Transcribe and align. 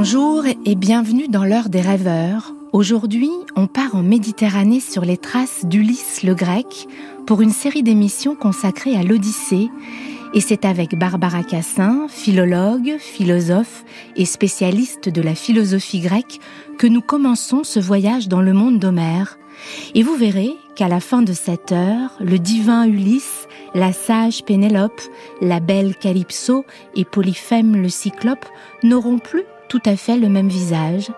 Bonjour 0.00 0.44
et 0.64 0.76
bienvenue 0.76 1.26
dans 1.26 1.44
l'heure 1.44 1.68
des 1.68 1.80
rêveurs. 1.80 2.54
Aujourd'hui, 2.72 3.32
on 3.56 3.66
part 3.66 3.96
en 3.96 4.04
Méditerranée 4.04 4.78
sur 4.78 5.04
les 5.04 5.16
traces 5.16 5.66
d'Ulysse 5.66 6.22
le 6.22 6.36
Grec 6.36 6.86
pour 7.26 7.42
une 7.42 7.50
série 7.50 7.82
d'émissions 7.82 8.36
consacrées 8.36 8.94
à 8.94 9.02
l'Odyssée. 9.02 9.68
Et 10.34 10.40
c'est 10.40 10.64
avec 10.64 10.96
Barbara 10.96 11.42
Cassin, 11.42 12.06
philologue, 12.08 12.94
philosophe 13.00 13.84
et 14.14 14.24
spécialiste 14.24 15.08
de 15.08 15.20
la 15.20 15.34
philosophie 15.34 15.98
grecque 15.98 16.38
que 16.78 16.86
nous 16.86 17.02
commençons 17.02 17.64
ce 17.64 17.80
voyage 17.80 18.28
dans 18.28 18.40
le 18.40 18.52
monde 18.52 18.78
d'Homère. 18.78 19.36
Et 19.96 20.04
vous 20.04 20.14
verrez 20.14 20.52
qu'à 20.76 20.86
la 20.86 21.00
fin 21.00 21.22
de 21.22 21.32
cette 21.32 21.72
heure, 21.72 22.12
le 22.20 22.38
divin 22.38 22.84
Ulysse, 22.84 23.48
la 23.74 23.92
sage 23.92 24.44
Pénélope, 24.44 25.02
la 25.40 25.58
belle 25.58 25.96
Calypso 25.96 26.64
et 26.94 27.04
Polyphème 27.04 27.74
le 27.74 27.88
cyclope 27.88 28.46
n'auront 28.84 29.18
plus 29.18 29.42
tout 29.68 29.82
à 29.84 29.96
fait 29.96 30.16
le 30.16 30.28
même 30.28 30.48
visage. 30.48 31.10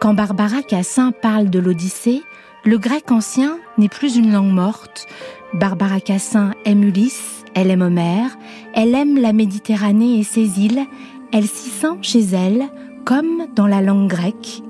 Quand 0.00 0.14
Barbara 0.14 0.62
Cassin 0.62 1.12
parle 1.12 1.50
de 1.50 1.58
l'Odyssée, 1.58 2.22
le 2.64 2.78
grec 2.78 3.10
ancien 3.10 3.58
n'est 3.78 3.88
plus 3.88 4.16
une 4.16 4.32
langue 4.32 4.52
morte. 4.52 5.06
Barbara 5.54 6.00
Cassin 6.00 6.52
aime 6.64 6.82
Ulysse, 6.82 7.44
elle 7.54 7.70
aime 7.70 7.82
Homère, 7.82 8.36
elle 8.74 8.94
aime 8.94 9.18
la 9.18 9.32
Méditerranée 9.32 10.18
et 10.18 10.24
ses 10.24 10.60
îles, 10.60 10.84
elle 11.32 11.46
s'y 11.46 11.70
sent 11.70 11.96
chez 12.02 12.20
elle, 12.20 12.64
comme 13.04 13.46
dans 13.54 13.66
la 13.66 13.80
langue 13.80 14.08
grecque. 14.08 14.62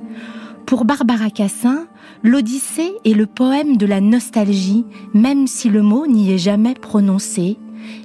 Pour 0.67 0.85
Barbara 0.85 1.31
Cassin, 1.31 1.87
l'Odyssée 2.23 2.93
est 3.05 3.15
le 3.15 3.27
poème 3.27 3.77
de 3.77 3.87
la 3.87 4.01
nostalgie, 4.01 4.85
même 5.15 5.47
si 5.47 5.69
le 5.69 5.81
mot 5.81 6.07
n'y 6.07 6.33
est 6.33 6.39
jamais 6.39 6.75
prononcé. 6.75 7.57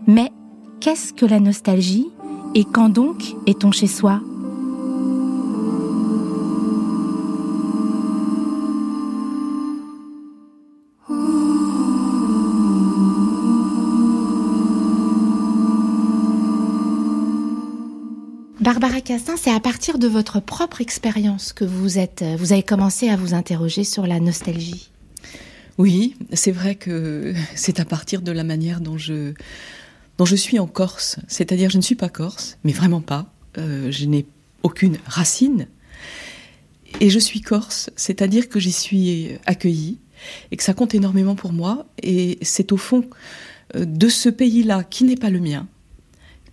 Mais 0.08 0.32
qu'est-ce 0.80 1.12
que 1.12 1.26
la 1.26 1.40
nostalgie? 1.40 2.08
Et 2.56 2.64
quand 2.66 2.90
donc 2.90 3.36
est-on 3.46 3.72
chez 3.72 3.88
soi? 3.88 4.22
Barbara 18.62 19.02
Cassin, 19.02 19.38
c'est 19.38 19.52
à 19.52 19.60
partir 19.60 19.98
de 19.98 20.08
votre 20.08 20.40
propre 20.40 20.82
expérience 20.82 21.52
que 21.52 21.66
vous 21.66 21.98
êtes, 21.98 22.24
vous 22.38 22.54
avez 22.54 22.62
commencé 22.62 23.10
à 23.10 23.16
vous 23.16 23.34
interroger 23.34 23.84
sur 23.84 24.06
la 24.06 24.20
nostalgie. 24.20 24.92
Oui, 25.80 26.16
c'est 26.32 26.52
vrai 26.52 26.76
que 26.76 27.34
c'est 27.56 27.80
à 27.80 27.86
partir 27.86 28.22
de 28.22 28.32
la 28.32 28.44
manière 28.44 28.80
dont 28.80 29.00
je, 29.00 29.34
dont 30.20 30.26
je 30.26 30.36
suis 30.36 30.60
en 30.60 30.68
Corse. 30.68 31.18
C'est-à-dire, 31.28 31.72
je 31.72 31.78
ne 31.78 31.82
suis 31.82 31.96
pas 31.96 32.08
corse, 32.08 32.60
mais 32.64 32.72
vraiment 32.72 33.02
pas. 33.02 33.34
Euh, 33.58 33.90
je 33.90 34.06
n'ai 34.06 34.28
aucune 34.62 35.00
racine. 35.08 35.66
Et 37.00 37.10
je 37.10 37.18
suis 37.18 37.42
corse, 37.42 37.90
c'est-à-dire 37.96 38.48
que 38.48 38.60
j'y 38.60 38.72
suis 38.72 39.40
accueillie 39.48 39.98
et 40.52 40.58
que 40.58 40.64
ça 40.64 40.76
compte 40.76 40.94
énormément 40.94 41.34
pour 41.34 41.52
moi. 41.52 41.88
Et 42.04 42.38
c'est 42.44 42.72
au 42.74 42.78
fond 42.78 43.10
euh, 43.76 43.86
de 43.86 44.08
ce 44.08 44.30
pays-là 44.30 44.84
qui 44.84 45.04
n'est 45.04 45.16
pas 45.16 45.32
le 45.32 45.40
mien, 45.40 45.68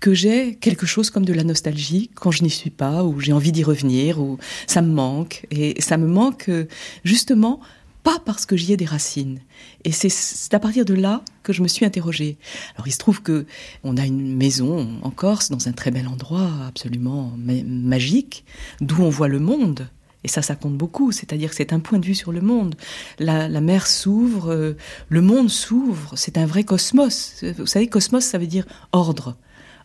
que 0.01 0.15
j'ai 0.15 0.55
quelque 0.57 0.87
chose 0.87 1.11
comme 1.11 1.25
de 1.25 1.33
la 1.33 1.45
nostalgie 1.45 2.11
quand 2.15 2.31
je 2.31 2.43
n'y 2.43 2.51
suis 2.51 2.71
pas, 2.71 3.05
ou 3.05 3.21
j'ai 3.21 3.33
envie 3.33 3.53
d'y 3.53 3.65
revenir, 3.65 4.21
ou 4.21 4.39
ça 4.67 4.83
me 4.83 4.93
manque. 4.93 5.47
Et 5.51 5.81
ça 5.81 5.97
me 5.97 6.07
manque 6.07 6.49
euh, 6.49 6.67
justement 7.05 7.61
pas 8.05 8.19
parce 8.25 8.47
que 8.47 8.57
j'y 8.57 8.73
ai 8.73 8.77
des 8.77 8.85
racines. 8.85 9.41
Et 9.85 9.93
c'est 9.93 10.55
à 10.55 10.61
partir 10.61 10.85
de 10.85 10.95
là 10.95 11.23
que 11.43 11.53
je 11.53 11.63
me 11.63 11.69
suis 11.69 11.85
interrogée. 11.85 12.39
Alors 12.77 12.87
il 12.87 12.93
se 12.93 12.99
trouve 12.99 13.23
que 13.23 13.45
on 13.85 13.97
a 13.97 14.07
une 14.07 14.37
maison 14.37 14.89
en 15.03 15.11
Corse, 15.11 15.51
dans 15.51 15.69
un 15.69 15.73
très 15.73 15.91
bel 15.91 16.07
endroit, 16.07 16.51
absolument 16.67 17.33
magique, 17.37 18.45
d'où 18.81 19.03
on 19.03 19.11
voit 19.11 19.29
le 19.29 19.41
monde. 19.41 19.89
Et 20.25 20.29
ça, 20.29 20.43
ça 20.43 20.57
compte 20.57 20.77
beaucoup. 20.77 21.13
C'est-à-dire 21.13 21.51
que 21.51 21.57
c'est 21.57 21.73
un 21.73 21.81
point 21.81 21.99
de 21.99 22.07
vue 22.07 22.15
sur 22.15 22.33
le 22.33 22.41
monde. 22.41 22.75
La, 23.19 23.49
la 23.49 23.61
mer 23.61 23.87
s'ouvre, 23.87 24.53
euh, 24.53 24.77
le 25.09 25.21
monde 25.21 25.49
s'ouvre. 25.49 26.13
C'est 26.17 26.39
un 26.39 26.47
vrai 26.47 26.65
cosmos. 26.65 27.45
Vous 27.57 27.67
savez, 27.67 27.87
cosmos, 27.89 28.25
ça 28.25 28.39
veut 28.39 28.47
dire 28.47 28.67
ordre 28.93 29.37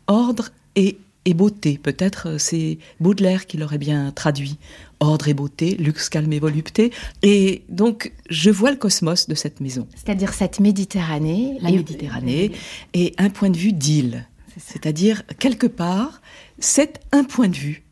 ordre 0.07 0.49
et, 0.75 0.97
beauté. 1.33 1.79
Peut-être 1.81 2.29
euh, 2.29 2.37
c'est 2.37 2.77
Baudelaire 2.99 3.47
qui 3.47 3.57
l'aurait 3.57 3.77
bien 3.77 4.11
traduit. 4.11 4.57
Ordre 4.99 5.27
et 5.27 5.33
beauté, 5.33 5.75
luxe, 5.75 6.09
calme 6.09 6.31
et 6.33 6.39
volupté. 6.39 6.91
Et 7.21 7.63
donc, 7.69 8.13
je 8.29 8.49
vois 8.49 8.71
le 8.71 8.77
cosmos 8.77 9.27
de 9.27 9.35
cette 9.35 9.59
maison. 9.59 9.87
C'est-à-dire 9.95 10.33
cette 10.33 10.59
Méditerranée. 10.59 11.57
La 11.61 11.71
Méditerranée 11.71 12.51
et 12.93 13.13
un 13.17 13.29
point 13.29 13.49
de 13.49 13.57
vue 13.57 13.73
d'île. 13.73 14.27
C'est-à-dire, 14.57 15.23
quelque 15.39 15.67
part, 15.67 16.21
c'est 16.59 16.99
un 17.11 17.23
point 17.23 17.47
de 17.47 17.55
vue 17.55 17.83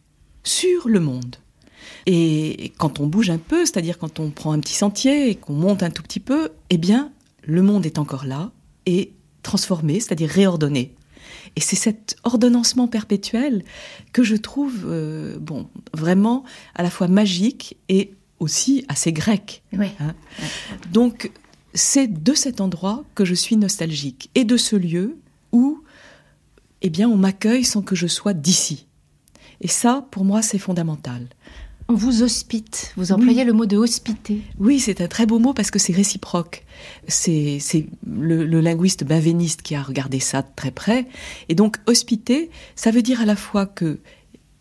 sur 0.43 0.87
le 0.87 0.99
monde. 0.99 1.37
Et 2.05 2.73
quand 2.77 2.99
on 2.99 3.07
bouge 3.07 3.29
un 3.29 3.37
peu, 3.37 3.65
c'est-à-dire 3.65 3.97
quand 3.97 4.19
on 4.19 4.29
prend 4.29 4.53
un 4.53 4.59
petit 4.59 4.73
sentier 4.73 5.29
et 5.29 5.35
qu'on 5.35 5.53
monte 5.53 5.83
un 5.83 5.89
tout 5.91 6.03
petit 6.03 6.19
peu, 6.19 6.49
eh 6.69 6.77
bien, 6.77 7.11
le 7.43 7.61
monde 7.61 7.85
est 7.85 7.99
encore 7.99 8.25
là 8.25 8.51
et 8.85 9.11
transformé, 9.43 9.99
c'est-à-dire 9.99 10.29
réordonné. 10.29 10.95
Et 11.55 11.61
c'est 11.61 11.75
cet 11.75 12.15
ordonnancement 12.23 12.87
perpétuel 12.87 13.63
que 14.13 14.23
je 14.23 14.35
trouve, 14.35 14.85
euh, 14.85 15.37
bon, 15.39 15.67
vraiment 15.93 16.43
à 16.75 16.83
la 16.83 16.89
fois 16.89 17.07
magique 17.07 17.77
et 17.89 18.13
aussi 18.39 18.85
assez 18.87 19.11
grec. 19.13 19.63
Hein. 19.73 20.15
Donc, 20.91 21.31
c'est 21.73 22.07
de 22.07 22.33
cet 22.33 22.61
endroit 22.61 23.03
que 23.15 23.25
je 23.25 23.33
suis 23.33 23.57
nostalgique 23.57 24.29
et 24.35 24.43
de 24.43 24.57
ce 24.57 24.75
lieu 24.75 25.17
où, 25.51 25.83
eh 26.81 26.89
bien, 26.89 27.09
on 27.09 27.17
m'accueille 27.17 27.63
sans 27.63 27.81
que 27.81 27.95
je 27.95 28.07
sois 28.07 28.33
d'ici. 28.33 28.87
Et 29.61 29.67
ça, 29.67 30.07
pour 30.11 30.25
moi, 30.25 30.41
c'est 30.41 30.57
fondamental. 30.57 31.27
On 31.91 31.95
vous 31.95 32.23
hospite. 32.23 32.93
Vous 32.95 33.11
employez 33.11 33.43
le 33.43 33.51
mot 33.51 33.65
de 33.65 33.75
hospiter. 33.75 34.39
Oui, 34.57 34.79
c'est 34.79 35.01
un 35.01 35.09
très 35.09 35.25
beau 35.25 35.39
mot 35.39 35.53
parce 35.53 35.71
que 35.71 35.77
c'est 35.77 35.91
réciproque. 35.91 36.63
C'est 37.09 37.59
le, 38.07 38.45
le, 38.45 38.61
linguiste 38.61 39.03
benveniste 39.03 39.61
qui 39.61 39.75
a 39.75 39.83
regardé 39.83 40.21
ça 40.21 40.41
de 40.41 40.47
très 40.55 40.71
près. 40.71 41.05
Et 41.49 41.53
donc, 41.53 41.75
hospiter, 41.87 42.49
ça 42.77 42.91
veut 42.91 43.01
dire 43.01 43.19
à 43.19 43.25
la 43.25 43.35
fois 43.35 43.65
que 43.65 43.99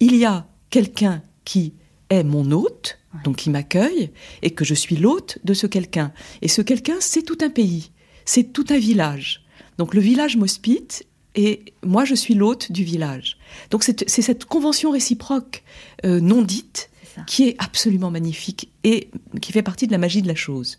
il 0.00 0.16
y 0.16 0.24
a 0.24 0.48
quelqu'un 0.70 1.22
qui 1.44 1.74
est 2.08 2.24
mon 2.24 2.50
hôte, 2.50 2.98
donc 3.22 3.36
qui 3.36 3.50
m'accueille, 3.50 4.10
et 4.42 4.50
que 4.50 4.64
je 4.64 4.74
suis 4.74 4.96
l'hôte 4.96 5.38
de 5.44 5.54
ce 5.54 5.68
quelqu'un. 5.68 6.12
Et 6.42 6.48
ce 6.48 6.62
quelqu'un, 6.62 6.96
c'est 6.98 7.22
tout 7.22 7.38
un 7.42 7.50
pays, 7.50 7.92
c'est 8.24 8.52
tout 8.52 8.66
un 8.70 8.78
village. 8.78 9.44
Donc 9.78 9.94
le 9.94 10.00
village 10.00 10.36
m'hospite 10.36 11.06
et 11.36 11.62
moi 11.86 12.04
je 12.04 12.16
suis 12.16 12.34
l'hôte 12.34 12.72
du 12.72 12.82
village. 12.82 13.38
Donc 13.70 13.84
c'est 13.84 14.08
cette 14.08 14.46
convention 14.46 14.90
réciproque 14.90 15.62
euh, 16.04 16.18
non 16.18 16.42
dite 16.42 16.89
qui 17.26 17.48
est 17.48 17.56
absolument 17.58 18.10
magnifique 18.10 18.70
et 18.84 19.10
qui 19.40 19.52
fait 19.52 19.62
partie 19.62 19.86
de 19.86 19.92
la 19.92 19.98
magie 19.98 20.22
de 20.22 20.28
la 20.28 20.34
chose. 20.34 20.78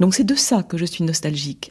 Donc 0.00 0.14
c'est 0.14 0.24
de 0.24 0.34
ça 0.34 0.62
que 0.62 0.76
je 0.76 0.84
suis 0.84 1.04
nostalgique. 1.04 1.70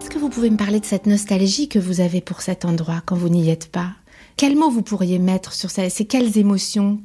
Est-ce 0.00 0.10
que 0.10 0.18
vous 0.18 0.28
pouvez 0.28 0.50
me 0.50 0.56
parler 0.56 0.80
de 0.80 0.84
cette 0.84 1.06
nostalgie 1.06 1.68
que 1.68 1.78
vous 1.78 2.00
avez 2.00 2.20
pour 2.20 2.42
cet 2.42 2.64
endroit 2.64 3.02
quand 3.04 3.16
vous 3.16 3.28
n'y 3.28 3.50
êtes 3.50 3.70
pas? 3.70 3.92
Quels 4.36 4.56
mots 4.56 4.70
vous 4.70 4.82
pourriez 4.82 5.18
mettre 5.18 5.52
sur 5.52 5.70
ça? 5.70 5.88
C'est 5.90 6.04
quelles 6.04 6.38
émotions? 6.38 7.00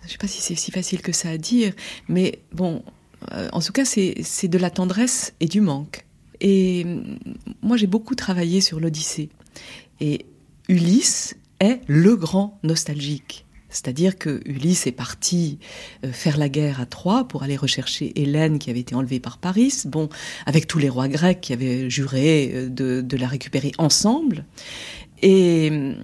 Je 0.00 0.06
ne 0.06 0.10
sais 0.12 0.18
pas 0.18 0.26
si 0.26 0.40
c'est 0.40 0.54
si 0.54 0.70
facile 0.70 1.02
que 1.02 1.12
ça 1.12 1.28
à 1.28 1.36
dire, 1.36 1.74
mais 2.08 2.40
bon, 2.52 2.82
euh, 3.32 3.48
en 3.52 3.60
tout 3.60 3.72
cas, 3.72 3.84
c'est 3.84 4.48
de 4.48 4.58
la 4.58 4.70
tendresse 4.70 5.34
et 5.40 5.46
du 5.46 5.60
manque. 5.60 6.06
Et 6.40 6.86
moi, 7.62 7.76
j'ai 7.76 7.86
beaucoup 7.86 8.14
travaillé 8.14 8.60
sur 8.60 8.80
l'Odyssée. 8.80 9.28
Et 10.00 10.26
Ulysse 10.68 11.36
est 11.60 11.80
le 11.86 12.16
grand 12.16 12.58
nostalgique. 12.62 13.44
C'est-à-dire 13.70 14.18
que 14.18 14.40
Ulysse 14.44 14.86
est 14.86 14.92
parti 14.92 15.58
euh, 16.04 16.12
faire 16.12 16.36
la 16.36 16.48
guerre 16.48 16.80
à 16.80 16.86
Troie 16.86 17.26
pour 17.28 17.44
aller 17.44 17.56
rechercher 17.56 18.12
Hélène 18.20 18.58
qui 18.58 18.68
avait 18.68 18.80
été 18.80 18.94
enlevée 18.94 19.20
par 19.20 19.38
Paris, 19.38 19.72
bon, 19.86 20.08
avec 20.44 20.66
tous 20.66 20.78
les 20.78 20.88
rois 20.88 21.08
grecs 21.08 21.40
qui 21.40 21.52
avaient 21.52 21.88
juré 21.88 22.50
euh, 22.52 22.68
de, 22.68 23.16
la 23.16 23.28
récupérer 23.28 23.72
ensemble. 23.78 24.44
Et 25.22 25.70
euh, 25.70 25.94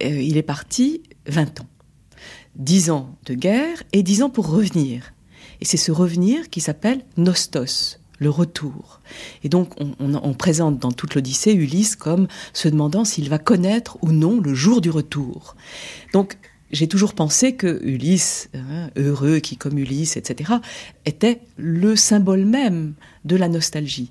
il 0.00 0.36
est 0.36 0.42
parti 0.42 1.02
20 1.26 1.60
ans. 1.60 1.68
10 2.54 2.90
ans 2.90 3.18
de 3.26 3.34
guerre 3.34 3.82
et 3.92 4.02
10 4.02 4.22
ans 4.22 4.30
pour 4.30 4.48
revenir. 4.48 5.12
Et 5.60 5.64
c'est 5.64 5.76
ce 5.76 5.92
revenir 5.92 6.48
qui 6.48 6.60
s'appelle 6.60 7.04
Nostos, 7.16 7.98
le 8.18 8.30
retour. 8.30 9.00
Et 9.44 9.48
donc 9.48 9.72
on, 9.78 10.34
présente 10.34 10.78
dans 10.78 10.92
toute 10.92 11.14
l'Odyssée 11.14 11.52
Ulysse 11.52 11.96
comme 11.96 12.28
se 12.52 12.68
demandant 12.68 13.04
s'il 13.04 13.28
va 13.28 13.38
connaître 13.38 13.98
ou 14.02 14.12
non 14.12 14.40
le 14.40 14.54
jour 14.54 14.80
du 14.80 14.90
retour. 14.90 15.56
Donc 16.12 16.38
j'ai 16.72 16.88
toujours 16.88 17.14
pensé 17.14 17.54
que 17.54 17.80
Ulysse, 17.84 18.48
hein, 18.54 18.90
heureux 18.96 19.38
qui 19.38 19.56
comme 19.56 19.78
Ulysse, 19.78 20.16
etc., 20.16 20.54
était 21.04 21.40
le 21.56 21.94
symbole 21.94 22.44
même 22.44 22.94
de 23.24 23.36
la 23.36 23.48
nostalgie. 23.48 24.10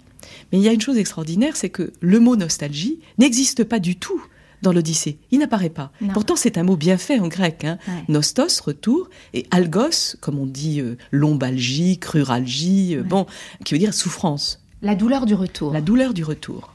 Mais 0.52 0.60
il 0.60 0.64
y 0.64 0.70
a 0.70 0.74
une 0.74 0.82
chose 0.82 0.98
extraordinaire, 0.98 1.56
c'est 1.56 1.70
que 1.70 1.92
le 2.00 2.20
mot 2.20 2.36
nostalgie 2.36 3.00
n'existe 3.18 3.64
pas 3.64 3.80
du 3.80 3.96
tout 3.96 4.22
dans 4.62 4.72
l'Odyssée. 4.72 5.20
Il 5.32 5.40
n'apparaît 5.40 5.70
pas. 5.70 5.92
Pourtant, 6.14 6.36
c'est 6.36 6.58
un 6.58 6.64
mot 6.64 6.76
bien 6.76 6.98
fait 6.98 7.20
en 7.20 7.28
grec. 7.28 7.64
Hein. 7.64 7.78
Nostos, 8.08 8.62
retour, 8.64 9.10
et 9.34 9.46
algos, 9.52 10.16
comme 10.22 10.40
on 10.40 10.46
dit 10.46 10.82
euh, 10.82 10.98
lombalgie, 11.12 12.00
cruralgie, 12.00 12.96
euh, 12.96 13.04
bon, 13.04 13.26
qui 13.64 13.74
veut 13.74 13.80
dire 13.80 13.94
souffrance. 13.94 14.62
La 14.82 14.96
douleur 14.96 15.26
du 15.26 15.34
retour. 15.34 15.74
La 15.74 15.82
douleur 15.82 16.14
du 16.14 16.24
retour. 16.24 16.74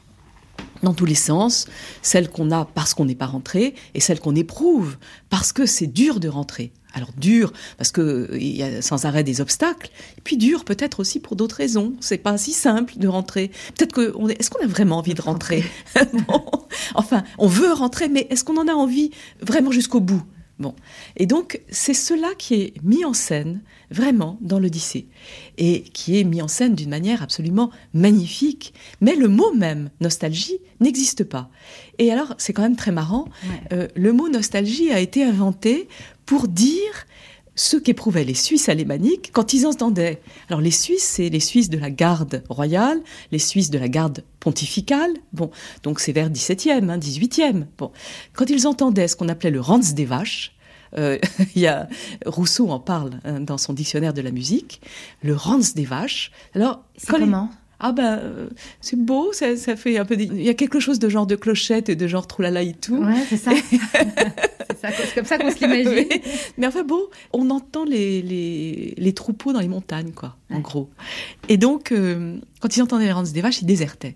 Dans 0.83 0.93
tous 0.93 1.05
les 1.05 1.15
sens, 1.15 1.67
celle 2.01 2.29
qu'on 2.29 2.51
a 2.51 2.65
parce 2.65 2.93
qu'on 2.93 3.05
n'est 3.05 3.15
pas 3.15 3.27
rentré 3.27 3.75
et 3.93 3.99
celle 3.99 4.19
qu'on 4.19 4.35
éprouve 4.35 4.97
parce 5.29 5.53
que 5.53 5.65
c'est 5.65 5.87
dur 5.87 6.19
de 6.19 6.27
rentrer. 6.27 6.71
Alors 6.93 7.09
dur 7.17 7.53
parce 7.77 7.91
que 7.91 8.29
il 8.33 8.55
y 8.55 8.63
a 8.63 8.81
sans 8.81 9.05
arrêt 9.05 9.23
des 9.23 9.41
obstacles, 9.41 9.89
et 10.17 10.21
puis 10.21 10.37
dur 10.37 10.65
peut-être 10.65 10.99
aussi 10.99 11.19
pour 11.19 11.35
d'autres 11.35 11.55
raisons. 11.55 11.93
C'est 11.99 12.17
pas 12.17 12.37
si 12.37 12.51
simple 12.51 12.93
de 12.97 13.07
rentrer. 13.07 13.51
Peut-être 13.77 13.93
que 13.93 14.13
on 14.17 14.29
est, 14.29 14.39
est-ce 14.39 14.49
qu'on 14.49 14.63
a 14.63 14.67
vraiment 14.67 14.97
envie 14.97 15.13
de 15.13 15.21
rentrer? 15.21 15.63
Enfin, 16.95 17.23
on 17.37 17.47
veut 17.47 17.71
rentrer, 17.71 18.09
mais 18.09 18.27
est-ce 18.29 18.43
qu'on 18.43 18.57
en 18.57 18.67
a 18.67 18.73
envie 18.73 19.11
vraiment 19.41 19.71
jusqu'au 19.71 19.99
bout? 19.99 20.23
Bon. 20.59 20.75
Et 21.17 21.25
donc, 21.25 21.59
c'est 21.69 21.95
cela 21.95 22.27
qui 22.37 22.53
est 22.53 22.73
mis 22.83 23.03
en 23.03 23.13
scène 23.13 23.61
vraiment 23.89 24.37
dans 24.41 24.59
l'Odyssée 24.59 25.07
et 25.57 25.81
qui 25.81 26.19
est 26.19 26.23
mis 26.23 26.39
en 26.39 26.47
scène 26.47 26.75
d'une 26.75 26.91
manière 26.91 27.23
absolument 27.23 27.71
magnifique. 27.95 28.75
Mais 29.01 29.15
le 29.15 29.27
mot 29.27 29.51
même, 29.53 29.89
nostalgie, 30.01 30.59
n'existe 30.79 31.23
pas. 31.23 31.49
Et 31.97 32.11
alors, 32.11 32.35
c'est 32.37 32.53
quand 32.53 32.61
même 32.61 32.75
très 32.75 32.91
marrant. 32.91 33.25
Euh, 33.73 33.87
le 33.95 34.13
mot 34.13 34.29
nostalgie 34.29 34.91
a 34.91 34.99
été 34.99 35.23
inventé 35.23 35.87
pour 36.31 36.47
dire 36.47 36.93
ce 37.55 37.75
qu'éprouvaient 37.75 38.23
les 38.23 38.35
Suisses 38.35 38.69
alémaniques 38.69 39.31
quand 39.33 39.51
ils 39.51 39.67
entendaient. 39.67 40.21
Alors 40.47 40.61
les 40.61 40.71
Suisses, 40.71 41.03
c'est 41.03 41.27
les 41.27 41.41
Suisses 41.41 41.69
de 41.69 41.77
la 41.77 41.89
garde 41.89 42.41
royale, 42.47 43.01
les 43.33 43.37
Suisses 43.37 43.69
de 43.69 43.77
la 43.77 43.89
garde 43.89 44.23
pontificale. 44.39 45.11
Bon, 45.33 45.51
donc 45.83 45.99
c'est 45.99 46.13
vers 46.13 46.29
17e, 46.29 46.89
hein, 46.89 46.97
18e. 46.97 47.65
Bon, 47.77 47.91
quand 48.31 48.49
ils 48.49 48.65
entendaient 48.65 49.09
ce 49.09 49.17
qu'on 49.17 49.27
appelait 49.27 49.51
le 49.51 49.59
Rans 49.59 49.79
des 49.79 50.05
vaches, 50.05 50.55
euh, 50.97 51.17
il 51.55 51.63
y 51.63 51.67
a 51.67 51.89
Rousseau 52.25 52.69
en 52.69 52.79
parle 52.79 53.19
hein, 53.25 53.41
dans 53.41 53.57
son 53.57 53.73
dictionnaire 53.73 54.13
de 54.13 54.21
la 54.21 54.31
musique, 54.31 54.79
le 55.23 55.35
Rans 55.35 55.59
des 55.75 55.83
vaches. 55.83 56.31
Alors 56.55 56.85
comment? 57.09 57.49
Ah 57.83 57.93
ben 57.93 58.19
euh, 58.19 58.47
c'est 58.79 58.95
beau, 58.95 59.33
ça, 59.33 59.57
ça, 59.57 59.75
fait 59.75 59.97
un 59.97 60.05
peu. 60.05 60.15
Il 60.15 60.41
y 60.41 60.49
a 60.49 60.53
quelque 60.53 60.79
chose 60.79 60.99
de 60.99 61.09
genre 61.09 61.25
de 61.25 61.35
clochette 61.35 61.89
et 61.89 61.95
de 61.95 62.07
genre 62.07 62.27
troulala 62.27 62.61
et 62.61 62.73
tout. 62.73 62.97
Ouais, 62.97 63.23
c'est 63.27 63.37
ça. 63.37 63.51
c'est 64.81 65.15
comme 65.15 65.25
ça 65.25 65.39
qu'on 65.39 65.49
se 65.49 65.59
l'imagine. 65.59 66.07
Mais 66.59 66.67
enfin 66.67 66.83
bon, 66.83 67.01
on 67.33 67.49
entend 67.49 67.83
les, 67.83 68.21
les, 68.21 68.93
les, 68.95 69.13
troupeaux 69.13 69.51
dans 69.51 69.59
les 69.59 69.67
montagnes, 69.67 70.11
quoi, 70.11 70.37
en 70.51 70.59
gros. 70.59 70.91
Et 71.49 71.57
donc, 71.57 71.91
euh, 71.91 72.37
quand 72.59 72.77
ils 72.77 72.83
entendaient 72.83 73.05
les 73.05 73.11
rances 73.11 73.33
des 73.33 73.41
vaches, 73.41 73.63
ils 73.63 73.65
désertaient. 73.65 74.15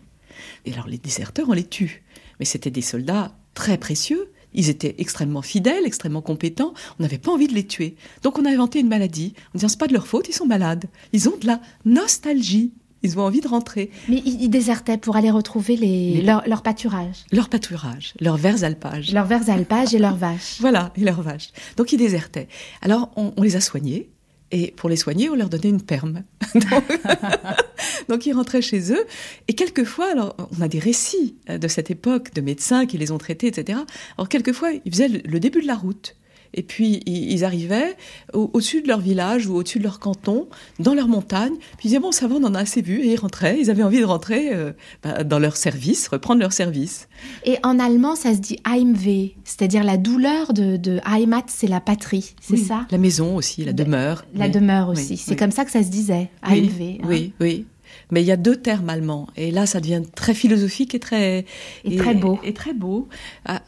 Et 0.65 0.73
alors 0.73 0.87
les 0.87 0.99
déserteurs, 0.99 1.49
on 1.49 1.53
les 1.53 1.65
tue. 1.65 2.03
Mais 2.39 2.45
c'était 2.45 2.71
des 2.71 2.83
soldats 2.83 3.35
très 3.55 3.79
précieux. 3.79 4.31
Ils 4.53 4.69
étaient 4.69 4.95
extrêmement 4.99 5.41
fidèles, 5.41 5.85
extrêmement 5.85 6.21
compétents. 6.21 6.73
On 6.99 7.03
n'avait 7.03 7.17
pas 7.17 7.31
envie 7.31 7.47
de 7.47 7.53
les 7.53 7.65
tuer. 7.65 7.95
Donc 8.21 8.37
on 8.37 8.45
a 8.45 8.49
inventé 8.51 8.79
une 8.79 8.87
maladie 8.87 9.33
en 9.49 9.57
disant 9.57 9.69
c'est 9.69 9.79
pas 9.79 9.87
de 9.87 9.93
leur 9.93 10.07
faute, 10.07 10.29
ils 10.29 10.35
sont 10.35 10.45
malades. 10.45 10.85
Ils 11.13 11.27
ont 11.29 11.37
de 11.37 11.47
la 11.47 11.61
nostalgie. 11.83 12.71
Ils 13.05 13.19
ont 13.19 13.21
envie 13.21 13.41
de 13.41 13.47
rentrer. 13.47 13.91
Mais 14.09 14.21
ils 14.25 14.49
désertaient 14.49 14.97
pour 14.97 15.15
aller 15.15 15.31
retrouver 15.31 15.75
les, 15.75 16.21
leur, 16.21 16.61
pâturage. 16.61 17.25
Leur 17.31 17.49
pâturage, 17.49 18.13
leurs 18.19 18.37
verts 18.37 18.63
alpages. 18.63 19.11
Leurs 19.13 19.25
verts 19.25 19.49
alpages 19.49 19.93
et 19.93 19.99
leurs 19.99 20.17
vaches. 20.17 20.57
Voilà, 20.59 20.91
et 20.95 21.01
leurs 21.01 21.21
vaches. 21.21 21.49
Donc 21.77 21.93
ils 21.93 21.97
désertaient. 21.97 22.47
Alors 22.81 23.11
on, 23.15 23.41
les 23.41 23.55
a 23.55 23.61
soignés. 23.61 24.09
Et 24.51 24.71
pour 24.75 24.89
les 24.89 24.95
soigner, 24.95 25.29
on 25.29 25.35
leur 25.35 25.49
donnait 25.49 25.69
une 25.69 25.81
perme. 25.81 26.23
Donc, 28.09 28.25
ils 28.25 28.31
rentraient 28.31 28.61
chez 28.61 28.93
eux. 28.93 29.05
Et 29.47 29.53
quelquefois, 29.53 30.11
alors, 30.11 30.35
on 30.55 30.61
a 30.61 30.67
des 30.67 30.79
récits 30.79 31.35
de 31.49 31.67
cette 31.67 31.89
époque 31.89 32.31
de 32.33 32.41
médecins 32.41 32.85
qui 32.85 32.97
les 32.99 33.11
ont 33.11 33.17
traités, 33.17 33.47
etc. 33.47 33.79
Alors, 34.17 34.29
quelquefois, 34.29 34.69
ils 34.85 34.91
faisaient 34.91 35.07
le 35.07 35.39
début 35.39 35.61
de 35.61 35.67
la 35.67 35.75
route. 35.75 36.15
Et 36.55 36.63
puis 36.63 37.01
ils 37.05 37.43
arrivaient 37.43 37.95
au-dessus 38.33 38.81
de 38.81 38.87
leur 38.87 38.99
village 38.99 39.47
ou 39.47 39.55
au-dessus 39.55 39.77
de 39.77 39.83
leur 39.83 39.99
canton, 39.99 40.47
dans 40.79 40.93
leur 40.93 41.07
montagne. 41.07 41.53
Puis 41.77 41.85
ils 41.85 41.87
disaient 41.89 41.99
bon, 41.99 42.11
ça 42.11 42.27
va, 42.27 42.35
on 42.35 42.43
en 42.43 42.55
a 42.55 42.59
assez 42.59 42.81
vu. 42.81 43.01
Et 43.01 43.13
ils 43.13 43.17
rentraient. 43.17 43.59
Ils 43.59 43.69
avaient 43.69 43.83
envie 43.83 43.99
de 43.99 44.05
rentrer 44.05 44.53
euh, 44.53 44.71
bah, 45.03 45.23
dans 45.23 45.37
leur 45.37 45.57
service, 45.57 46.07
reprendre 46.07 46.39
leur 46.39 46.53
service. 46.53 47.07
Et 47.43 47.57
en 47.63 47.77
allemand, 47.77 48.15
ça 48.15 48.33
se 48.33 48.39
dit 48.39 48.57
Heimweh, 48.65 49.35
c'est-à-dire 49.43 49.83
la 49.83 49.97
douleur 49.97 50.53
de, 50.53 50.77
de 50.77 50.99
Heimat, 51.05 51.43
c'est 51.47 51.67
la 51.67 51.81
patrie, 51.81 52.33
c'est 52.41 52.57
ça? 52.57 52.87
La 52.89 52.97
maison 52.97 53.35
aussi, 53.35 53.63
la 53.65 53.73
demeure. 53.73 54.25
La 54.33 54.49
demeure 54.49 54.89
aussi. 54.89 55.17
c'est 55.17 55.35
comme 55.35 55.51
ça 55.51 55.65
que 55.65 55.71
ça 55.71 55.83
se 55.83 55.89
disait, 55.89 56.29
Heimweh. 56.43 56.99
Hein. 57.01 57.07
Oui, 57.07 57.33
oui. 57.39 57.65
Mais 58.11 58.21
il 58.21 58.25
y 58.25 58.31
a 58.31 58.37
deux 58.37 58.55
termes 58.55 58.89
allemands. 58.89 59.27
Et 59.35 59.51
là, 59.51 59.65
ça 59.65 59.79
devient 59.79 60.01
très 60.15 60.33
philosophique 60.33 60.95
et 60.95 60.99
très... 60.99 61.45
Et, 61.83 61.95
très 61.95 62.13
beau. 62.13 62.39
Et 62.43 62.53
très 62.53 62.73
beau. 62.73 63.07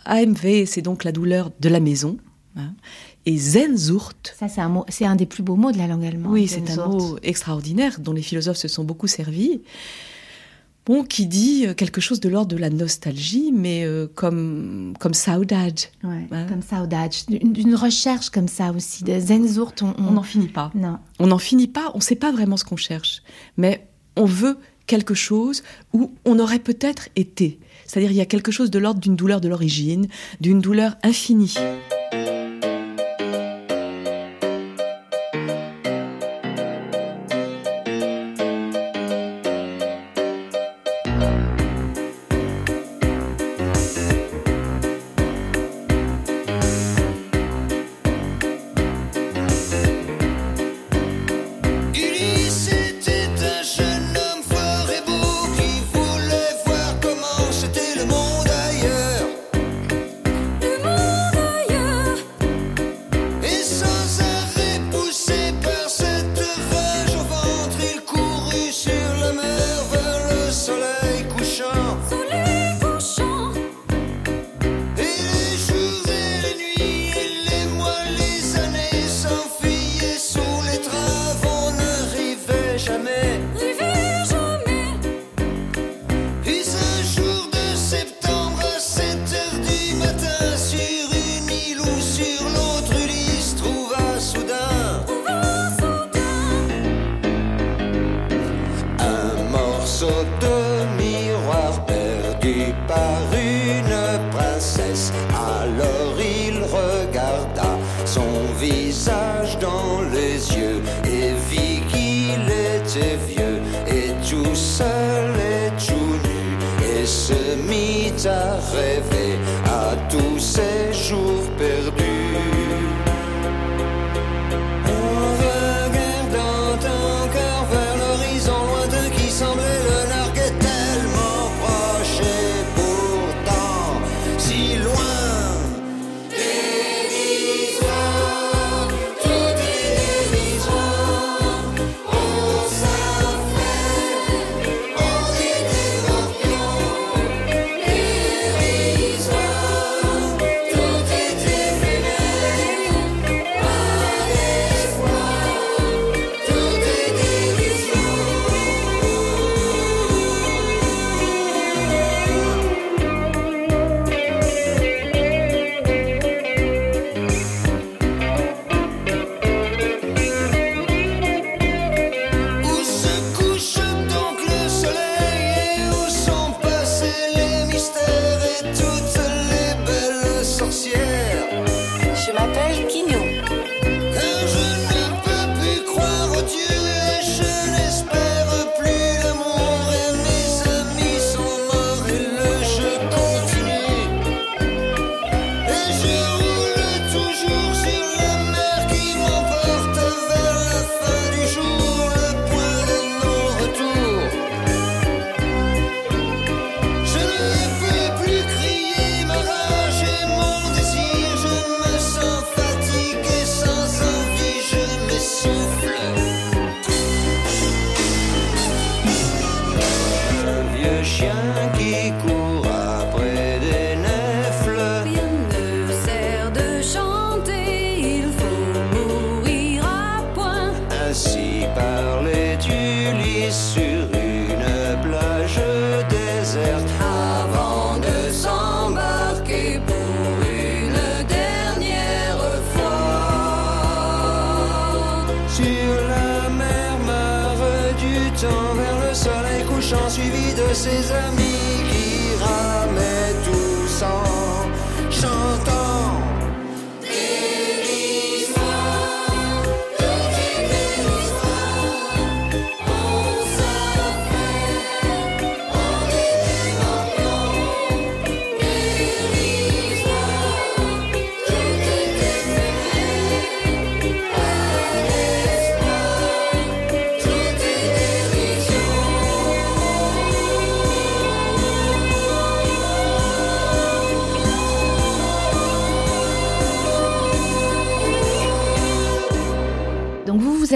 Heimweh, 0.05 0.65
c'est 0.65 0.81
donc 0.81 1.03
la 1.03 1.11
douleur 1.11 1.51
de 1.59 1.69
la 1.69 1.79
maison. 1.79 2.17
Hein. 2.57 2.73
Et 3.25 3.37
Zenzurt. 3.37 4.35
Ça, 4.37 4.47
c'est 4.47 4.61
un, 4.61 4.69
mot, 4.69 4.85
c'est 4.89 5.05
un 5.05 5.15
des 5.15 5.25
plus 5.25 5.43
beaux 5.43 5.55
mots 5.55 5.71
de 5.71 5.77
la 5.77 5.87
langue 5.87 6.05
allemande. 6.05 6.33
Oui, 6.33 6.47
c'est 6.47 6.69
un 6.71 6.87
mot 6.87 7.17
extraordinaire 7.23 7.99
dont 7.99 8.13
les 8.13 8.21
philosophes 8.21 8.57
se 8.57 8.67
sont 8.67 8.83
beaucoup 8.83 9.07
servis. 9.07 9.61
Bon, 10.85 11.03
qui 11.03 11.27
dit 11.27 11.65
euh, 11.67 11.73
quelque 11.73 11.99
chose 11.99 12.21
de 12.21 12.29
l'ordre 12.29 12.47
de 12.47 12.55
la 12.55 12.69
nostalgie, 12.69 13.51
mais 13.53 13.83
euh, 13.83 14.07
comme 14.07 14.93
comme 15.01 15.13
saudade. 15.13 15.79
Ouais, 16.01 16.25
hein. 16.31 16.45
Comme 16.47 16.61
saudade, 16.61 17.13
d'une 17.27 17.75
recherche 17.75 18.29
comme 18.29 18.47
ça 18.47 18.71
aussi, 18.71 19.03
de 19.03 19.19
Zenzurt. 19.19 19.83
On 19.83 20.11
n'en 20.11 20.23
finit 20.23 20.47
pas. 20.47 20.71
Non. 20.75 20.97
On 21.19 21.27
n'en 21.27 21.39
finit 21.39 21.67
pas. 21.67 21.91
On 21.93 21.97
ne 21.97 22.03
sait 22.03 22.15
pas 22.15 22.31
vraiment 22.31 22.55
ce 22.55 22.63
qu'on 22.63 22.77
cherche, 22.77 23.21
mais 23.57 23.85
on 24.15 24.23
veut 24.23 24.57
quelque 24.85 25.13
chose 25.13 25.61
où 25.91 26.13
on 26.23 26.39
aurait 26.39 26.59
peut-être 26.59 27.09
été. 27.17 27.59
C'est-à-dire, 27.85 28.11
il 28.11 28.17
y 28.17 28.21
a 28.21 28.25
quelque 28.25 28.51
chose 28.51 28.71
de 28.71 28.79
l'ordre 28.79 29.01
d'une 29.01 29.15
douleur 29.15 29.41
de 29.41 29.49
l'origine, 29.49 30.07
d'une 30.39 30.61
douleur 30.61 30.95
infinie. 31.03 31.55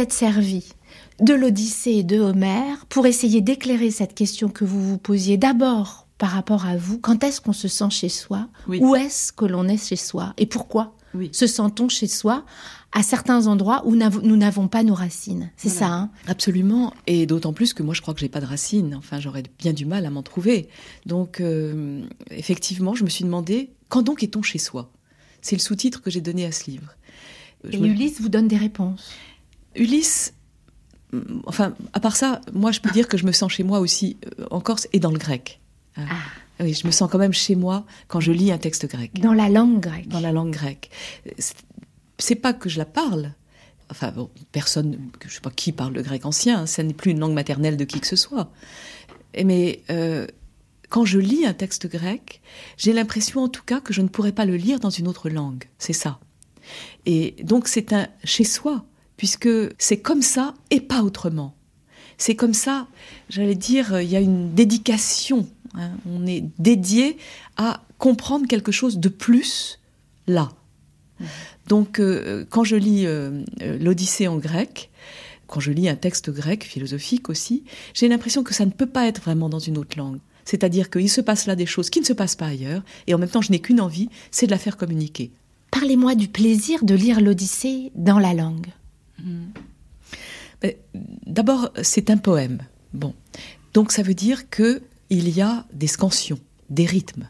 Êtes 0.01 0.13
servi 0.13 0.65
de 1.22 1.34
l'Odyssée 1.34 1.91
et 1.91 2.03
de 2.03 2.20
Homère 2.20 2.86
pour 2.88 3.05
essayer 3.05 3.41
d'éclairer 3.41 3.91
cette 3.91 4.15
question 4.15 4.50
que 4.50 4.65
vous 4.65 4.81
vous 4.84 4.98
posiez 4.98 5.38
d'abord 5.38 6.08
par 6.17 6.31
rapport 6.31 6.65
à 6.65 6.75
vous. 6.77 7.00
Quand 7.00 7.24
est-ce 7.24 7.39
qu'on 7.41 7.53
se 7.53 7.67
sent 7.67 7.89
chez 7.91 8.10
soi? 8.10 8.48
Oui. 8.67 8.79
Où 8.81 8.96
est-ce 8.96 9.31
que 9.31 9.46
l'on 9.46 9.67
est 9.67 9.77
chez 9.84 9.96
soi? 9.96 10.34
Et 10.38 10.46
pourquoi 10.46 10.96
Oui. 11.13 11.29
se 11.31 11.48
sent-on 11.48 11.89
chez 11.89 12.08
soi 12.08 12.43
à 12.91 13.03
certains 13.03 13.48
endroits 13.48 13.84
où 13.86 13.96
nous 13.96 14.38
n'avons 14.38 14.67
pas 14.67 14.84
nos 14.84 14.93
racines? 14.96 15.51
C'est 15.58 15.70
Voilà. 15.70 15.79
ça, 15.79 15.93
hein? 15.93 16.10
Absolument, 16.27 16.93
et 17.08 17.25
d'autant 17.25 17.53
plus 17.53 17.74
que 17.74 17.84
moi 17.84 17.93
je 17.93 18.01
crois 18.01 18.13
que 18.13 18.20
j'ai 18.20 18.29
pas 18.29 18.41
de 18.41 18.46
racines. 18.46 18.96
Enfin, 18.96 19.20
j'aurais 19.20 19.43
bien 19.60 19.74
du 19.74 19.86
mal 19.86 20.05
à 20.05 20.10
m'en 20.10 20.24
trouver. 20.24 20.67
Donc, 21.05 21.39
euh, 21.39 22.03
effectivement, 22.31 22.93
je 22.96 23.03
me 23.03 23.10
suis 23.10 23.24
demandé 23.24 23.72
quand 23.89 24.01
donc 24.01 24.24
est-on 24.24 24.41
chez 24.41 24.58
soi? 24.60 24.91
C'est 25.41 25.55
le 25.55 25.62
sous-titre 25.62 26.01
que 26.01 26.10
j'ai 26.12 26.22
donné 26.22 26.46
à 26.46 26.51
ce 26.51 26.70
livre. 26.70 26.93
Je 27.63 27.77
Et 27.77 27.79
me- 27.79 27.88
Ulysse 27.88 28.20
vous 28.22 28.29
donne 28.29 28.48
des 28.48 28.58
réponses. 28.58 29.12
Ulysse, 29.75 30.34
enfin, 31.46 31.74
à 31.94 32.00
part 32.00 32.16
ça, 32.16 32.42
moi 32.54 32.72
je 32.72 32.80
peux 32.80 32.92
dire 32.92 33.08
que 33.08 33.18
je 33.18 33.25
me 33.25 33.32
sens 33.32 33.51
chez 33.51 33.63
moi 33.63 33.80
aussi 33.80 34.18
euh, 34.40 34.46
en 34.51 34.60
Corse 34.62 34.88
et 34.94 35.00
dans 35.00 35.12
le 35.12 35.18
grec. 35.20 35.60
Ah. 35.98 36.01
Ah, 36.60 36.63
Oui, 36.63 36.74
je 36.74 36.86
me 36.88 36.92
sens 36.92 37.10
quand 37.12 37.18
même 37.18 37.34
chez 37.34 37.56
moi 37.56 37.86
quand 38.08 38.20
je 38.20 38.32
lis 38.32 38.51
un 38.51 38.58
texte 38.58 38.86
grec. 38.88 39.20
dans 39.20 39.34
la 39.34 39.50
langue 39.50 39.80
grecque. 39.80 40.08
dans 40.08 40.20
la 40.20 40.32
langue 40.32 40.51
grecque. 40.51 40.90
C'est- 41.38 42.36
pas 42.36 42.54
que 42.54 42.70
je 42.70 42.78
la 42.78 42.86
parle. 42.86 43.34
Enfin, 43.90 44.12
bon, 44.12 44.30
personne, 44.54 44.98
je 45.28 45.34
sais 45.34 45.42
pas 45.42 45.50
qui 45.50 45.72
parle 45.74 45.94
le 45.94 46.01
grec 46.01 46.25
ancien, 46.25 46.62
hein, 46.62 46.66
ça 46.66 46.82
n'est 46.84 46.94
plus 46.94 47.12
une 47.12 47.20
langue 47.20 47.34
maternelle 47.34 47.75
de 47.78 47.84
qui 47.84 48.00
que 48.00 48.08
ce 48.08 48.16
soit. 48.16 48.51
Mais 49.44 49.82
euh, 49.90 50.28
quand 50.90 51.04
je 51.04 51.20
lis 51.20 51.46
un 51.46 51.54
texte 51.54 51.88
grec, 51.90 52.42
j'ai 52.78 52.94
l'impression 52.94 53.42
en 53.44 53.50
tout 53.50 53.63
cas 53.63 53.82
que 53.82 53.92
je 53.92 54.01
ne 54.01 54.08
pourrais 54.08 54.32
pas 54.32 54.46
le 54.46 54.56
lire 54.56 54.80
dans 54.80 54.90
une 54.92 55.08
autre 55.10 55.30
langue. 55.30 55.66
C'est 55.78 55.94
ça. 55.94 56.20
Et 57.06 57.36
donc 57.44 57.68
c'est 57.68 57.92
un 57.92 58.08
chez 58.24 58.44
soi, 58.46 58.86
puisque 59.22 59.48
c'est 59.78 60.00
comme 60.00 60.24
ça 60.24 60.56
et 60.72 60.82
pas 60.82 61.04
autrement. 61.04 61.54
C'est 62.18 62.34
comme 62.34 62.56
ça, 62.56 62.88
j'allais 63.30 63.54
dire, 63.54 64.01
il 64.01 64.10
y 64.10 64.16
a 64.16 64.20
une 64.20 64.56
dédication. 64.56 65.48
hein. 65.75 65.92
On 66.10 66.25
est 66.25 66.44
dédié 66.58 67.18
à 67.56 67.84
comprendre 68.00 68.48
quelque 68.48 68.72
chose 68.72 68.98
de 68.98 69.10
plus 69.10 69.80
là. 70.25 70.50
Donc, 71.68 72.00
euh, 72.00 72.46
quand 72.50 72.63
je 72.63 72.75
lis 72.75 73.06
euh, 73.06 73.44
euh, 73.62 73.78
l'Odyssée 73.78 74.28
en 74.28 74.38
grec, 74.38 74.90
quand 75.46 75.60
je 75.60 75.72
lis 75.72 75.88
un 75.88 75.96
texte 75.96 76.32
grec, 76.32 76.63
philosophique 76.63 77.30
aussi, 77.30 77.63
j'ai 77.94 78.08
l'impression 78.08 78.42
que 78.42 78.56
ça 78.56 78.66
ne 78.66 78.72
peut 78.72 78.90
pas 78.90 79.06
être 79.06 79.22
vraiment 79.22 79.50
dans 79.50 79.60
une 79.60 79.78
autre 79.78 80.00
langue. 80.00 80.18
C'est-à-dire 80.46 80.90
qu'il 80.90 81.12
se 81.12 81.22
passe 81.22 81.46
là 81.46 81.56
des 81.56 81.68
choses 81.68 81.92
qui 81.92 82.00
ne 82.00 82.06
se 82.06 82.13
passent 82.13 82.36
pas 82.36 82.48
ailleurs, 82.48 82.82
et 83.06 83.13
en 83.13 83.20
même 83.20 83.30
temps, 83.30 83.44
je 83.44 83.51
n'ai 83.51 83.60
qu'une 83.60 83.82
envie, 83.82 84.10
c'est 84.32 84.48
de 84.48 84.51
la 84.51 84.58
faire 84.58 84.78
communiquer. 84.78 85.30
Parlez-moi 85.70 86.16
du 86.16 86.28
plaisir 86.28 86.84
de 86.84 86.96
lire 86.96 87.22
l'Odyssée 87.22 87.92
dans 87.94 88.18
la 88.18 88.34
langue. 88.34 88.72
Mais, 90.63 90.78
D'abord, 91.25 91.72
c'est 91.82 92.10
un 92.10 92.18
poème. 92.18 92.60
Bon, 92.94 93.13
donc 93.74 93.92
ça 93.92 94.04
veut 94.04 94.13
dire 94.13 94.50
que 94.50 94.82
il 95.10 95.30
y 95.30 95.42
a 95.42 95.66
des 95.74 95.88
scansions, 95.88 96.40
des 96.70 96.86
rythmes. 96.86 97.28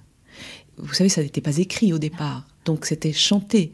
Vous 0.77 0.93
savez, 0.93 1.10
ça 1.10 1.21
n'était 1.21 1.41
pas 1.41 1.57
écrit 1.57 1.93
au 1.93 2.00
départ, 2.00 2.48
donc 2.65 2.86
c'était 2.86 3.13
chanté. 3.13 3.74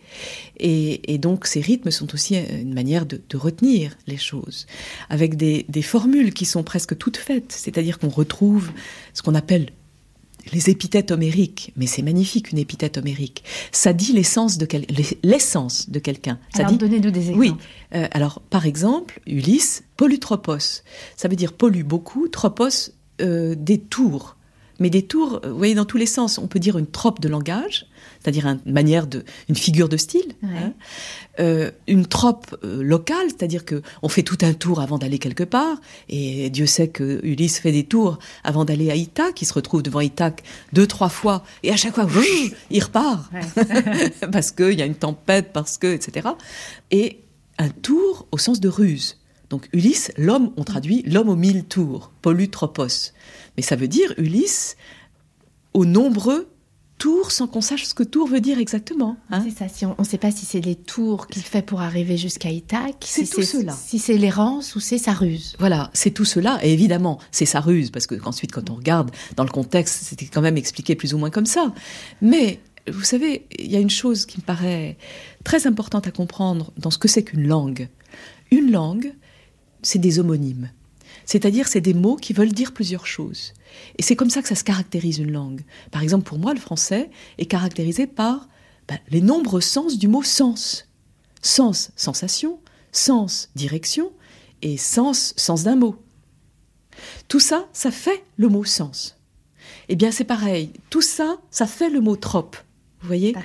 Et, 0.57 1.17
donc 1.17 1.45
ces 1.45 1.61
rythmes 1.61 1.91
sont 1.91 2.13
aussi 2.13 2.35
une 2.37 2.73
manière 2.73 3.05
de, 3.05 3.21
retenir 3.35 3.95
les 4.07 4.17
choses, 4.17 4.67
avec 5.09 5.35
des 5.35 5.81
formules 5.81 6.33
qui 6.33 6.45
sont 6.45 6.63
presque 6.63 6.97
toutes 6.97 7.17
faites. 7.17 7.51
C'est-à-dire 7.51 7.99
qu'on 7.99 8.09
retrouve 8.09 8.71
ce 9.13 9.21
qu'on 9.21 9.35
appelle 9.35 9.71
les 10.51 10.69
épithètes 10.69 11.11
homériques, 11.11 11.73
mais 11.77 11.87
c'est 11.87 12.01
magnifique 12.01 12.51
une 12.51 12.57
épithète 12.57 12.97
homérique. 12.97 13.43
Ça 13.71 13.93
dit 13.93 14.13
l'essence 14.13 14.57
de 14.57 14.65
quel- 14.65 14.85
l'essence 15.23 15.89
de 15.89 15.99
quelqu'un. 15.99 16.39
Ça 16.53 16.59
Alors, 16.59 16.71
dit 16.71 16.77
donnez-nous 16.77 17.11
des 17.11 17.19
exemples. 17.31 17.39
oui. 17.39 17.53
Euh, 17.95 18.07
alors, 18.11 18.41
par 18.49 18.65
exemple, 18.65 19.19
Ulysse, 19.27 19.83
polytropos. 19.97 20.81
Ça 21.15 21.27
veut 21.27 21.35
dire 21.35 21.53
pollu 21.53 21.83
beaucoup, 21.83 22.27
tropos, 22.27 22.91
euh, 23.21 23.55
des 23.57 23.77
tours. 23.79 24.35
Mais 24.79 24.89
des 24.91 25.01
tours, 25.01 25.41
euh, 25.43 25.51
vous 25.51 25.57
voyez, 25.57 25.73
dans 25.73 25.85
tous 25.85 25.97
les 25.97 26.05
sens. 26.05 26.37
On 26.37 26.47
peut 26.47 26.59
dire 26.59 26.77
une 26.77 26.85
trope 26.87 27.19
de 27.19 27.27
langage, 27.27 27.87
c'est-à-dire 28.27 28.45
une 28.47 28.73
manière 28.73 29.07
de, 29.07 29.23
une 29.47 29.55
figure 29.55 29.87
de 29.87 29.95
style. 29.95 30.33
Ouais. 30.43 30.49
hein. 30.57 30.73
Euh, 31.39 31.71
une 31.87 32.05
trope 32.05 32.57
euh, 32.65 32.83
locale, 32.83 33.27
c'est-à-dire 33.27 33.63
que 33.63 33.81
on 34.01 34.09
fait 34.09 34.21
tout 34.21 34.39
un 34.41 34.51
tour 34.51 34.81
avant 34.81 34.97
d'aller 34.97 35.17
quelque 35.17 35.45
part. 35.45 35.77
Et 36.09 36.49
Dieu 36.49 36.65
sait 36.65 36.89
que 36.89 37.21
Ulysse 37.23 37.59
fait 37.59 37.71
des 37.71 37.85
tours 37.85 38.19
avant 38.43 38.65
d'aller 38.65 38.91
à 38.91 38.95
Ithaque. 38.95 39.41
Il 39.41 39.45
se 39.45 39.53
retrouve 39.53 39.81
devant 39.81 40.01
Ithaque 40.01 40.43
deux, 40.73 40.85
trois 40.87 41.07
fois, 41.07 41.45
et 41.63 41.71
à 41.71 41.77
chaque 41.77 41.95
fois, 41.95 42.05
il 42.69 42.83
repart 42.83 43.31
parce 44.33 44.51
qu'il 44.51 44.73
y 44.73 44.81
a 44.81 44.85
une 44.85 44.95
tempête, 44.95 45.53
parce 45.53 45.77
que, 45.77 45.87
etc. 45.87 46.27
Et 46.91 47.19
un 47.59 47.69
tour 47.69 48.27
au 48.33 48.37
sens 48.37 48.59
de 48.59 48.67
ruse. 48.67 49.19
Donc 49.49 49.69
Ulysse, 49.71 50.11
l'homme, 50.17 50.51
on 50.57 50.65
traduit 50.65 51.01
l'homme 51.03 51.29
aux 51.29 51.37
mille 51.37 51.63
tours, 51.63 52.11
polytropos. 52.21 53.13
Mais 53.55 53.63
ça 53.63 53.77
veut 53.77 53.87
dire 53.87 54.13
Ulysse 54.17 54.75
aux 55.73 55.85
nombreux 55.85 56.49
tours 56.97 57.31
sans 57.31 57.47
qu'on 57.47 57.61
sache 57.61 57.85
ce 57.85 57.93
que 57.93 58.03
tour 58.03 58.27
veut 58.27 58.41
dire 58.41 58.57
exactement. 58.59 59.17
hein. 59.29 59.43
C'est 59.43 59.55
ça, 59.57 59.67
si 59.69 59.85
on 59.85 59.95
ne 59.97 60.03
sait 60.03 60.17
pas 60.17 60.31
si 60.31 60.45
c'est 60.45 60.61
les 60.61 60.75
tours 60.75 61.27
qu'il 61.27 61.43
fait 61.43 61.61
pour 61.61 61.81
arriver 61.81 62.17
jusqu'à 62.17 62.49
Ithaque, 62.49 63.03
C'est 63.05 63.25
si 63.25 63.31
tout 63.31 63.43
cela. 63.43 63.73
si 63.73 63.99
c'est 63.99 64.17
l'errance 64.17 64.75
ou 64.75 64.79
c'est 64.79 64.97
sa 64.97 65.13
ruse. 65.13 65.55
Voilà, 65.59 65.89
c'est 65.93 66.11
tout 66.11 66.25
cela. 66.25 66.59
Et 66.63 66.73
évidemment, 66.73 67.19
c'est 67.31 67.45
sa 67.45 67.59
ruse, 67.59 67.91
parce 67.91 68.07
que 68.07 68.15
ensuite, 68.25 68.51
quand 68.51 68.69
on 68.69 68.75
regarde 68.75 69.11
dans 69.35 69.43
le 69.43 69.49
contexte, 69.49 70.03
c'était 70.03 70.25
quand 70.25 70.41
même 70.41 70.57
expliqué 70.57 70.95
plus 70.95 71.13
ou 71.13 71.17
moins 71.17 71.29
comme 71.29 71.45
ça. 71.45 71.73
Mais, 72.21 72.59
vous 72.91 73.03
savez, 73.03 73.45
il 73.59 73.71
y 73.71 73.75
a 73.75 73.79
une 73.79 73.89
chose 73.89 74.25
qui 74.25 74.37
me 74.39 74.43
paraît 74.43 74.97
très 75.43 75.67
importante 75.67 76.07
à 76.07 76.11
comprendre 76.11 76.71
dans 76.77 76.89
ce 76.91 76.97
que 76.97 77.07
c'est 77.07 77.23
qu'une 77.23 77.47
langue. 77.47 77.89
Une 78.51 78.71
langue, 78.71 79.13
c'est 79.81 79.99
des 79.99 80.19
homonymes. 80.19 80.71
C'est-à-dire, 81.25 81.67
c'est 81.67 81.81
des 81.81 81.93
mots 81.93 82.15
qui 82.15 82.33
veulent 82.33 82.51
dire 82.51 82.73
plusieurs 82.73 83.05
choses. 83.05 83.53
Et 83.97 84.03
c'est 84.03 84.15
comme 84.15 84.29
ça 84.29 84.41
que 84.41 84.47
ça 84.47 84.55
se 84.55 84.63
caractérise 84.63 85.19
une 85.19 85.31
langue. 85.31 85.61
Par 85.91 86.03
exemple, 86.03 86.25
pour 86.25 86.39
moi, 86.39 86.53
le 86.53 86.59
français 86.59 87.09
est 87.37 87.45
caractérisé 87.45 88.07
par 88.07 88.47
ben, 88.87 88.99
les 89.09 89.21
nombreux 89.21 89.61
sens 89.61 89.97
du 89.97 90.07
mot 90.07 90.23
sens. 90.23 90.87
Sens, 91.41 91.91
sensation, 91.95 92.59
sens, 92.91 93.49
direction, 93.55 94.11
et 94.61 94.77
sens, 94.77 95.33
sens 95.37 95.63
d'un 95.63 95.75
mot. 95.75 95.95
Tout 97.27 97.39
ça, 97.39 97.67
ça 97.73 97.91
fait 97.91 98.23
le 98.37 98.49
mot 98.49 98.63
sens. 98.63 99.17
Eh 99.89 99.95
bien, 99.95 100.11
c'est 100.11 100.23
pareil. 100.23 100.71
Tout 100.89 101.01
ça, 101.01 101.37
ça 101.51 101.67
fait 101.67 101.89
le 101.89 102.01
mot 102.01 102.15
trope. 102.15 102.57
Vous 103.01 103.07
voyez? 103.07 103.35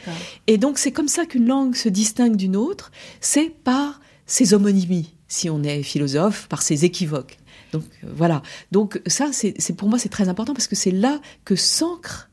Et 0.47 0.57
donc, 0.57 0.79
c'est 0.79 0.93
comme 0.93 1.09
ça 1.09 1.27
qu'une 1.27 1.47
langue 1.47 1.75
se 1.75 1.89
distingue 1.89 2.37
d'une 2.37 2.57
autre, 2.57 2.91
c'est 3.21 3.51
par 3.51 4.01
ses 4.27 4.55
homonymies, 4.55 5.15
si 5.29 5.51
on 5.51 5.63
est 5.63 5.83
philosophe, 5.83 6.49
par 6.49 6.63
ses 6.63 6.85
équivoques. 6.85 7.39
Donc, 7.73 7.85
euh, 8.05 8.09
voilà. 8.15 8.43
Donc, 8.71 9.01
ça, 9.07 9.31
c'est 9.33 9.77
pour 9.77 9.89
moi, 9.89 9.99
c'est 9.99 10.09
très 10.09 10.29
important 10.29 10.55
parce 10.55 10.69
que 10.69 10.77
c'est 10.77 10.91
là 10.91 11.21
que 11.45 11.57
s'ancre 11.57 12.31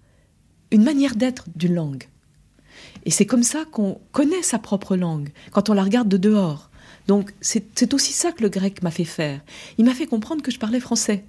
une 0.72 0.84
manière 0.84 1.16
d'être 1.16 1.46
d'une 1.56 1.76
langue. 1.76 2.04
Et 3.06 3.12
c'est 3.12 3.26
comme 3.26 3.44
ça 3.44 3.66
qu'on 3.66 4.00
connaît 4.12 4.44
sa 4.44 4.60
propre 4.60 4.96
langue, 4.96 5.30
quand 5.52 5.70
on 5.70 5.74
la 5.74 5.84
regarde 5.84 6.08
de 6.08 6.18
dehors. 6.18 6.70
Donc 7.08 7.34
c'est 7.42 7.94
aussi 7.94 8.14
ça 8.14 8.32
que 8.32 8.44
le 8.44 8.50
grec 8.50 8.84
m'a 8.84 8.92
fait 8.92 9.04
faire. 9.04 9.42
Il 9.78 9.86
m'a 9.86 9.96
fait 9.96 10.06
comprendre 10.06 10.44
que 10.44 10.52
je 10.52 10.60
parlais 10.60 10.80
français. 10.80 11.24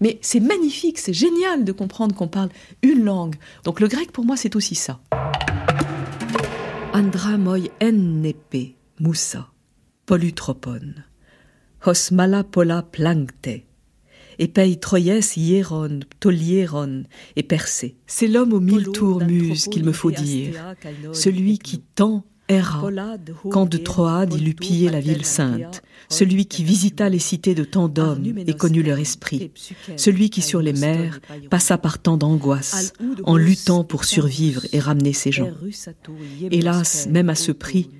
Mais 0.00 0.18
c'est 0.22 0.40
magnifique, 0.40 0.98
c'est 0.98 1.12
génial 1.12 1.64
de 1.64 1.72
comprendre 1.72 2.14
qu'on 2.14 2.28
parle 2.28 2.50
une 2.82 3.04
langue. 3.04 3.36
Donc 3.64 3.80
le 3.80 3.86
grec 3.86 4.10
pour 4.12 4.24
moi 4.24 4.36
c'est 4.36 4.56
aussi 4.56 4.74
ça. 4.74 5.00
Andra 6.92 7.38
moi 7.38 7.58
moussa, 8.98 9.48
polutropon, 10.04 10.94
hos 11.84 12.10
mala 12.12 12.44
pola 12.44 12.82
plancte, 12.82 13.64
epei 14.38 14.78
troies 14.78 15.36
hieron, 15.36 16.00
tolieron, 16.20 17.04
et 17.36 17.42
percé. 17.42 17.96
C'est 18.06 18.28
l'homme 18.28 18.52
aux 18.52 18.60
mille 18.60 18.88
tours 18.88 19.22
muses 19.22 19.68
qu'il 19.68 19.84
me 19.84 19.92
faut 19.92 20.10
dire, 20.10 20.74
celui 21.12 21.58
qui 21.58 21.80
tend 21.80 22.24
erra. 22.48 22.82
Quand 23.50 23.66
de 23.66 23.78
Troade 23.78 24.34
il 24.34 24.48
eut 24.48 24.54
pillé 24.54 24.90
la 24.90 25.00
ville 25.00 25.24
sainte, 25.24 25.82
celui 26.08 26.46
qui 26.46 26.64
visita 26.64 27.08
les 27.08 27.18
cités 27.18 27.54
de 27.54 27.64
tant 27.64 27.88
d'hommes 27.88 28.38
et 28.46 28.54
connut 28.54 28.82
leur 28.82 28.98
esprit, 28.98 29.52
celui 29.96 30.30
qui 30.30 30.42
sur 30.42 30.60
les 30.60 30.72
mers 30.72 31.20
passa 31.50 31.78
par 31.78 31.98
tant 31.98 32.16
d'angoisses 32.16 32.92
en 33.24 33.36
luttant 33.36 33.84
pour 33.84 34.04
survivre 34.04 34.62
et 34.72 34.80
ramener 34.80 35.12
ses 35.12 35.32
gens. 35.32 35.50
Hélas, 36.50 37.08
même 37.10 37.30
à 37.30 37.34
ce 37.34 37.52
prix, 37.52 37.90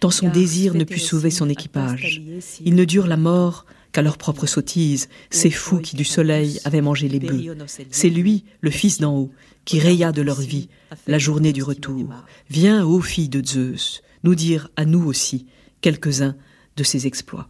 tant 0.00 0.10
son 0.10 0.28
désir 0.28 0.74
ne 0.74 0.84
put 0.84 0.98
sauver 0.98 1.30
son 1.30 1.48
équipage. 1.48 2.22
Ils 2.64 2.74
ne 2.74 2.84
durent 2.84 3.06
la 3.06 3.16
mort 3.16 3.66
qu'à 3.92 4.02
leur 4.02 4.18
propre 4.18 4.46
sottise, 4.46 5.08
ces 5.30 5.50
fous 5.50 5.78
qui 5.78 5.96
du 5.96 6.04
soleil 6.04 6.60
avaient 6.64 6.82
mangé 6.82 7.08
les 7.08 7.20
bœufs. 7.20 7.56
C'est 7.90 8.10
lui, 8.10 8.44
le 8.60 8.70
fils 8.70 8.98
d'en 8.98 9.16
haut, 9.16 9.30
qui 9.64 9.80
raya 9.80 10.12
de 10.12 10.22
leur 10.22 10.40
vie 10.40 10.68
la 11.06 11.18
journée 11.18 11.52
du 11.52 11.62
retour. 11.62 12.08
Viens, 12.50 12.84
ô 12.84 13.00
fille 13.00 13.28
de 13.28 13.44
Zeus, 13.44 14.02
nous 14.24 14.34
dire 14.34 14.68
à 14.76 14.84
nous 14.84 15.04
aussi 15.04 15.46
quelques-uns 15.80 16.36
de 16.76 16.84
ses 16.84 17.06
exploits. 17.06 17.48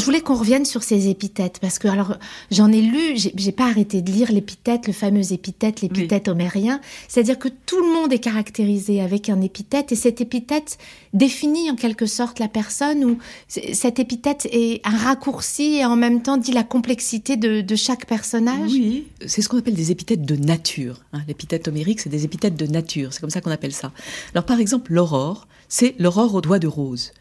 Je 0.00 0.04
voulais 0.06 0.22
qu'on 0.22 0.34
revienne 0.34 0.64
sur 0.64 0.82
ces 0.82 1.08
épithètes 1.08 1.58
parce 1.60 1.78
que 1.78 1.86
alors 1.86 2.16
j'en 2.50 2.72
ai 2.72 2.80
lu, 2.80 3.16
j'ai 3.16 3.52
pas 3.52 3.66
arrêté 3.66 4.00
de 4.00 4.10
lire 4.10 4.32
l'épithète, 4.32 4.86
le 4.86 4.94
fameux 4.94 5.34
épithète, 5.34 5.82
l'épithète 5.82 6.28
homérien. 6.28 6.80
C'est-à-dire 7.06 7.38
que 7.38 7.48
tout 7.48 7.78
le 7.78 7.92
monde 7.92 8.10
est 8.10 8.18
caractérisé 8.18 9.02
avec 9.02 9.28
un 9.28 9.42
épithète 9.42 9.92
et 9.92 9.96
cette 9.96 10.22
épithète 10.22 10.78
définit 11.12 11.70
en 11.70 11.76
quelque 11.76 12.06
sorte 12.06 12.38
la 12.38 12.48
personne 12.48 13.04
ou 13.04 13.18
cette 13.46 13.98
épithète 13.98 14.48
est 14.50 14.80
un 14.86 14.96
raccourci 14.96 15.74
et 15.74 15.84
en 15.84 15.96
même 15.96 16.22
temps 16.22 16.38
dit 16.38 16.52
la 16.52 16.64
complexité 16.64 17.36
de, 17.36 17.76
chaque 17.76 18.06
personnage. 18.06 18.70
Oui, 18.70 19.06
c'est 19.26 19.42
ce 19.42 19.50
qu'on 19.50 19.58
appelle 19.58 19.74
des 19.74 19.90
épithètes 19.90 20.24
de 20.24 20.36
nature. 20.36 21.02
Hein. 21.12 21.20
L'épithète 21.28 21.68
homérique, 21.68 22.00
c'est 22.00 22.08
des 22.08 22.24
épithètes 22.24 22.56
de 22.56 22.66
nature, 22.66 23.12
c'est 23.12 23.20
comme 23.20 23.28
ça 23.28 23.42
qu'on 23.42 23.50
appelle 23.50 23.74
ça. 23.74 23.92
Alors 24.32 24.46
par 24.46 24.60
exemple, 24.60 24.94
l'aurore, 24.94 25.46
c'est 25.68 25.94
l'aurore 25.98 26.34
aux 26.34 26.40
doigts 26.40 26.58
de 26.58 26.68
rose. 26.68 27.12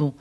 Bon, 0.00 0.14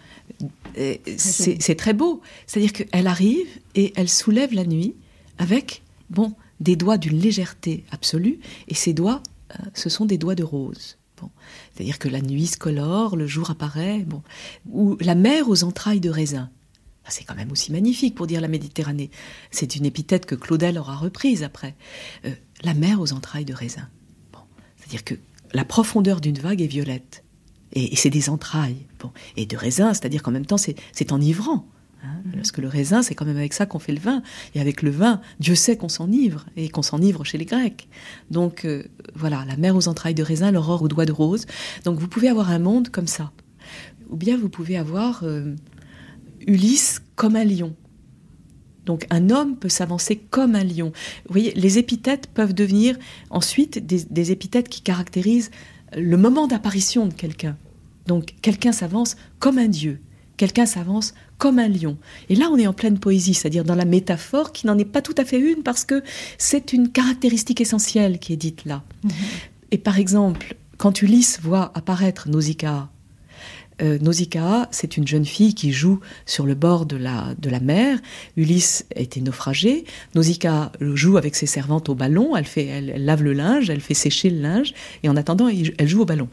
c'est 1.18 1.76
très 1.76 1.94
beau. 1.94 2.22
C'est-à-dire 2.48 2.74
qu'elle 2.74 3.08
arrive 3.08 3.48
et 3.76 3.94
elle 3.96 4.10
soulève 4.10 4.54
la 4.54 4.66
nuit 4.66 4.96
avec, 5.38 5.84
bon, 6.10 6.34
des 6.60 6.76
doigts 6.76 6.98
d'une 6.98 7.18
légèreté 7.20 7.86
absolue, 7.92 8.40
et 8.68 8.76
ces 8.76 8.94
doigts, 8.94 9.22
euh, 9.52 9.64
ce 9.74 9.90
sont 9.90 10.06
des 10.06 10.18
doigts 10.18 10.36
de 10.36 10.44
rose. 10.44 10.98
Bon. 11.22 11.30
C'est-à-dire 11.74 12.00
que 12.00 12.10
la 12.10 12.22
nuit 12.22 12.48
se 12.48 12.58
colore, 12.58 13.16
le 13.16 13.28
jour 13.28 13.50
apparaît, 13.50 14.00
bon. 14.00 14.22
Ou 14.72 14.98
la 15.00 15.16
mer 15.16 15.50
aux 15.50 15.64
entrailles 15.64 16.00
de 16.00 16.10
raisin. 16.10 16.50
Ah, 17.06 17.12
c'est 17.12 17.24
quand 17.24 17.36
même 17.36 17.52
aussi 17.52 17.72
magnifique 17.72 18.16
pour 18.16 18.28
dire 18.28 18.42
la 18.42 18.48
Méditerranée. 18.48 19.10
C'est 19.52 19.76
une 19.76 19.86
épithète 19.86 20.26
que 20.26 20.36
Claudel 20.36 20.78
aura 20.78 20.96
reprise 20.96 21.44
après. 21.44 21.76
Euh, 22.26 22.34
la 22.62 22.74
mer 22.74 23.00
aux 23.00 23.14
entrailles 23.14 23.46
de 23.46 23.54
raisin. 23.54 23.90
Bon. 24.32 24.40
C'est-à-dire 24.78 25.04
que 25.04 25.16
la 25.54 25.66
profondeur 25.66 26.22
d'une 26.22 26.38
vague 26.38 26.62
est 26.62 26.68
violette. 26.68 27.24
Et, 27.74 27.96
c'est 27.96 28.10
des 28.10 28.30
entrailles. 28.30 28.86
Bon. 29.00 29.12
Et 29.38 29.46
de 29.46 29.58
raisin, 29.58 29.94
c'est-à-dire 29.94 30.24
qu'en 30.24 30.32
même 30.32 30.46
temps, 30.46 30.58
c'est 30.58 31.12
enivrant. 31.12 31.66
Hein, 32.02 32.08
mm-hmm. 32.08 32.36
parce 32.36 32.52
que 32.52 32.62
le 32.62 32.68
raisin, 32.68 33.02
c'est 33.04 33.14
quand 33.14 33.26
même 33.26 33.38
avec 33.38 33.54
ça 33.54 33.66
qu'on 33.66 33.80
fait 33.80 33.92
le 33.92 34.00
vin. 34.00 34.24
Et 34.56 34.62
avec 34.62 34.82
le 34.82 34.90
vin, 34.90 35.22
Dieu 35.40 35.56
sait 35.56 35.76
qu'on 35.78 35.90
s'enivre, 35.90 36.46
et 36.56 36.70
qu'on 36.70 36.82
s'enivre 36.82 37.26
chez 37.26 37.38
les 37.38 37.46
Grecs. 37.46 37.90
Donc 38.32 38.66
euh, 38.66 38.84
voilà, 39.16 39.44
la 39.46 39.58
mer 39.58 39.76
aux 39.76 39.88
entrailles 39.88 40.16
de 40.16 40.24
raisin, 40.24 40.52
l'aurore 40.52 40.82
aux 40.82 40.88
doigts 40.88 41.06
de 41.06 41.12
rose. 41.12 41.46
Donc 41.84 42.00
vous 42.00 42.08
pouvez 42.08 42.30
avoir 42.30 42.52
un 42.52 42.60
monde 42.60 42.90
comme 42.90 43.08
ça. 43.08 43.32
Ou 44.10 44.16
bien 44.16 44.38
vous 44.38 44.50
pouvez 44.50 44.78
avoir 44.78 45.22
euh, 45.24 45.56
Ulysse 46.48 47.02
comme 47.16 47.36
un 47.36 47.44
lion. 47.44 47.76
Donc 48.86 49.06
un 49.10 49.30
homme 49.30 49.58
peut 49.58 49.70
s'avancer 49.70 50.16
comme 50.16 50.56
un 50.56 50.64
lion. 50.64 50.92
Vous 51.28 51.34
voyez, 51.34 51.54
les 51.54 51.78
épithètes 51.78 52.28
peuvent 52.28 52.54
devenir 52.54 52.98
ensuite 53.30 53.86
des 53.86 54.32
épithètes 54.32 54.70
qui 54.70 54.82
caractérisent 54.82 55.52
le 55.96 56.18
moment 56.18 56.48
d'apparition 56.48 57.06
de 57.08 57.14
quelqu'un. 57.14 57.58
Donc 58.08 58.34
quelqu'un 58.42 58.72
s'avance 58.72 59.16
comme 59.40 59.58
un 59.58 59.68
dieu, 59.68 60.00
quelqu'un 60.38 60.66
s'avance 60.66 61.14
comme 61.38 61.60
un 61.60 61.68
lion. 61.68 61.98
Et 62.30 62.36
là, 62.36 62.50
on 62.52 62.58
est 62.58 62.68
en 62.68 62.74
pleine 62.74 63.00
poésie, 63.00 63.34
c'est-à-dire 63.34 63.64
dans 63.64 63.76
la 63.76 63.86
métaphore 63.86 64.52
qui 64.52 64.68
n'en 64.68 64.78
est 64.78 64.86
pas 64.86 65.02
tout 65.02 65.16
à 65.18 65.26
fait 65.26 65.40
une 65.40 65.64
parce 65.64 65.86
que 65.86 66.04
c'est 66.38 66.74
une 66.74 66.90
caractéristique 66.90 67.62
essentielle 67.62 68.20
qui 68.20 68.34
est 68.34 68.38
dite 68.38 68.66
là. 68.66 68.84
Mhm. 69.04 69.12
Et 69.72 69.78
par 69.78 70.00
exemple, 70.00 70.56
quand 70.78 71.02
Ulysse 71.02 71.40
voit 71.42 71.72
apparaître 71.76 72.30
Nausicaa, 72.30 72.90
euh, 73.82 73.98
Nausicaa, 74.00 74.68
c'est 74.72 74.98
une 74.98 75.08
jeune 75.08 75.26
fille 75.26 75.54
qui 75.54 75.72
joue 75.72 76.00
sur 76.26 76.46
le 76.46 76.56
bord 76.56 76.86
de 76.86 76.98
la, 76.98 77.34
de 77.38 77.50
la 77.50 77.60
mer. 77.60 78.00
Ulysse 78.38 78.86
a 78.96 79.00
été 79.00 79.22
naufragé. 79.22 79.86
Nausicaa 80.16 80.72
joue 80.80 81.18
avec 81.18 81.36
ses 81.36 81.46
servantes 81.46 81.90
au 81.90 81.96
ballon. 81.96 82.36
Elle, 82.36 82.46
fait, 82.46 82.66
elle, 82.66 83.06
lave 83.06 83.24
le 83.24 83.34
linge, 83.34 83.70
elle 83.70 83.82
fait 83.82 83.94
sécher 83.94 84.30
le 84.30 84.42
linge. 84.42 84.74
Et 85.04 85.10
en 85.10 85.16
attendant, 85.16 85.48
elle 85.48 85.88
joue 85.88 86.02
au 86.02 86.06
ballon. 86.06 86.30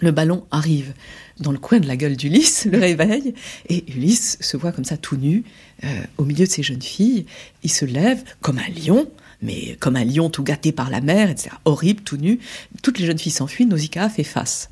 Le 0.00 0.10
ballon 0.10 0.44
arrive 0.50 0.92
dans 1.38 1.52
le 1.52 1.58
coin 1.58 1.80
de 1.80 1.86
la 1.86 1.96
gueule 1.96 2.16
d'Ulysse, 2.16 2.66
le 2.70 2.78
réveille, 2.78 3.34
et 3.68 3.84
Ulysse 3.92 4.38
se 4.40 4.56
voit 4.56 4.72
comme 4.72 4.84
ça 4.84 4.96
tout 4.96 5.16
nu, 5.16 5.44
euh, 5.84 5.88
au 6.18 6.24
milieu 6.24 6.46
de 6.46 6.50
ces 6.50 6.62
jeunes 6.62 6.82
filles. 6.82 7.26
Il 7.62 7.70
se 7.70 7.84
lève 7.84 8.22
comme 8.40 8.58
un 8.58 8.70
lion, 8.70 9.08
mais 9.40 9.76
comme 9.80 9.96
un 9.96 10.04
lion 10.04 10.30
tout 10.30 10.42
gâté 10.42 10.72
par 10.72 10.90
la 10.90 11.00
mer, 11.00 11.30
etc. 11.30 11.50
Horrible, 11.64 12.02
tout 12.02 12.16
nu. 12.16 12.38
Toutes 12.82 12.98
les 12.98 13.06
jeunes 13.06 13.18
filles 13.18 13.32
s'enfuient, 13.32 13.66
Nausicaa 13.66 14.08
fait 14.08 14.24
face. 14.24 14.70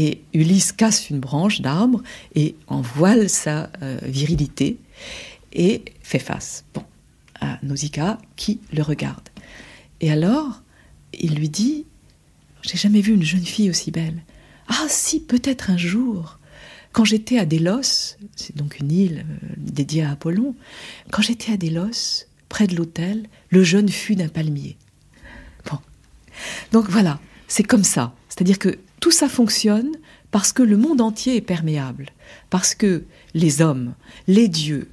Et 0.00 0.22
Ulysse 0.32 0.70
casse 0.70 1.10
une 1.10 1.18
branche 1.18 1.60
d'arbre 1.60 2.04
et 2.36 2.54
en 2.68 2.80
voile 2.80 3.28
sa 3.28 3.68
euh, 3.82 3.98
virilité 4.04 4.78
et 5.52 5.82
fait 6.02 6.20
face 6.20 6.64
bon, 6.72 6.84
à 7.40 7.58
Nausicaa 7.64 8.18
qui 8.36 8.60
le 8.72 8.82
regarde. 8.82 9.28
Et 10.00 10.12
alors, 10.12 10.62
il 11.12 11.34
lui 11.34 11.48
dit 11.48 11.84
J'ai 12.62 12.78
jamais 12.78 13.00
vu 13.00 13.12
une 13.12 13.24
jeune 13.24 13.44
fille 13.44 13.70
aussi 13.70 13.90
belle. 13.90 14.22
Ah, 14.68 14.86
si, 14.88 15.18
peut-être 15.18 15.68
un 15.68 15.76
jour. 15.76 16.38
Quand 16.92 17.04
j'étais 17.04 17.40
à 17.40 17.44
Délos, 17.44 18.16
c'est 18.36 18.56
donc 18.56 18.78
une 18.78 18.92
île 18.92 19.26
euh, 19.28 19.46
dédiée 19.56 20.04
à 20.04 20.12
Apollon, 20.12 20.54
quand 21.10 21.22
j'étais 21.22 21.52
à 21.52 21.56
Délos, 21.56 22.26
près 22.48 22.68
de 22.68 22.76
l'hôtel, 22.76 23.26
le 23.50 23.64
jeune 23.64 23.88
fut 23.88 24.14
d'un 24.14 24.28
palmier. 24.28 24.76
Bon. 25.68 25.78
Donc 26.70 26.88
voilà, 26.88 27.18
c'est 27.48 27.64
comme 27.64 27.82
ça. 27.82 28.14
C'est-à-dire 28.28 28.60
que 28.60 28.78
tout 29.00 29.10
ça 29.10 29.28
fonctionne 29.28 29.92
parce 30.30 30.52
que 30.52 30.62
le 30.62 30.76
monde 30.76 31.00
entier 31.00 31.36
est 31.36 31.40
perméable, 31.40 32.10
parce 32.50 32.74
que 32.74 33.04
les 33.34 33.62
hommes, 33.62 33.94
les 34.26 34.48
dieux, 34.48 34.88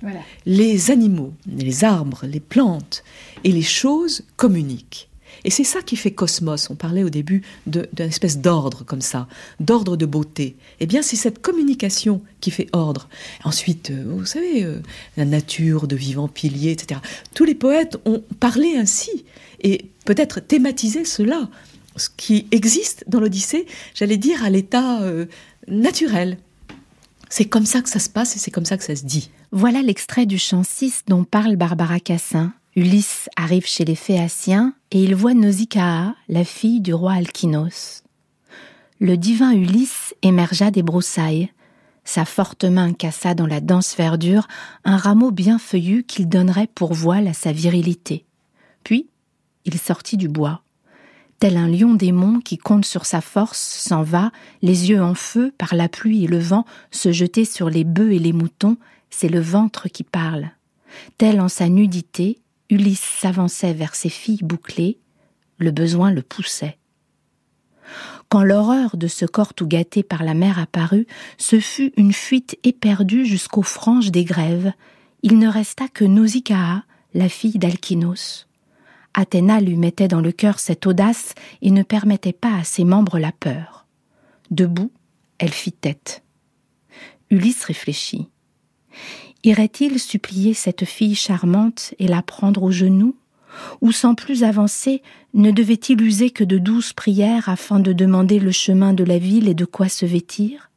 les 0.45 0.91
animaux, 0.91 1.33
les 1.47 1.83
arbres, 1.83 2.25
les 2.25 2.39
plantes 2.39 3.03
et 3.43 3.51
les 3.51 3.61
choses 3.61 4.23
communiquent. 4.37 5.09
Et 5.43 5.49
c'est 5.49 5.63
ça 5.63 5.81
qui 5.81 5.95
fait 5.95 6.11
cosmos. 6.11 6.69
On 6.69 6.75
parlait 6.75 7.03
au 7.03 7.09
début 7.09 7.43
d'une 7.67 7.87
espèce 7.99 8.39
d'ordre 8.39 8.85
comme 8.85 9.01
ça, 9.01 9.27
d'ordre 9.59 9.97
de 9.97 10.05
beauté. 10.05 10.55
Eh 10.79 10.87
bien, 10.87 11.01
c'est 11.01 11.17
cette 11.17 11.41
communication 11.41 12.21
qui 12.39 12.51
fait 12.51 12.67
ordre. 12.73 13.09
Ensuite, 13.43 13.91
euh, 13.91 14.05
vous 14.07 14.25
savez, 14.25 14.63
euh, 14.63 14.79
la 15.17 15.25
nature 15.25 15.87
de 15.87 15.95
vivants 15.95 16.29
piliers, 16.29 16.71
etc. 16.71 17.01
Tous 17.33 17.43
les 17.43 17.55
poètes 17.55 17.97
ont 18.05 18.23
parlé 18.39 18.77
ainsi 18.77 19.25
et 19.61 19.85
peut-être 20.05 20.39
thématisé 20.39 21.05
cela 21.05 21.49
ce 21.95 22.09
qui 22.15 22.47
existe 22.51 23.05
dans 23.07 23.19
l'Odyssée, 23.19 23.65
j'allais 23.93 24.17
dire, 24.17 24.43
à 24.43 24.49
l'état 24.49 25.01
euh, 25.01 25.25
naturel. 25.67 26.37
C'est 27.29 27.45
comme 27.45 27.65
ça 27.65 27.81
que 27.81 27.89
ça 27.89 27.99
se 27.99 28.09
passe 28.09 28.35
et 28.35 28.39
c'est 28.39 28.51
comme 28.51 28.65
ça 28.65 28.77
que 28.77 28.83
ça 28.83 28.95
se 28.95 29.05
dit. 29.05 29.31
Voilà 29.51 29.81
l'extrait 29.81 30.25
du 30.25 30.37
chant 30.37 30.63
6 30.63 31.03
dont 31.07 31.23
parle 31.23 31.55
Barbara 31.55 31.99
Cassin. 31.99 32.53
Ulysse 32.75 33.29
arrive 33.37 33.65
chez 33.65 33.85
les 33.85 33.95
Phéaciens 33.95 34.73
et 34.91 35.03
il 35.03 35.15
voit 35.15 35.33
Nausicaa, 35.33 36.13
la 36.27 36.43
fille 36.43 36.81
du 36.81 36.93
roi 36.93 37.13
Alkinos. 37.13 38.03
Le 38.99 39.17
divin 39.17 39.51
Ulysse 39.51 40.13
émergea 40.21 40.71
des 40.71 40.83
broussailles. 40.83 41.51
Sa 42.03 42.25
forte 42.25 42.65
main 42.65 42.93
cassa 42.93 43.33
dans 43.33 43.47
la 43.47 43.61
dense 43.61 43.95
verdure 43.95 44.47
un 44.83 44.97
rameau 44.97 45.31
bien 45.31 45.57
feuillu 45.57 46.03
qu'il 46.03 46.29
donnerait 46.29 46.67
pour 46.67 46.93
voile 46.93 47.27
à 47.27 47.33
sa 47.33 47.51
virilité. 47.51 48.25
Puis, 48.83 49.07
il 49.63 49.77
sortit 49.79 50.17
du 50.17 50.27
bois 50.27 50.61
tel 51.39 51.57
un 51.57 51.67
lion 51.67 51.93
démon 51.93 52.39
qui 52.39 52.57
compte 52.57 52.85
sur 52.85 53.05
sa 53.05 53.21
force, 53.21 53.59
s'en 53.59 54.03
va, 54.03 54.31
les 54.61 54.89
yeux 54.89 55.01
en 55.01 55.15
feu, 55.15 55.53
par 55.57 55.75
la 55.75 55.89
pluie 55.89 56.23
et 56.23 56.27
le 56.27 56.39
vent, 56.39 56.65
se 56.91 57.11
jeter 57.11 57.45
sur 57.45 57.69
les 57.69 57.83
bœufs 57.83 58.13
et 58.13 58.19
les 58.19 58.33
moutons, 58.33 58.77
c'est 59.09 59.29
le 59.29 59.39
ventre 59.39 59.87
qui 59.89 60.03
parle. 60.03 60.49
Tel 61.17 61.41
en 61.41 61.49
sa 61.49 61.69
nudité, 61.69 62.39
Ulysse 62.69 63.01
s'avançait 63.19 63.73
vers 63.73 63.95
ses 63.95 64.09
filles 64.09 64.43
bouclées, 64.43 64.97
le 65.57 65.71
besoin 65.71 66.11
le 66.11 66.21
poussait. 66.21 66.77
Quand 68.29 68.43
l'horreur 68.43 68.97
de 68.97 69.07
ce 69.07 69.25
corps 69.25 69.53
tout 69.53 69.67
gâté 69.67 70.03
par 70.03 70.23
la 70.23 70.33
mer 70.33 70.57
apparut, 70.57 71.05
ce 71.37 71.59
fut 71.59 71.93
une 71.95 72.13
fuite 72.13 72.57
éperdue 72.63 73.25
jusqu'aux 73.25 73.61
franges 73.61 74.11
des 74.11 74.23
grèves. 74.23 74.73
Il 75.21 75.37
ne 75.37 75.47
resta 75.47 75.87
que 75.87 76.03
Nausicaa, 76.03 76.83
la 77.13 77.29
fille 77.29 77.59
d'Alkinos. 77.59 78.47
Athéna 79.17 79.61
lui 79.61 79.77
mettait 79.77 80.09
dans 80.09 80.19
le 80.19 80.33
cœur 80.33 80.59
cette 80.59 80.85
audace 80.85 81.33
et 81.61 81.71
ne 81.71 81.83
permettait 81.83 82.33
pas 82.33 82.53
à 82.53 82.63
ses 82.65 82.83
membres 82.83 83.17
la 83.17 83.31
peur. 83.31 83.85
Debout, 84.51 84.91
elle 85.37 85.53
fit 85.53 85.71
tête. 85.71 86.21
Ulysse 87.29 87.63
réfléchit. 87.63 88.27
Irait-il 89.43 89.99
supplier 89.99 90.53
cette 90.53 90.83
fille 90.83 91.15
charmante 91.15 91.93
et 91.97 92.07
la 92.07 92.21
prendre 92.21 92.63
aux 92.63 92.71
genoux, 92.71 93.15
ou 93.79 93.93
sans 93.93 94.15
plus 94.15 94.43
avancer, 94.43 95.01
ne 95.33 95.49
devait-il 95.49 96.01
user 96.01 96.29
que 96.29 96.43
de 96.43 96.57
douces 96.57 96.91
prières 96.91 97.47
afin 97.47 97.79
de 97.79 97.93
demander 97.93 98.39
le 98.39 98.51
chemin 98.51 98.93
de 98.93 99.05
la 99.05 99.17
ville 99.17 99.47
et 99.47 99.53
de 99.53 99.65
quoi 99.65 99.87
se 99.87 100.05
vêtir? 100.05 100.71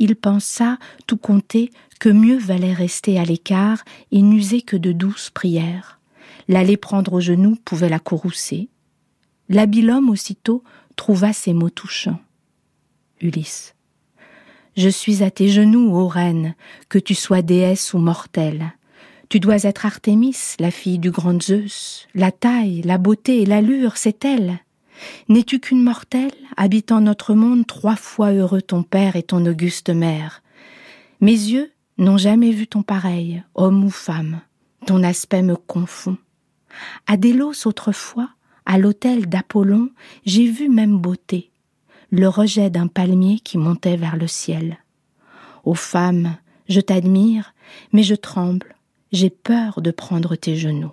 Il 0.00 0.16
pensa, 0.16 0.78
tout 1.06 1.16
compter, 1.16 1.70
que 2.00 2.08
mieux 2.08 2.38
valait 2.38 2.72
rester 2.72 3.18
à 3.18 3.24
l'écart 3.24 3.84
et 4.10 4.22
n'user 4.22 4.62
que 4.62 4.76
de 4.76 4.90
douces 4.90 5.30
prières. 5.30 5.97
L'aller 6.48 6.76
prendre 6.76 7.12
aux 7.12 7.20
genoux 7.20 7.56
pouvait 7.64 7.90
la 7.90 7.98
courroucer. 7.98 8.68
L'habile 9.48 9.90
homme 9.90 10.10
aussitôt 10.10 10.64
trouva 10.96 11.32
ces 11.32 11.52
mots 11.52 11.70
touchants. 11.70 12.20
Ulysse. 13.20 13.74
Je 14.76 14.88
suis 14.88 15.22
à 15.22 15.30
tes 15.30 15.48
genoux, 15.48 15.94
ô 15.96 16.08
reine, 16.08 16.54
que 16.88 16.98
tu 16.98 17.14
sois 17.14 17.42
déesse 17.42 17.94
ou 17.94 17.98
mortelle. 17.98 18.72
Tu 19.28 19.40
dois 19.40 19.64
être 19.64 19.84
Artémis, 19.84 20.54
la 20.58 20.70
fille 20.70 20.98
du 20.98 21.10
grand 21.10 21.42
Zeus. 21.42 22.06
La 22.14 22.32
taille, 22.32 22.82
la 22.82 22.96
beauté 22.96 23.42
et 23.42 23.46
l'allure, 23.46 23.96
c'est 23.96 24.24
elle. 24.24 24.60
N'es-tu 25.28 25.60
qu'une 25.60 25.82
mortelle, 25.82 26.32
habitant 26.56 27.00
notre 27.00 27.34
monde, 27.34 27.66
trois 27.66 27.96
fois 27.96 28.30
heureux 28.30 28.62
ton 28.62 28.82
père 28.82 29.16
et 29.16 29.22
ton 29.22 29.44
auguste 29.44 29.90
mère? 29.90 30.42
Mes 31.20 31.32
yeux 31.32 31.72
n'ont 31.98 32.16
jamais 32.16 32.52
vu 32.52 32.66
ton 32.66 32.82
pareil, 32.82 33.42
homme 33.54 33.84
ou 33.84 33.90
femme. 33.90 34.40
Ton 34.86 35.02
aspect 35.02 35.42
me 35.42 35.56
confond. 35.56 36.16
À 37.06 37.16
Délos 37.16 37.66
autrefois, 37.66 38.30
à 38.66 38.78
l'autel 38.78 39.28
d'Apollon, 39.28 39.90
j'ai 40.26 40.50
vu 40.50 40.68
même 40.68 40.98
beauté, 40.98 41.50
le 42.10 42.28
rejet 42.28 42.70
d'un 42.70 42.86
palmier 42.86 43.40
qui 43.40 43.58
montait 43.58 43.96
vers 43.96 44.16
le 44.16 44.26
ciel. 44.26 44.78
Ô 45.64 45.74
femme, 45.74 46.36
je 46.68 46.80
t'admire, 46.80 47.54
mais 47.92 48.02
je 48.02 48.14
tremble, 48.14 48.74
j'ai 49.12 49.30
peur 49.30 49.80
de 49.80 49.90
prendre 49.90 50.36
tes 50.36 50.56
genoux. 50.56 50.92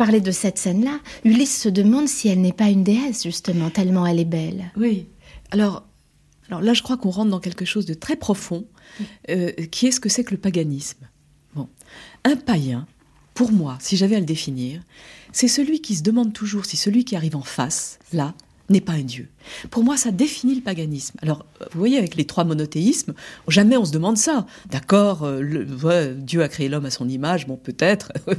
Parlez 0.00 0.22
de 0.22 0.30
cette 0.30 0.56
scène-là, 0.56 0.98
Ulysse 1.24 1.60
se 1.60 1.68
demande 1.68 2.08
si 2.08 2.28
elle 2.28 2.40
n'est 2.40 2.54
pas 2.54 2.70
une 2.70 2.84
déesse, 2.84 3.22
justement, 3.22 3.68
tellement 3.68 4.06
elle 4.06 4.18
est 4.18 4.24
belle. 4.24 4.72
Oui. 4.78 5.06
Alors, 5.50 5.86
alors 6.48 6.62
là, 6.62 6.72
je 6.72 6.82
crois 6.82 6.96
qu'on 6.96 7.10
rentre 7.10 7.30
dans 7.30 7.38
quelque 7.38 7.66
chose 7.66 7.84
de 7.84 7.92
très 7.92 8.16
profond, 8.16 8.64
euh, 9.28 9.52
qui 9.70 9.88
est 9.88 9.90
ce 9.90 10.00
que 10.00 10.08
c'est 10.08 10.24
que 10.24 10.30
le 10.30 10.40
paganisme. 10.40 11.06
Bon. 11.54 11.68
Un 12.24 12.36
païen, 12.36 12.86
pour 13.34 13.52
moi, 13.52 13.76
si 13.78 13.98
j'avais 13.98 14.16
à 14.16 14.20
le 14.20 14.24
définir, 14.24 14.80
c'est 15.32 15.48
celui 15.48 15.82
qui 15.82 15.94
se 15.94 16.02
demande 16.02 16.32
toujours 16.32 16.64
si 16.64 16.78
celui 16.78 17.04
qui 17.04 17.14
arrive 17.14 17.36
en 17.36 17.42
face, 17.42 17.98
là, 18.14 18.32
n'est 18.70 18.80
pas 18.80 18.92
un 18.92 19.02
dieu. 19.02 19.28
Pour 19.70 19.84
moi, 19.84 19.98
ça 19.98 20.12
définit 20.12 20.54
le 20.54 20.62
paganisme. 20.62 21.18
Alors, 21.20 21.44
vous 21.72 21.78
voyez, 21.78 21.98
avec 21.98 22.14
les 22.14 22.24
trois 22.24 22.44
monothéismes, 22.44 23.12
jamais 23.48 23.76
on 23.76 23.84
se 23.84 23.92
demande 23.92 24.16
ça. 24.16 24.46
D'accord, 24.70 25.24
euh, 25.24 25.66
ouais, 25.82 26.14
Dieu 26.14 26.42
a 26.42 26.48
créé 26.48 26.70
l'homme 26.70 26.86
à 26.86 26.90
son 26.90 27.06
image, 27.06 27.46
bon, 27.46 27.56
peut-être. 27.56 28.12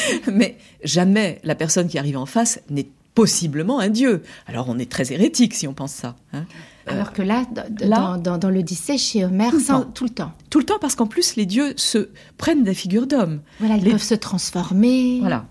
mais 0.32 0.56
jamais 0.84 1.40
la 1.44 1.54
personne 1.54 1.88
qui 1.88 1.98
arrive 1.98 2.16
en 2.16 2.26
face 2.26 2.60
n'est 2.70 2.88
possiblement 3.14 3.78
un 3.80 3.88
dieu. 3.88 4.22
Alors, 4.46 4.68
on 4.68 4.78
est 4.78 4.90
très 4.90 5.12
hérétique 5.12 5.54
si 5.54 5.66
on 5.66 5.72
pense 5.72 5.92
ça. 5.92 6.16
hein. 6.34 6.44
Euh, 6.88 6.92
Alors 6.92 7.12
que 7.12 7.22
là, 7.22 7.44
dans, 7.70 8.18
dans, 8.18 8.38
dans 8.38 8.50
l'Odyssée, 8.50 8.98
chez 8.98 9.24
Homère, 9.24 9.50
Tout 9.50 9.56
le 9.56 9.62
sans- 9.64 9.84
tout 9.84 10.04
le 10.04 10.10
temps. 10.10 10.32
tout 10.50 10.58
le 10.58 10.64
temps, 10.66 10.78
parce 10.80 10.94
qu'en 10.94 11.06
plus, 11.06 11.34
les 11.36 11.46
dieux 11.46 11.72
se 11.76 12.10
prennent 12.36 12.62
des 12.62 12.74
figures 12.74 13.06
d'hommes. 13.06 13.40
Voilà, 13.58 13.76
ils 13.76 13.84
Les- 13.84 13.90
peuvent 13.90 14.02
se 14.02 14.14
transformer. 14.14 15.18
Voilà. 15.20 15.46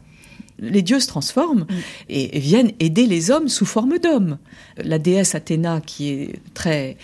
Les 0.59 0.81
dieux 0.81 1.01
se 1.01 1.07
transforment 1.07 1.65
et, 2.07 2.37
et 2.37 2.39
viennent 2.39 2.71
aider 2.79 3.07
les 3.07 3.31
hommes 3.31 3.49
sous 3.49 3.65
forme 3.65 3.97
d'hommes. 3.99 4.37
La 4.77 4.99
déesse 4.99 5.35
Athéna, 5.35 5.81
qui 5.85 6.09
est 6.11 6.39
très 6.53 6.95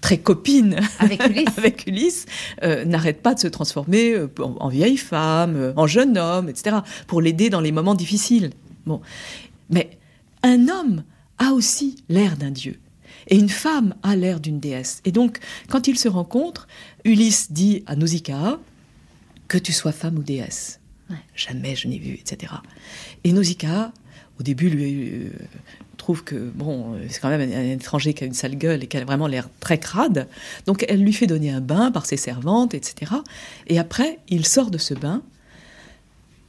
très 0.00 0.18
copine 0.18 0.80
Avec 0.98 1.24
Ulysse. 1.26 1.48
avec 1.58 1.86
Ulysse, 1.86 2.26
euh, 2.62 2.84
n'arrête 2.84 3.22
pas 3.22 3.34
de 3.34 3.40
se 3.40 3.48
transformer 3.48 4.12
euh, 4.12 4.28
en, 4.38 4.56
en 4.60 4.68
vieille 4.68 4.96
femme, 4.96 5.72
en 5.76 5.86
jeune 5.86 6.18
homme, 6.18 6.48
etc., 6.48 6.78
pour 7.06 7.20
l'aider 7.20 7.50
dans 7.50 7.60
les 7.60 7.72
moments 7.72 7.94
difficiles. 7.94 8.50
Bon, 8.86 9.00
mais 9.70 9.98
un 10.42 10.68
homme 10.68 11.04
a 11.38 11.52
aussi 11.52 11.96
l'air 12.08 12.36
d'un 12.36 12.50
dieu. 12.50 12.78
Et 13.28 13.36
une 13.36 13.48
femme 13.48 13.94
a 14.02 14.16
l'air 14.16 14.40
d'une 14.40 14.58
déesse. 14.58 15.00
Et 15.04 15.12
donc, 15.12 15.38
quand 15.68 15.86
ils 15.86 15.98
se 15.98 16.08
rencontrent, 16.08 16.66
Ulysse 17.04 17.52
dit 17.52 17.82
à 17.86 17.96
Nausicaa 17.96 18.58
que 19.48 19.58
tu 19.58 19.72
sois 19.72 19.92
femme 19.92 20.18
ou 20.18 20.22
déesse. 20.22 20.80
Ouais. 21.10 21.16
Jamais 21.34 21.74
je 21.74 21.88
n'ai 21.88 21.98
vu, 21.98 22.14
etc. 22.14 22.52
Et 23.24 23.32
Nausicaa, 23.32 23.92
au 24.38 24.42
début, 24.42 24.68
lui 24.70 25.08
euh, 25.08 25.30
trouve 26.08 26.24
que 26.24 26.36
bon, 26.36 26.98
c'est 27.10 27.20
quand 27.20 27.28
même 27.28 27.42
un, 27.42 27.70
étranger 27.70 28.14
qui 28.14 28.24
a 28.24 28.26
une 28.26 28.32
sale 28.32 28.56
gueule 28.56 28.82
et 28.82 28.86
qui 28.86 28.96
a 28.96 29.04
vraiment 29.04 29.26
l'air 29.26 29.50
très 29.60 29.76
crade. 29.76 30.26
Donc 30.64 30.86
elle 30.88 31.02
lui 31.02 31.12
fait 31.12 31.26
donner 31.26 31.50
un 31.50 31.60
bain 31.60 31.90
par 31.90 32.06
ses 32.06 32.16
servantes, 32.16 32.72
etc. 32.72 33.12
Et 33.66 33.78
après, 33.78 34.18
il 34.30 34.46
sort 34.46 34.70
de 34.70 34.78
ce 34.78 34.94
bain 34.94 35.20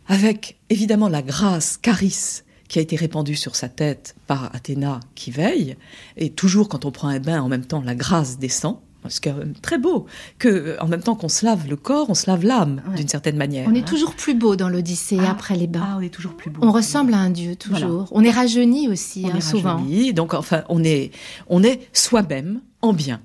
avec 0.08 0.58
évidemment 0.69 1.10
la 1.10 1.22
grâce, 1.22 1.76
carice 1.76 2.45
qui 2.69 2.80
a 2.80 2.82
été 2.82 2.95
répandue 2.95 3.36
sur 3.36 3.58
sa 3.58 3.67
tête 3.67 4.15
par 4.28 4.56
Athéna 4.56 5.02
qui 5.13 5.30
veille. 5.30 5.76
Et 6.15 6.30
toujours 6.30 6.69
quand 6.69 6.86
on 6.86 6.91
prend 6.91 7.10
un 7.10 7.19
bain, 7.19 7.41
en 7.41 7.50
même 7.50 7.65
temps, 7.65 7.82
la 7.82 7.95
grâce 7.95 8.39
descend. 8.39 8.78
C'est 9.07 9.23
quand 9.23 9.33
même 9.35 9.53
très 9.53 9.77
beau 9.77 10.05
que, 10.39 10.47
euh, 10.49 10.77
en 10.81 10.88
même 10.88 11.01
temps 11.01 11.15
qu'on 11.15 11.29
se 11.29 11.45
lave 11.45 11.67
le 11.69 11.75
corps, 11.77 12.09
on 12.09 12.13
se 12.13 12.29
lave 12.29 12.43
l'âme 12.43 12.81
Ouais. 12.89 12.95
d'une 12.97 13.07
certaine 13.07 13.38
manière. 13.38 13.67
On 13.69 13.73
est 13.73 13.79
hein. 13.79 13.83
toujours 13.83 14.13
plus 14.13 14.33
beau 14.33 14.55
dans 14.55 14.67
l'Odyssée 14.69 15.17
Ah, 15.21 15.31
après 15.31 15.55
les 15.55 15.67
bains. 15.67 15.83
Ah, 15.83 15.95
on 15.97 16.01
est 16.01 16.13
toujours 16.13 16.35
plus 16.35 16.49
beau. 16.49 16.59
On 16.63 16.71
ressemble 16.71 17.13
à 17.13 17.17
un 17.19 17.29
dieu, 17.29 17.55
toujours. 17.55 17.79
Voilà. 17.89 18.07
On 18.12 18.23
est 18.23 18.31
rajeuni 18.31 18.88
aussi, 18.89 19.23
on 19.25 19.29
hein, 19.29 19.38
est 19.38 19.41
souvent. 19.41 19.77
rajeuni. 19.77 20.13
Donc, 20.13 20.33
enfin, 20.33 20.63
on 20.69 20.83
est, 20.83 21.12
on 21.47 21.63
est 21.63 21.88
soi-même 21.93 22.62
en 22.81 22.93
bien. 22.93 23.21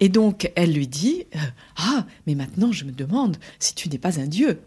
Et 0.00 0.08
donc, 0.08 0.50
elle 0.56 0.72
lui 0.72 0.86
dit 0.88 1.24
euh, 1.34 1.38
Ah, 1.76 2.06
mais 2.26 2.34
maintenant, 2.34 2.72
je 2.72 2.84
me 2.84 2.92
demande 2.92 3.36
si 3.58 3.74
tu 3.74 3.88
n'es 3.88 3.98
pas 3.98 4.18
un 4.20 4.26
dieu. 4.26 4.60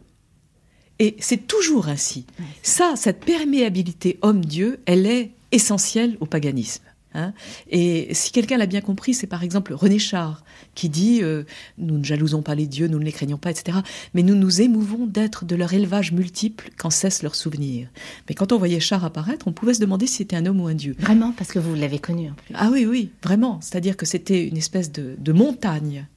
Et 0.99 1.15
c'est 1.19 1.47
toujours 1.47 1.89
ainsi. 1.89 2.25
Ça, 2.63 2.93
cette 2.95 3.25
perméabilité 3.25 4.17
homme-dieu, 4.21 4.79
elle 4.85 5.05
est 5.05 5.31
essentielle 5.51 6.17
au 6.21 6.25
paganisme. 6.25 6.83
Hein. 7.15 7.33
Et 7.69 8.13
si 8.13 8.31
quelqu'un 8.31 8.57
l'a 8.57 8.65
bien 8.65 8.81
compris, 8.81 9.13
c'est 9.13 9.27
par 9.27 9.43
exemple 9.43 9.73
René 9.73 9.99
Char 9.99 10.43
qui 10.75 10.89
dit 10.89 11.21
euh, 11.23 11.43
Nous 11.77 11.97
ne 11.97 12.03
jalousons 12.03 12.41
pas 12.41 12.55
les 12.55 12.67
dieux, 12.67 12.87
nous 12.87 12.99
ne 12.99 13.05
les 13.05 13.11
craignons 13.11 13.37
pas, 13.37 13.51
etc. 13.51 13.79
Mais 14.13 14.23
nous 14.23 14.35
nous 14.35 14.61
émouvons 14.61 15.07
d'être 15.07 15.45
de 15.45 15.55
leur 15.55 15.73
élevage 15.73 16.11
multiple 16.11 16.69
quand 16.77 16.89
cessent 16.89 17.23
leurs 17.23 17.35
souvenirs. 17.35 17.87
Mais 18.29 18.35
quand 18.35 18.51
on 18.51 18.57
voyait 18.57 18.79
Char 18.79 19.03
apparaître, 19.05 19.47
on 19.47 19.53
pouvait 19.53 19.73
se 19.73 19.79
demander 19.79 20.07
si 20.07 20.17
c'était 20.17 20.35
un 20.35 20.45
homme 20.45 20.61
ou 20.61 20.67
un 20.67 20.75
dieu. 20.75 20.95
Vraiment, 20.99 21.31
parce 21.31 21.51
que 21.51 21.59
vous 21.59 21.73
l'avez 21.75 21.99
connu 21.99 22.29
en 22.29 22.33
plus. 22.33 22.53
Ah 22.55 22.69
oui, 22.71 22.85
oui, 22.85 23.11
vraiment. 23.23 23.59
C'est-à-dire 23.61 23.97
que 23.97 24.05
c'était 24.05 24.47
une 24.47 24.57
espèce 24.57 24.91
de, 24.91 25.15
de 25.17 25.31
montagne. 25.31 26.07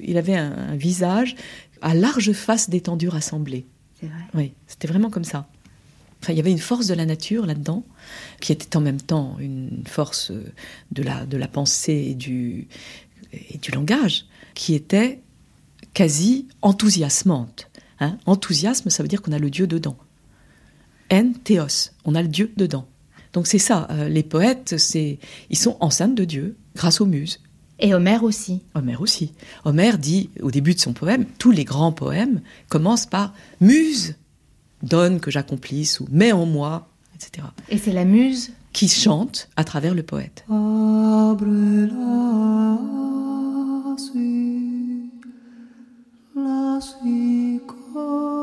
Il 0.00 0.18
avait 0.18 0.36
un, 0.36 0.52
un 0.52 0.76
visage 0.76 1.36
à 1.82 1.94
large 1.94 2.32
face 2.32 2.70
d'étendue 2.70 3.08
rassemblée. 3.08 3.66
C'est 4.00 4.06
vrai. 4.06 4.22
Oui, 4.34 4.52
c'était 4.66 4.88
vraiment 4.88 5.10
comme 5.10 5.24
ça. 5.24 5.48
Enfin, 6.24 6.32
il 6.32 6.36
y 6.36 6.40
avait 6.40 6.50
une 6.50 6.58
force 6.58 6.86
de 6.86 6.94
la 6.94 7.04
nature 7.04 7.44
là-dedans, 7.44 7.84
qui 8.40 8.52
était 8.52 8.78
en 8.78 8.80
même 8.80 9.00
temps 9.00 9.36
une 9.38 9.82
force 9.86 10.32
de 10.90 11.02
la, 11.02 11.26
de 11.26 11.36
la 11.36 11.48
pensée 11.48 12.06
et 12.08 12.14
du, 12.14 12.66
et 13.50 13.58
du 13.58 13.70
langage, 13.72 14.24
qui 14.54 14.74
était 14.74 15.20
quasi 15.92 16.48
enthousiasmante. 16.62 17.68
hein. 18.00 18.16
Enthousiasme, 18.24 18.88
ça 18.88 19.02
veut 19.02 19.08
dire 19.08 19.20
qu'on 19.20 19.32
a 19.32 19.38
le 19.38 19.50
Dieu 19.50 19.66
dedans. 19.66 19.98
En 21.12 21.34
théos, 21.44 21.90
on 22.06 22.14
a 22.14 22.22
le 22.22 22.28
Dieu 22.28 22.50
dedans. 22.56 22.88
Donc 23.34 23.46
c'est 23.46 23.58
ça, 23.58 23.86
euh, 23.90 24.08
les 24.08 24.22
poètes, 24.22 24.78
c'est, 24.78 25.18
ils 25.50 25.58
sont 25.58 25.76
enceintes 25.80 26.14
de 26.14 26.24
Dieu 26.24 26.56
grâce 26.74 27.02
aux 27.02 27.06
muses. 27.06 27.40
Et 27.80 27.92
Homère 27.92 28.24
aussi. 28.24 28.62
Homère 28.74 29.02
aussi. 29.02 29.32
Homère 29.66 29.98
dit 29.98 30.30
au 30.40 30.50
début 30.50 30.72
de 30.72 30.80
son 30.80 30.94
poème, 30.94 31.26
tous 31.38 31.50
les 31.50 31.64
grands 31.64 31.92
poèmes 31.92 32.40
commencent 32.70 33.04
par 33.04 33.34
Muse, 33.60 34.14
donne 34.82 35.20
que 35.20 35.30
j'accomplisse 35.30 36.00
ou 36.00 36.06
mets 36.10 36.32
en 36.32 36.46
moi, 36.46 36.88
etc. 37.14 37.46
Et 37.68 37.78
c'est 37.78 37.92
la 37.92 38.04
muse. 38.04 38.52
Qui 38.72 38.88
chante 38.88 39.48
à 39.56 39.62
travers 39.62 39.94
le 39.94 40.02
poète. 40.02 40.44
Abre 40.48 41.46
la 41.46 42.76
la 46.36 46.80
cicoli. 46.80 48.34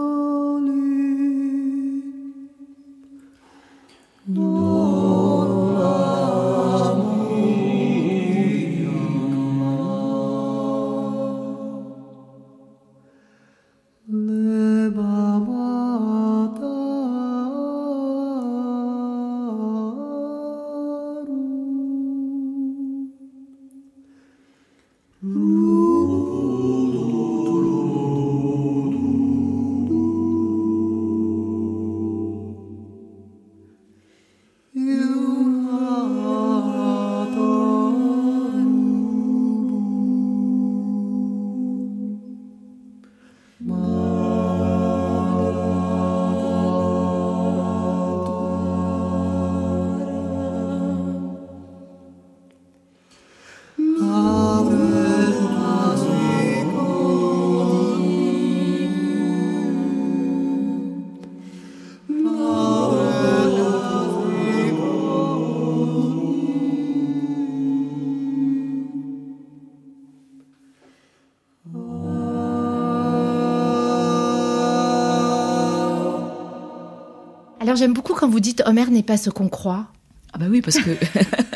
Alors 77.72 77.80
j'aime 77.80 77.94
beaucoup 77.94 78.16
quand 78.16 78.28
vous 78.28 78.42
dites 78.42 78.62
Homère 78.66 78.92
n'est 78.92 79.02
pas 79.02 79.16
ce 79.16 79.30
qu'on 79.30 79.48
croit. 79.48 79.88
Ah 80.34 80.38
bah 80.38 80.48
oui, 80.50 80.60
parce 80.60 80.78
que 80.78 80.90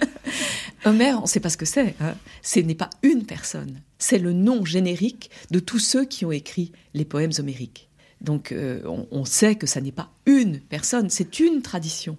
Homère, 0.86 1.18
on 1.18 1.24
ne 1.24 1.28
sait 1.28 1.42
pas 1.42 1.50
ce 1.50 1.58
que 1.58 1.66
c'est. 1.66 1.94
Hein. 2.00 2.16
Ce 2.42 2.62
n'est 2.62 2.74
pas 2.74 2.90
une 3.04 3.26
personne. 3.26 3.82
C'est 4.00 4.18
le 4.18 4.32
nom 4.32 4.64
générique 4.64 5.30
de 5.52 5.60
tous 5.60 5.80
ceux 5.80 6.06
qui 6.06 6.24
ont 6.24 6.32
écrit 6.32 6.72
les 6.94 7.04
poèmes 7.04 7.34
homériques. 7.38 7.90
Donc 8.22 8.54
euh, 8.54 8.80
on, 9.12 9.26
sait 9.26 9.56
que 9.56 9.68
ça 9.68 9.82
n'est 9.82 9.92
pas 9.92 10.10
une 10.26 10.62
personne, 10.62 11.10
c'est 11.10 11.42
une 11.42 11.62
tradition 11.62 12.16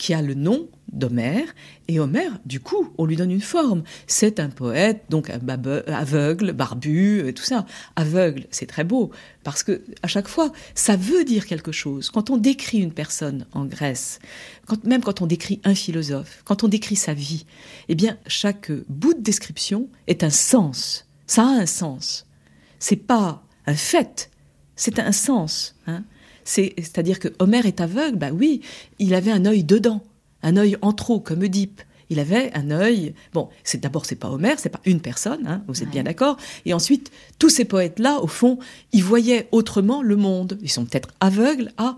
qui 0.00 0.14
a 0.14 0.22
le 0.22 0.32
nom 0.32 0.66
d'Homère, 0.90 1.54
et 1.86 2.00
Homère, 2.00 2.38
du 2.46 2.58
coup, 2.58 2.90
on 2.96 3.04
lui 3.04 3.16
donne 3.16 3.30
une 3.30 3.42
forme. 3.42 3.82
C'est 4.06 4.40
un 4.40 4.48
poète, 4.48 5.04
donc 5.10 5.28
aveugle, 5.28 6.52
barbu, 6.52 7.20
euh, 7.20 7.32
tout 7.34 7.42
ça. 7.42 7.66
Aveugle, 7.96 8.46
c'est 8.50 8.64
très 8.64 8.82
beau, 8.82 9.10
parce 9.44 9.62
que 9.62 9.82
à 10.02 10.08
chaque 10.08 10.26
fois, 10.26 10.52
ça 10.74 10.96
veut 10.96 11.22
dire 11.24 11.46
quelque 11.46 11.70
chose. 11.70 12.08
Quand 12.08 12.30
on 12.30 12.38
décrit 12.38 12.78
une 12.78 12.94
personne 12.94 13.44
en 13.52 13.66
Grèce, 13.66 14.20
même 14.84 15.02
quand 15.02 15.20
on 15.20 15.26
décrit 15.26 15.60
un 15.64 15.74
philosophe, 15.74 16.40
quand 16.46 16.64
on 16.64 16.68
décrit 16.68 16.96
sa 16.96 17.12
vie, 17.12 17.44
eh 17.90 17.94
bien, 17.94 18.16
chaque 18.26 18.72
bout 18.88 19.12
de 19.12 19.20
description 19.20 19.90
est 20.06 20.24
un 20.24 20.30
sens. 20.30 21.06
Ça 21.26 21.42
a 21.42 21.60
un 21.60 21.66
sens. 21.66 22.26
C'est 22.78 22.96
pas 22.96 23.44
un 23.66 23.74
fait, 23.74 24.30
c'est 24.76 24.98
un 24.98 25.12
sens. 25.12 25.76
Hein. 25.86 26.04
C'est-à-dire 26.44 27.18
que 27.18 27.28
Homère 27.38 27.66
est 27.66 27.80
aveugle, 27.80 28.18
bah 28.18 28.30
oui, 28.32 28.60
il 28.98 29.14
avait 29.14 29.30
un 29.30 29.44
œil 29.46 29.64
dedans, 29.64 30.02
un 30.42 30.56
œil 30.56 30.76
en 30.82 30.92
trop, 30.92 31.20
comme 31.20 31.42
Oedipe. 31.42 31.82
Il 32.10 32.18
avait 32.18 32.50
un 32.54 32.72
œil. 32.72 33.14
Bon, 33.32 33.48
c'est 33.62 33.80
d'abord 33.80 34.04
c'est 34.04 34.16
pas 34.16 34.30
Homère, 34.30 34.58
c'est 34.58 34.68
pas 34.68 34.80
une 34.84 35.00
personne, 35.00 35.46
hein, 35.46 35.62
vous 35.68 35.82
êtes 35.82 35.90
bien 35.90 36.02
d'accord. 36.02 36.36
Et 36.66 36.74
ensuite, 36.74 37.12
tous 37.38 37.50
ces 37.50 37.64
poètes-là, 37.64 38.20
au 38.20 38.26
fond, 38.26 38.58
ils 38.92 39.04
voyaient 39.04 39.48
autrement 39.52 40.02
le 40.02 40.16
monde. 40.16 40.58
Ils 40.60 40.70
sont 40.70 40.84
peut-être 40.84 41.10
aveugles 41.20 41.70
à 41.78 41.96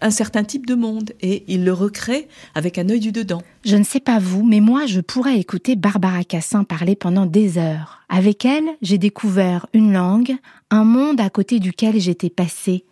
un 0.00 0.10
certain 0.10 0.44
type 0.44 0.66
de 0.66 0.74
monde 0.74 1.12
et 1.20 1.44
ils 1.48 1.64
le 1.64 1.72
recréent 1.72 2.26
avec 2.54 2.78
un 2.78 2.88
œil 2.88 3.00
du 3.00 3.12
dedans. 3.12 3.42
Je 3.64 3.76
ne 3.76 3.84
sais 3.84 4.00
pas 4.00 4.18
vous, 4.18 4.44
mais 4.44 4.60
moi 4.60 4.86
je 4.86 5.00
pourrais 5.00 5.38
écouter 5.38 5.76
Barbara 5.76 6.24
Cassin 6.24 6.64
parler 6.64 6.96
pendant 6.96 7.26
des 7.26 7.58
heures. 7.58 8.00
Avec 8.08 8.44
elle, 8.44 8.64
j'ai 8.82 8.98
découvert 8.98 9.66
une 9.72 9.92
langue, 9.92 10.36
un 10.70 10.84
monde 10.84 11.20
à 11.20 11.30
côté 11.30 11.60
duquel 11.60 12.00
j'étais 12.00 12.30
passée. 12.30 12.84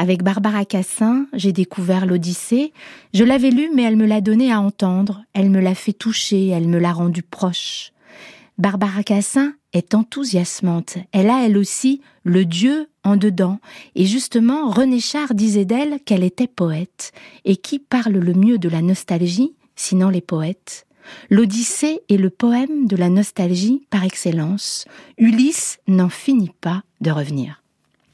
Avec 0.00 0.22
Barbara 0.22 0.64
Cassin, 0.64 1.26
j'ai 1.32 1.50
découvert 1.50 2.06
l'Odyssée. 2.06 2.72
Je 3.14 3.24
l'avais 3.24 3.50
lu, 3.50 3.68
mais 3.74 3.82
elle 3.82 3.96
me 3.96 4.06
l'a 4.06 4.20
donné 4.20 4.52
à 4.52 4.60
entendre. 4.60 5.24
Elle 5.34 5.50
me 5.50 5.58
l'a 5.58 5.74
fait 5.74 5.92
toucher, 5.92 6.46
elle 6.46 6.68
me 6.68 6.78
l'a 6.78 6.92
rendu 6.92 7.24
proche. 7.24 7.92
Barbara 8.58 9.02
Cassin 9.02 9.54
est 9.72 9.96
enthousiasmante. 9.96 10.98
Elle 11.10 11.28
a, 11.28 11.44
elle 11.44 11.58
aussi, 11.58 12.00
le 12.22 12.44
Dieu 12.44 12.88
en 13.02 13.16
dedans. 13.16 13.58
Et 13.96 14.06
justement, 14.06 14.70
René 14.70 15.00
Char 15.00 15.34
disait 15.34 15.64
d'elle 15.64 15.98
qu'elle 16.06 16.22
était 16.22 16.46
poète. 16.46 17.10
Et 17.44 17.56
qui 17.56 17.80
parle 17.80 18.12
le 18.12 18.34
mieux 18.34 18.58
de 18.58 18.68
la 18.68 18.82
nostalgie, 18.82 19.56
sinon 19.74 20.10
les 20.10 20.20
poètes? 20.20 20.86
L'Odyssée 21.28 22.02
est 22.08 22.18
le 22.18 22.30
poème 22.30 22.86
de 22.86 22.94
la 22.94 23.08
nostalgie 23.08 23.82
par 23.90 24.04
excellence. 24.04 24.84
Ulysse 25.16 25.80
n'en 25.88 26.08
finit 26.08 26.54
pas 26.60 26.84
de 27.00 27.10
revenir 27.10 27.64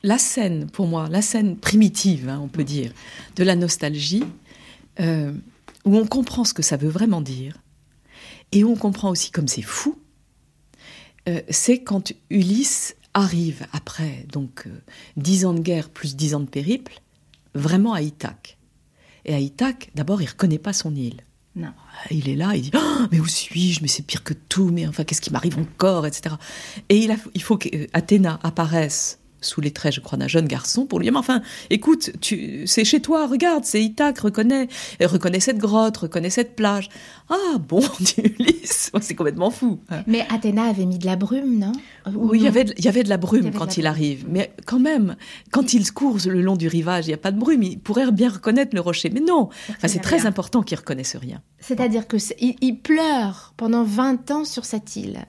la 0.04 0.18
scène, 0.18 0.70
pour 0.70 0.86
moi, 0.86 1.08
la 1.08 1.22
scène 1.22 1.56
primitive, 1.56 2.28
hein, 2.28 2.38
on 2.40 2.48
peut 2.48 2.62
dire, 2.62 2.92
de 3.36 3.42
la 3.42 3.56
nostalgie, 3.56 4.22
euh, 5.00 5.32
où 5.86 5.96
on 5.96 6.06
comprend 6.06 6.44
ce 6.44 6.52
que 6.52 6.62
ça 6.62 6.76
veut 6.76 6.90
vraiment 6.90 7.22
dire, 7.22 7.56
et 8.52 8.62
où 8.62 8.70
on 8.70 8.76
comprend 8.76 9.10
aussi 9.10 9.30
comme 9.30 9.48
c'est 9.48 9.62
fou, 9.62 9.98
euh, 11.26 11.40
c'est 11.48 11.82
quand 11.82 12.12
Ulysse 12.28 12.96
arrive 13.14 13.66
après 13.72 14.26
donc 14.30 14.66
euh, 14.66 14.78
dix 15.16 15.46
ans 15.46 15.54
de 15.54 15.60
guerre 15.60 15.88
plus 15.88 16.16
dix 16.16 16.34
ans 16.34 16.40
de 16.40 16.50
périple, 16.50 17.00
vraiment 17.54 17.94
à 17.94 18.02
Ithaque. 18.02 18.58
Et 19.24 19.34
à 19.34 19.38
Ithaque, 19.38 19.90
d'abord, 19.94 20.20
il 20.20 20.26
reconnaît 20.26 20.58
pas 20.58 20.74
son 20.74 20.94
île. 20.94 21.22
Non. 21.56 21.72
Il 22.10 22.28
est 22.28 22.36
là, 22.36 22.54
il 22.54 22.62
dit 22.62 22.70
oh, 22.74 23.06
mais 23.10 23.20
où 23.20 23.26
suis-je? 23.26 23.80
Mais 23.80 23.88
c'est 23.88 24.02
pire 24.02 24.22
que 24.22 24.34
tout. 24.34 24.70
Mais 24.70 24.86
enfin, 24.86 25.04
qu'est-ce 25.04 25.22
qui 25.22 25.32
m'arrive 25.32 25.58
encore, 25.58 26.04
etc. 26.04 26.34
Et 26.90 26.98
il, 26.98 27.16
il 27.32 27.42
faut 27.42 27.56
qu'Athéna 27.56 28.38
apparaisse 28.42 29.20
sous 29.44 29.60
les 29.60 29.70
traits, 29.70 29.94
je 29.94 30.00
crois, 30.00 30.18
d'un 30.18 30.28
jeune 30.28 30.46
garçon 30.46 30.86
pour 30.86 30.98
lui 30.98 31.04
dire, 31.04 31.12
mais 31.12 31.18
enfin, 31.18 31.42
écoute, 31.70 32.12
tu, 32.20 32.66
c'est 32.66 32.84
chez 32.84 33.00
toi, 33.00 33.26
regarde, 33.26 33.64
c'est 33.64 33.82
Ithaque, 33.82 34.18
reconnais, 34.18 34.68
reconnais 35.00 35.40
cette 35.40 35.58
grotte, 35.58 35.96
reconnais 35.96 36.30
cette 36.30 36.56
plage. 36.56 36.88
Ah 37.28 37.58
bon, 37.58 37.80
dit 38.00 38.14
Ulysse, 38.38 38.90
c'est 39.00 39.14
complètement 39.14 39.50
fou. 39.50 39.80
Mais 40.06 40.26
Athéna 40.30 40.64
avait 40.64 40.86
mis 40.86 40.98
de 40.98 41.06
la 41.06 41.16
brume, 41.16 41.58
non? 41.58 41.72
Oui, 42.14 42.38
il 42.38 42.44
y 42.44 42.48
avait, 42.48 42.66
il 42.76 42.84
y 42.84 42.88
avait 42.88 43.02
de 43.02 43.08
la 43.08 43.16
brume 43.16 43.50
quand 43.52 43.76
il 43.76 43.86
arrive, 43.86 44.26
mais 44.28 44.52
quand 44.66 44.80
même, 44.80 45.16
quand 45.50 45.72
il 45.72 45.90
court 45.92 46.18
le 46.26 46.42
long 46.42 46.56
du 46.56 46.68
rivage, 46.68 47.06
il 47.06 47.08
n'y 47.08 47.14
a 47.14 47.18
pas 47.18 47.32
de 47.32 47.38
brume, 47.38 47.62
il 47.62 47.78
pourrait 47.78 48.10
bien 48.12 48.28
reconnaître 48.28 48.74
le 48.74 48.80
rocher, 48.80 49.10
mais 49.10 49.20
non. 49.20 49.48
Enfin, 49.70 49.88
c'est 49.88 50.00
très 50.00 50.26
important 50.26 50.62
qu'il 50.62 50.76
reconnaisse 50.76 51.16
rien. 51.16 51.40
C'est-à-dire 51.60 52.06
que 52.06 52.16
il, 52.40 52.78
pleure 52.80 53.54
pendant 53.56 53.84
20 53.84 54.30
ans 54.30 54.44
sur 54.44 54.64
cette 54.64 54.96
île 54.96 55.26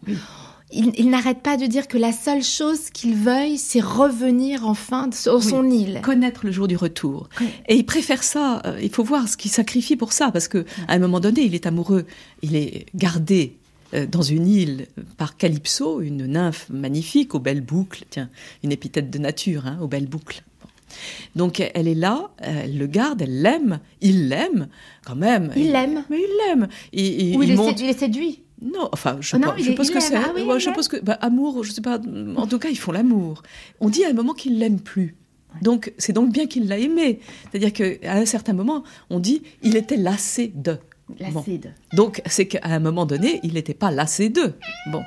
il, 0.71 1.09
n'arrête 1.09 1.41
pas 1.41 1.57
de 1.57 1.65
dire 1.65 1.87
que 1.87 1.97
la 1.97 2.11
seule 2.11 2.43
chose 2.43 2.89
qu'il 2.89 3.15
veuille, 3.15 3.57
c'est 3.57 3.81
revenir 3.81 4.65
enfin 4.65 5.09
sur 5.11 5.41
son 5.41 5.69
île. 5.69 6.01
Connaître 6.01 6.45
le 6.45 6.51
jour 6.51 6.67
du 6.67 6.75
retour. 6.75 7.29
Et 7.67 7.75
il 7.75 7.85
préfère 7.85 8.23
ça. 8.23 8.61
Euh, 8.65 8.79
il 8.81 8.89
faut 8.89 9.03
voir 9.03 9.27
ce 9.27 9.37
qu'il 9.37 9.51
sacrifie 9.51 9.95
pour 9.95 10.11
ça, 10.11 10.31
parce 10.31 10.47
que 10.47 10.65
à 10.87 10.93
un 10.93 10.99
moment 10.99 11.19
donné, 11.19 11.41
il 11.41 11.55
est 11.55 11.65
amoureux. 11.65 12.05
Il 12.41 12.55
est 12.55 12.87
gardé 12.95 13.57
euh, 13.93 14.07
dans 14.07 14.23
une 14.23 14.47
île 14.47 14.87
par 15.17 15.37
Calypso, 15.37 16.01
une 16.01 16.25
nymphe 16.25 16.67
magnifique 16.69 17.35
aux 17.35 17.39
belles 17.39 17.61
boucles. 17.61 18.03
Tiens, 18.09 18.29
une 18.63 18.71
épithète 18.71 19.11
de 19.11 19.19
nature, 19.19 19.67
hein, 19.67 19.77
aux 19.81 19.87
belles 19.87 20.07
boucles. 20.07 20.43
Donc 21.35 21.59
elle 21.59 21.87
est 21.87 21.95
là, 21.95 22.29
elle 22.37 22.77
le 22.77 22.87
garde, 22.87 23.21
elle 23.21 23.41
l'aime, 23.41 23.79
il 24.01 24.29
l'aime 24.29 24.67
quand 25.05 25.15
même. 25.15 25.51
Il 25.55 25.71
l'aime. 25.71 26.05
Mais 26.09 26.19
il 26.19 26.47
l'aime. 26.47 26.67
il, 26.93 27.43
il, 27.43 27.89
est 27.89 27.99
séduit. 27.99 28.44
Non, 28.61 28.89
enfin, 28.91 29.17
je, 29.19 29.35
oh 29.35 29.39
je 29.57 29.71
pense 29.73 29.91
que 29.91 29.99
c'est. 29.99 30.15
Ah 30.15 30.31
je 30.35 30.69
pense 30.69 30.87
que 30.87 30.97
bah, 30.97 31.17
amour, 31.21 31.63
je 31.63 31.71
sais 31.71 31.81
pas. 31.81 31.99
En 32.37 32.47
tout 32.47 32.59
cas, 32.59 32.69
ils 32.69 32.77
font 32.77 32.91
l'amour. 32.91 33.43
On 33.79 33.89
dit 33.89 34.05
à 34.05 34.09
un 34.09 34.13
moment 34.13 34.33
qu'ils 34.33 34.59
l'aiment 34.59 34.79
plus. 34.79 35.15
Donc, 35.61 35.93
c'est 35.97 36.13
donc 36.13 36.31
bien 36.31 36.47
qu'il 36.47 36.67
l'a 36.67 36.77
aimé. 36.77 37.19
C'est-à-dire 37.51 37.73
qu'à 37.73 38.13
un 38.13 38.25
certain 38.25 38.53
moment, 38.53 38.83
on 39.09 39.19
dit 39.19 39.41
il 39.61 39.75
était 39.75 39.97
lassé 39.97 40.51
de. 40.53 40.77
Lassé 41.19 41.57
de. 41.57 41.69
Donc, 41.93 42.21
c'est 42.25 42.47
qu'à 42.47 42.61
un 42.63 42.79
moment 42.79 43.05
donné, 43.05 43.39
il 43.43 43.53
n'était 43.53 43.73
pas 43.73 43.91
lassé 43.91 44.29
d'eux. 44.29 44.53
Bon. 44.91 45.03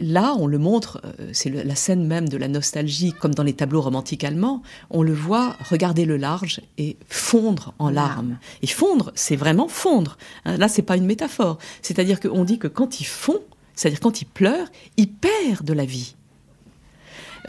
Là, 0.00 0.34
on 0.38 0.46
le 0.46 0.58
montre, 0.58 1.00
euh, 1.04 1.28
c'est 1.32 1.50
la 1.50 1.74
scène 1.74 2.06
même 2.06 2.28
de 2.28 2.36
la 2.36 2.48
nostalgie, 2.48 3.12
comme 3.12 3.34
dans 3.34 3.42
les 3.42 3.52
tableaux 3.52 3.82
romantiques 3.82 4.24
allemands, 4.24 4.62
on 4.88 5.02
le 5.02 5.12
voit 5.12 5.56
regarder 5.68 6.06
le 6.06 6.16
large 6.16 6.62
et 6.78 6.96
fondre 7.08 7.74
en 7.78 7.90
larmes. 7.90 8.38
Et 8.62 8.66
fondre, 8.66 9.12
c'est 9.14 9.36
vraiment 9.36 9.68
fondre. 9.68 10.16
Hein, 10.44 10.56
là, 10.56 10.68
c'est 10.68 10.82
pas 10.82 10.96
une 10.96 11.04
métaphore. 11.04 11.58
C'est-à-dire 11.82 12.18
qu'on 12.18 12.44
dit 12.44 12.58
que 12.58 12.68
quand 12.68 13.00
il 13.00 13.04
fond, 13.04 13.40
c'est-à-dire 13.74 14.00
quand 14.00 14.22
il 14.22 14.26
pleure, 14.26 14.68
il 14.96 15.10
perd 15.10 15.64
de 15.64 15.72
la 15.72 15.84
vie. 15.84 16.14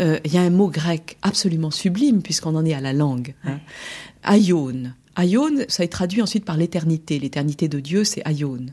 Euh, 0.02 0.20
il 0.26 0.34
y 0.34 0.38
a 0.38 0.42
un 0.42 0.50
mot 0.50 0.68
grec 0.68 1.18
absolument 1.22 1.72
sublime, 1.72 2.22
puisqu'on 2.22 2.56
en 2.56 2.66
est 2.66 2.74
à 2.74 2.82
la 2.82 2.94
langue. 2.94 3.34
Hein. 3.46 3.60
Aion. 4.26 4.92
Aion, 5.18 5.66
ça 5.68 5.84
est 5.84 5.90
traduit 5.90 6.22
ensuite 6.22 6.46
par 6.46 6.58
l'éternité. 6.58 7.20
L'éternité 7.20 7.68
de 7.68 7.80
Dieu, 7.80 8.04
c'est 8.04 8.22
Aion. 8.26 8.66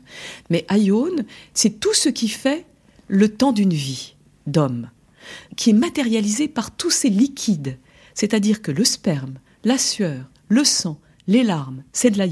Mais 0.49 0.65
Aion, 0.69 1.11
c'est 1.53 1.79
tout 1.79 1.93
ce 1.93 2.09
qui 2.09 2.29
fait 2.29 2.65
le 3.09 3.27
temps 3.27 3.51
d'une 3.51 3.73
vie 3.73 4.15
d'homme, 4.47 4.89
qui 5.57 5.71
est 5.71 5.73
matérialisé 5.73 6.47
par 6.47 6.71
tous 6.71 6.91
ces 6.91 7.09
liquides, 7.09 7.77
c'est-à-dire 8.13 8.61
que 8.61 8.71
le 8.71 8.85
sperme, 8.85 9.39
la 9.63 9.77
sueur, 9.77 10.29
le 10.47 10.63
sang, 10.63 10.99
les 11.27 11.43
larmes, 11.43 11.83
c'est 11.91 12.11
de 12.11 12.17
la 12.17 12.27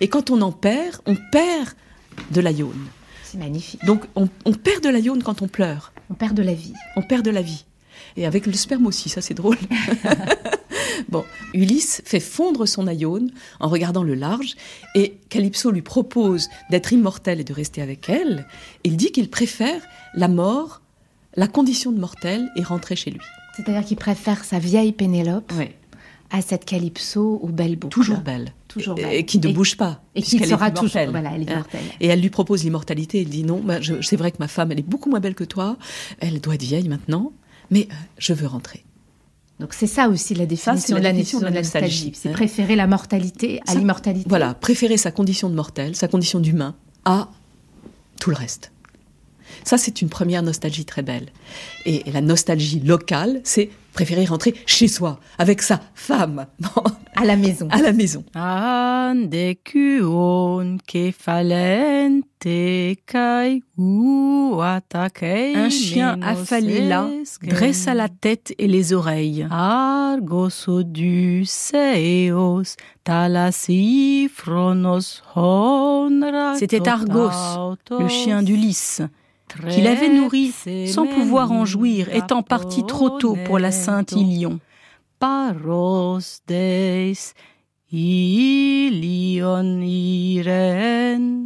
Et 0.00 0.08
quand 0.08 0.30
on 0.30 0.40
en 0.42 0.52
perd, 0.52 1.00
on 1.06 1.16
perd 1.32 1.70
de 2.30 2.40
la 2.40 2.52
C'est 3.24 3.38
magnifique. 3.38 3.84
Donc 3.84 4.04
on, 4.14 4.26
perd 4.52 4.82
de 4.84 4.88
la 4.88 5.00
quand 5.22 5.42
on 5.42 5.48
pleure. 5.48 5.92
On 6.10 6.14
perd 6.14 6.34
de 6.34 6.42
la 6.42 6.54
vie. 6.54 6.74
On 6.96 7.02
perd 7.02 7.24
de 7.24 7.30
la 7.30 7.42
vie. 7.42 7.64
Et 8.16 8.26
avec 8.26 8.46
le 8.46 8.52
sperme 8.52 8.86
aussi, 8.86 9.08
ça 9.08 9.20
c'est 9.20 9.34
drôle. 9.34 9.58
bon, 11.08 11.24
Ulysse 11.54 12.02
fait 12.04 12.20
fondre 12.20 12.66
son 12.66 12.86
aïone 12.86 13.30
en 13.58 13.68
regardant 13.68 14.02
le 14.02 14.14
large 14.14 14.54
et 14.94 15.16
Calypso 15.28 15.70
lui 15.70 15.82
propose 15.82 16.48
d'être 16.70 16.92
immortel 16.92 17.40
et 17.40 17.44
de 17.44 17.52
rester 17.52 17.82
avec 17.82 18.08
elle. 18.08 18.46
Il 18.84 18.96
dit 18.96 19.12
qu'il 19.12 19.30
préfère 19.30 19.82
la 20.14 20.28
mort, 20.28 20.82
la 21.36 21.46
condition 21.46 21.92
de 21.92 21.98
mortel 21.98 22.50
et 22.56 22.62
rentrer 22.62 22.96
chez 22.96 23.10
lui. 23.10 23.20
C'est-à-dire 23.56 23.84
qu'il 23.84 23.96
préfère 23.96 24.44
sa 24.44 24.58
vieille 24.58 24.92
Pénélope 24.92 25.52
à 26.30 26.42
cette 26.42 26.64
Calypso 26.64 27.40
aux 27.42 27.48
belles 27.48 27.76
boucles. 27.76 27.94
Toujours 27.94 28.20
belle. 28.20 28.52
Toujours 28.68 28.94
belle. 28.94 29.12
Et, 29.12 29.24
qui 29.24 29.38
ne 29.38 29.52
bouge 29.52 29.76
pas. 29.76 30.00
Et 30.14 30.22
qui 30.22 30.38
sera 30.38 30.70
toujours. 30.70 31.02
Voilà, 31.10 31.32
elle 31.34 31.42
est 31.42 31.50
hein. 31.50 31.66
Et 32.00 32.06
elle 32.06 32.20
lui 32.20 32.30
propose 32.30 32.62
l'immortalité. 32.62 33.20
Il 33.20 33.28
dit 33.28 33.42
non, 33.42 33.60
bah, 33.60 33.78
c'est 34.00 34.16
vrai 34.16 34.30
que 34.30 34.36
ma 34.38 34.48
femme, 34.48 34.70
elle 34.70 34.78
est 34.78 34.88
beaucoup 34.88 35.10
moins 35.10 35.20
belle 35.20 35.34
que 35.34 35.44
toi. 35.44 35.76
Elle 36.20 36.40
doit 36.40 36.54
être 36.54 36.62
vieille 36.62 36.88
maintenant, 36.88 37.32
mais 37.70 37.88
euh, 37.90 37.94
je 38.18 38.32
veux 38.32 38.46
rentrer. 38.46 38.84
Donc 39.60 39.74
c'est 39.74 39.86
ça 39.86 40.08
aussi 40.08 40.34
la 40.34 40.46
définition, 40.46 40.96
de, 40.96 41.02
la 41.02 41.12
de 41.12 41.44
la 41.44 41.50
nostalgie. 41.50 42.12
C'est 42.14 42.32
préférer 42.32 42.76
la 42.76 42.86
mortalité 42.86 43.60
à 43.66 43.74
l'immortalité. 43.74 44.26
Voilà, 44.26 44.54
préférer 44.54 44.96
sa 44.96 45.10
condition 45.10 45.50
de 45.50 45.54
mortel, 45.54 45.94
sa 45.94 46.08
condition 46.08 46.40
d'humain, 46.40 46.74
à 47.04 47.28
tout 48.18 48.30
le 48.30 48.36
reste. 48.36 48.72
Ça, 49.64 49.76
c'est 49.76 50.00
une 50.00 50.08
première 50.08 50.42
nostalgie 50.42 50.86
très 50.86 51.02
belle. 51.02 51.26
Et, 51.84 52.02
la 52.10 52.22
nostalgie 52.22 52.80
locale, 52.80 53.42
c'est 53.44 53.70
préféré 53.92 54.24
rentrer 54.24 54.54
chez 54.66 54.88
soi, 54.88 55.20
avec 55.38 55.62
sa 55.62 55.80
femme. 55.94 56.46
à 57.16 57.24
la 57.24 57.36
maison. 57.36 57.68
À 57.70 57.82
la 57.82 57.92
maison. 57.92 58.24
Un 65.54 65.68
chien 65.68 66.18
affalé 66.22 66.80
là 66.88 67.08
dressa 67.42 67.94
la 67.94 68.08
tête 68.08 68.54
et 68.58 68.66
les 68.66 68.92
oreilles. 68.92 69.46
C'était 76.58 76.88
Argos, 76.88 77.76
le 77.90 78.08
chien 78.08 78.42
d'Ulysse 78.42 79.02
qu'il 79.68 79.86
avait 79.86 80.08
nourri 80.08 80.52
sans 80.86 81.06
pouvoir 81.06 81.52
en 81.52 81.64
jouir, 81.64 82.14
étant 82.14 82.42
parti 82.42 82.84
trop 82.84 83.10
tôt 83.10 83.36
pour 83.44 83.58
la 83.58 83.72
Sainte 83.72 84.12
Ilion. 84.12 84.58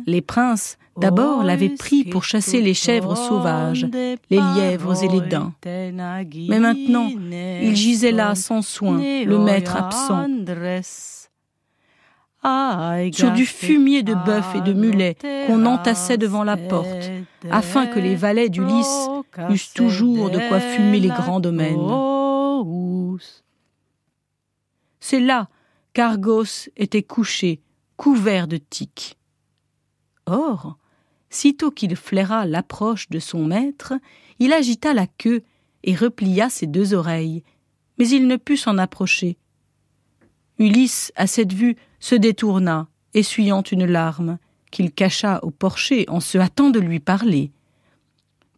Les 0.06 0.20
princes 0.20 0.78
d'abord 0.96 1.42
l'avaient 1.42 1.70
pris 1.70 2.04
pour 2.04 2.24
chasser 2.24 2.60
les 2.60 2.74
chèvres 2.74 3.16
sauvages, 3.16 3.86
les 3.92 4.40
lièvres 4.54 5.02
et 5.02 5.08
les 5.08 5.20
daims. 5.20 5.52
Mais 5.64 6.60
maintenant, 6.60 7.08
il 7.08 7.74
gisait 7.74 8.12
là 8.12 8.34
sans 8.34 8.62
soin, 8.62 8.98
le 8.98 9.38
maître 9.38 9.76
absent 9.76 10.28
sur 13.12 13.32
du 13.32 13.46
fumier 13.46 14.02
de 14.02 14.14
bœuf 14.14 14.54
et 14.54 14.60
de 14.60 14.72
mulet 14.72 15.16
qu'on 15.46 15.64
entassait 15.64 16.18
devant 16.18 16.44
la 16.44 16.56
porte, 16.56 17.10
afin 17.50 17.86
que 17.86 17.98
les 17.98 18.16
valets 18.16 18.48
d'Ulysse 18.50 19.08
eussent 19.50 19.72
toujours 19.72 20.30
de 20.30 20.38
quoi 20.48 20.60
fumer 20.60 21.00
les 21.00 21.08
grands 21.08 21.40
domaines. 21.40 21.78
C'est 25.00 25.20
là 25.20 25.48
qu'Argos 25.92 26.68
était 26.76 27.02
couché, 27.02 27.60
couvert 27.96 28.48
de 28.48 28.56
tiques. 28.56 29.16
Or, 30.26 30.78
sitôt 31.30 31.70
qu'il 31.70 31.96
flaira 31.96 32.46
l'approche 32.46 33.08
de 33.10 33.18
son 33.18 33.44
maître, 33.44 33.94
il 34.38 34.52
agita 34.52 34.94
la 34.94 35.06
queue 35.06 35.42
et 35.82 35.94
replia 35.94 36.48
ses 36.48 36.66
deux 36.66 36.94
oreilles, 36.94 37.42
mais 37.98 38.08
il 38.08 38.26
ne 38.26 38.36
put 38.36 38.56
s'en 38.56 38.78
approcher. 38.78 39.36
Ulysse, 40.58 41.12
à 41.16 41.26
cette 41.26 41.52
vue, 41.52 41.76
se 42.04 42.14
détourna, 42.14 42.86
essuyant 43.14 43.62
une 43.62 43.86
larme, 43.86 44.36
qu'il 44.70 44.92
cacha 44.92 45.40
au 45.42 45.50
porcher 45.50 46.04
en 46.08 46.20
se 46.20 46.36
hâtant 46.36 46.68
de 46.68 46.78
lui 46.78 47.00
parler. 47.00 47.50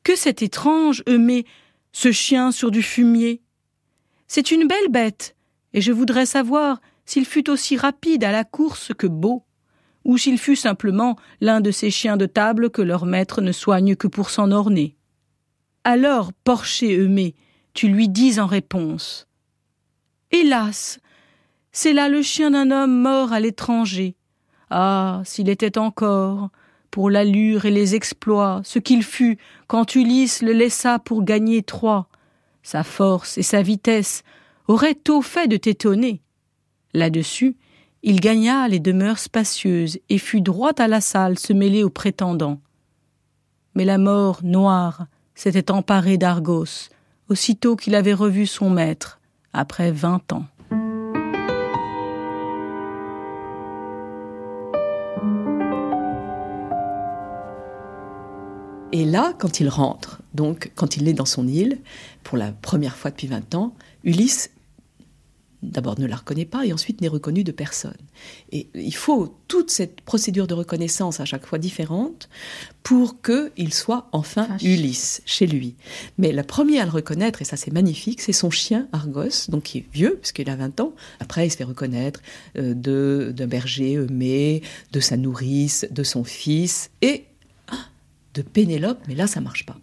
Que 0.03 0.17
c'est 0.17 0.43
étrange, 0.43 1.05
Eumée, 1.09 1.47
ce 1.93 2.11
chien 2.11 2.51
sur 2.51 2.73
du 2.73 2.83
fumier. 2.83 3.41
C'est 4.27 4.51
une 4.51 4.67
belle 4.67 4.89
bête, 4.91 5.37
et 5.75 5.81
je 5.81 5.93
voudrais 5.93 6.27
savoir 6.27 6.81
s'il 7.05 7.25
fut 7.25 7.49
aussi 7.49 7.77
rapide 7.77 8.25
à 8.25 8.33
la 8.33 8.43
course 8.43 8.91
que 8.99 9.07
beau, 9.07 9.45
ou 10.03 10.19
s'il 10.19 10.39
fut 10.39 10.57
simplement 10.57 11.17
l'un 11.41 11.61
de 11.61 11.71
ces 11.71 11.93
chiens 11.93 12.17
de 12.17 12.27
table 12.27 12.71
que 12.71 12.83
leur 12.83 13.07
maître 13.07 13.43
ne 13.43 13.53
soigne 13.53 13.95
que 13.95 14.09
pour 14.09 14.31
s'en 14.31 14.51
orner. 14.51 14.97
Alors, 15.85 16.33
porcher 16.33 16.97
Eumée, 16.97 17.37
tu 17.75 17.87
lui 17.87 18.09
dis 18.09 18.41
en 18.41 18.47
réponse. 18.47 19.29
Hélas, 20.33 20.99
c'est 21.77 21.93
là 21.93 22.09
le 22.09 22.23
chien 22.23 22.53
d'un 22.53 22.71
homme 22.71 23.03
mort 23.03 23.35
à 23.35 23.39
l'étranger. 23.39 24.17
Ah, 24.71 25.21
s'il 25.27 25.51
était 25.51 25.77
encore, 25.77 26.49
pour 26.91 27.11
l'allure 27.11 27.67
et 27.67 27.71
les 27.71 27.95
exploits, 27.95 28.63
ce 28.65 28.79
qu'il 28.79 29.03
fut 29.03 29.37
quand 29.67 29.95
Ulysse 29.95 30.41
le 30.41 30.53
laissa 30.53 30.99
pour 30.99 31.23
gagner 31.23 31.63
Troie. 31.63 32.09
Sa 32.63 32.83
force 32.83 33.37
et 33.37 33.43
sa 33.43 33.61
vitesse 33.61 34.23
auraient 34.69 34.95
tôt 34.95 35.21
fait 35.21 35.49
de 35.49 35.59
t'étonner. 35.59 36.23
Là-dessus, 36.95 37.59
il 38.03 38.21
gagna 38.21 38.67
les 38.69 38.81
demeures 38.81 39.19
spacieuses 39.19 39.99
et 40.09 40.17
fut 40.17 40.41
droit 40.41 40.73
à 40.79 40.89
la 40.89 41.03
salle 41.03 41.39
se 41.39 41.53
mêler 41.53 41.85
aux 41.85 41.91
prétendants. 41.91 42.59
Mais 43.75 43.85
la 43.85 43.99
mort 43.99 44.41
noire 44.43 45.09
s'était 45.35 45.71
emparée 45.71 46.17
d'Argos, 46.17 46.89
aussitôt 47.29 47.77
qu'il 47.77 47.95
avait 47.97 48.15
revu 48.15 48.47
son 48.47 48.71
maître, 48.71 49.21
après 49.53 49.93
vingt 49.93 50.33
ans. 50.33 50.47
Et 58.97 59.05
là, 59.05 59.35
quand 59.39 59.61
il 59.61 59.69
rentre, 59.69 60.23
donc 60.33 60.73
quand 60.75 60.97
il 60.97 61.07
est 61.07 61.13
dans 61.13 61.27
son 61.27 61.47
île, 61.47 61.81
pour 62.23 62.39
la 62.39 62.51
première 62.51 62.97
fois 62.97 63.11
depuis 63.11 63.27
20 63.27 63.55
ans, 63.55 63.75
Ulysse 64.05 64.49
d'abord 65.63 66.01
ne 66.01 66.07
la 66.07 66.17
reconnaît 66.17 66.47
pas 66.47 66.65
et 66.65 66.73
ensuite 66.73 67.03
n'est 67.03 67.09
reconnu 67.09 67.45
de 67.45 67.53
personne. 67.53 67.97
Et 68.53 68.69
il 68.75 68.95
faut 68.95 69.37
toute 69.49 69.71
cette 69.71 70.01
procédure 70.01 70.47
de 70.47 70.55
reconnaissance 70.55 71.21
à 71.21 71.27
chaque 71.27 71.45
fois 71.45 71.59
différente 71.59 72.31
pour 72.83 73.21
qu'il 73.21 73.75
soit 73.75 74.09
enfin 74.13 74.49
Ulysse 74.63 75.21
chez 75.27 75.47
lui. 75.47 75.75
Mais 76.17 76.33
le 76.33 76.43
premier 76.43 76.81
à 76.81 76.87
le 76.87 76.91
reconnaître, 76.91 77.43
et 77.43 77.45
ça 77.45 77.59
c'est 77.59 77.73
magnifique, 77.73 78.23
c'est 78.23 78.33
son 78.33 78.49
chien 78.51 78.89
Argos, 78.93 79.51
donc 79.51 79.65
qui 79.65 79.79
est 79.79 79.87
vieux 79.93 80.17
puisqu'il 80.23 80.49
a 80.49 80.57
20 80.57 80.81
ans. 80.81 80.95
Après 81.21 81.47
il 81.47 81.51
se 81.51 81.59
fait 81.59 81.65
reconnaître 81.65 82.23
euh, 82.57 82.73
d'un 83.31 83.47
berger 83.47 83.97
Eumée, 83.97 84.63
de 84.93 85.01
sa 85.01 85.19
nourrice, 85.19 85.87
de 85.91 86.03
son 86.03 86.25
fils 86.25 86.89
et 87.03 87.27
de 88.37 88.43
Pénélope, 88.43 89.01
mais 89.09 89.15
là 89.15 89.27
ça 89.27 89.41
marche 89.41 89.67
pas. 89.67 89.77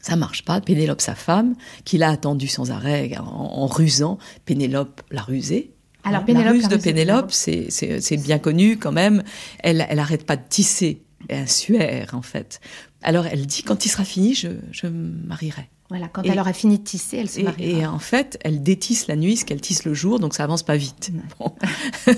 Ça 0.00 0.16
marche 0.16 0.44
pas. 0.44 0.60
Pénélope, 0.60 1.00
sa 1.00 1.14
femme, 1.14 1.54
qui 1.84 1.96
l'a 1.96 2.10
attendu 2.10 2.48
sans 2.48 2.72
arrêt 2.72 3.12
en, 3.18 3.66
rusant, 3.66 4.18
Pénélope 4.44 5.00
l'a 5.12 5.22
rusé. 5.22 5.74
Alors, 6.02 6.24
la 6.26 6.50
ruse 6.50 6.66
de 6.66 6.76
Pénélope, 6.76 7.30
c'est 7.30 8.16
bien 8.16 8.40
connu 8.40 8.78
quand 8.78 8.90
même. 8.90 9.22
Elle, 9.60 9.86
elle 9.88 10.00
arrête 10.00 10.26
pas 10.26 10.36
de 10.36 10.42
tisser 10.48 11.02
un 11.30 11.46
suaire 11.46 12.14
en 12.14 12.22
fait. 12.22 12.60
Alors 13.02 13.26
elle 13.26 13.46
dit 13.46 13.62
quand 13.62 13.84
il 13.84 13.88
sera 13.88 14.04
fini, 14.04 14.34
je, 14.34 14.48
je 14.72 14.88
me 14.88 15.26
marierai. 15.26 15.68
Voilà, 15.88 16.08
quand 16.08 16.22
elle 16.22 16.40
aura 16.40 16.54
fini 16.54 16.78
de 16.78 16.84
tisser, 16.84 17.18
elle 17.18 17.28
se 17.28 17.42
mariera. 17.42 17.80
Et, 17.82 17.86
en 17.86 17.98
fait, 17.98 18.38
elle 18.44 18.62
détisse 18.62 19.08
la 19.08 19.16
nuit 19.16 19.36
ce 19.36 19.44
qu'elle 19.44 19.60
tisse 19.60 19.84
le 19.84 19.92
jour, 19.92 20.18
donc 20.18 20.32
ça 20.32 20.42
avance 20.42 20.62
pas 20.62 20.76
vite. 20.76 21.12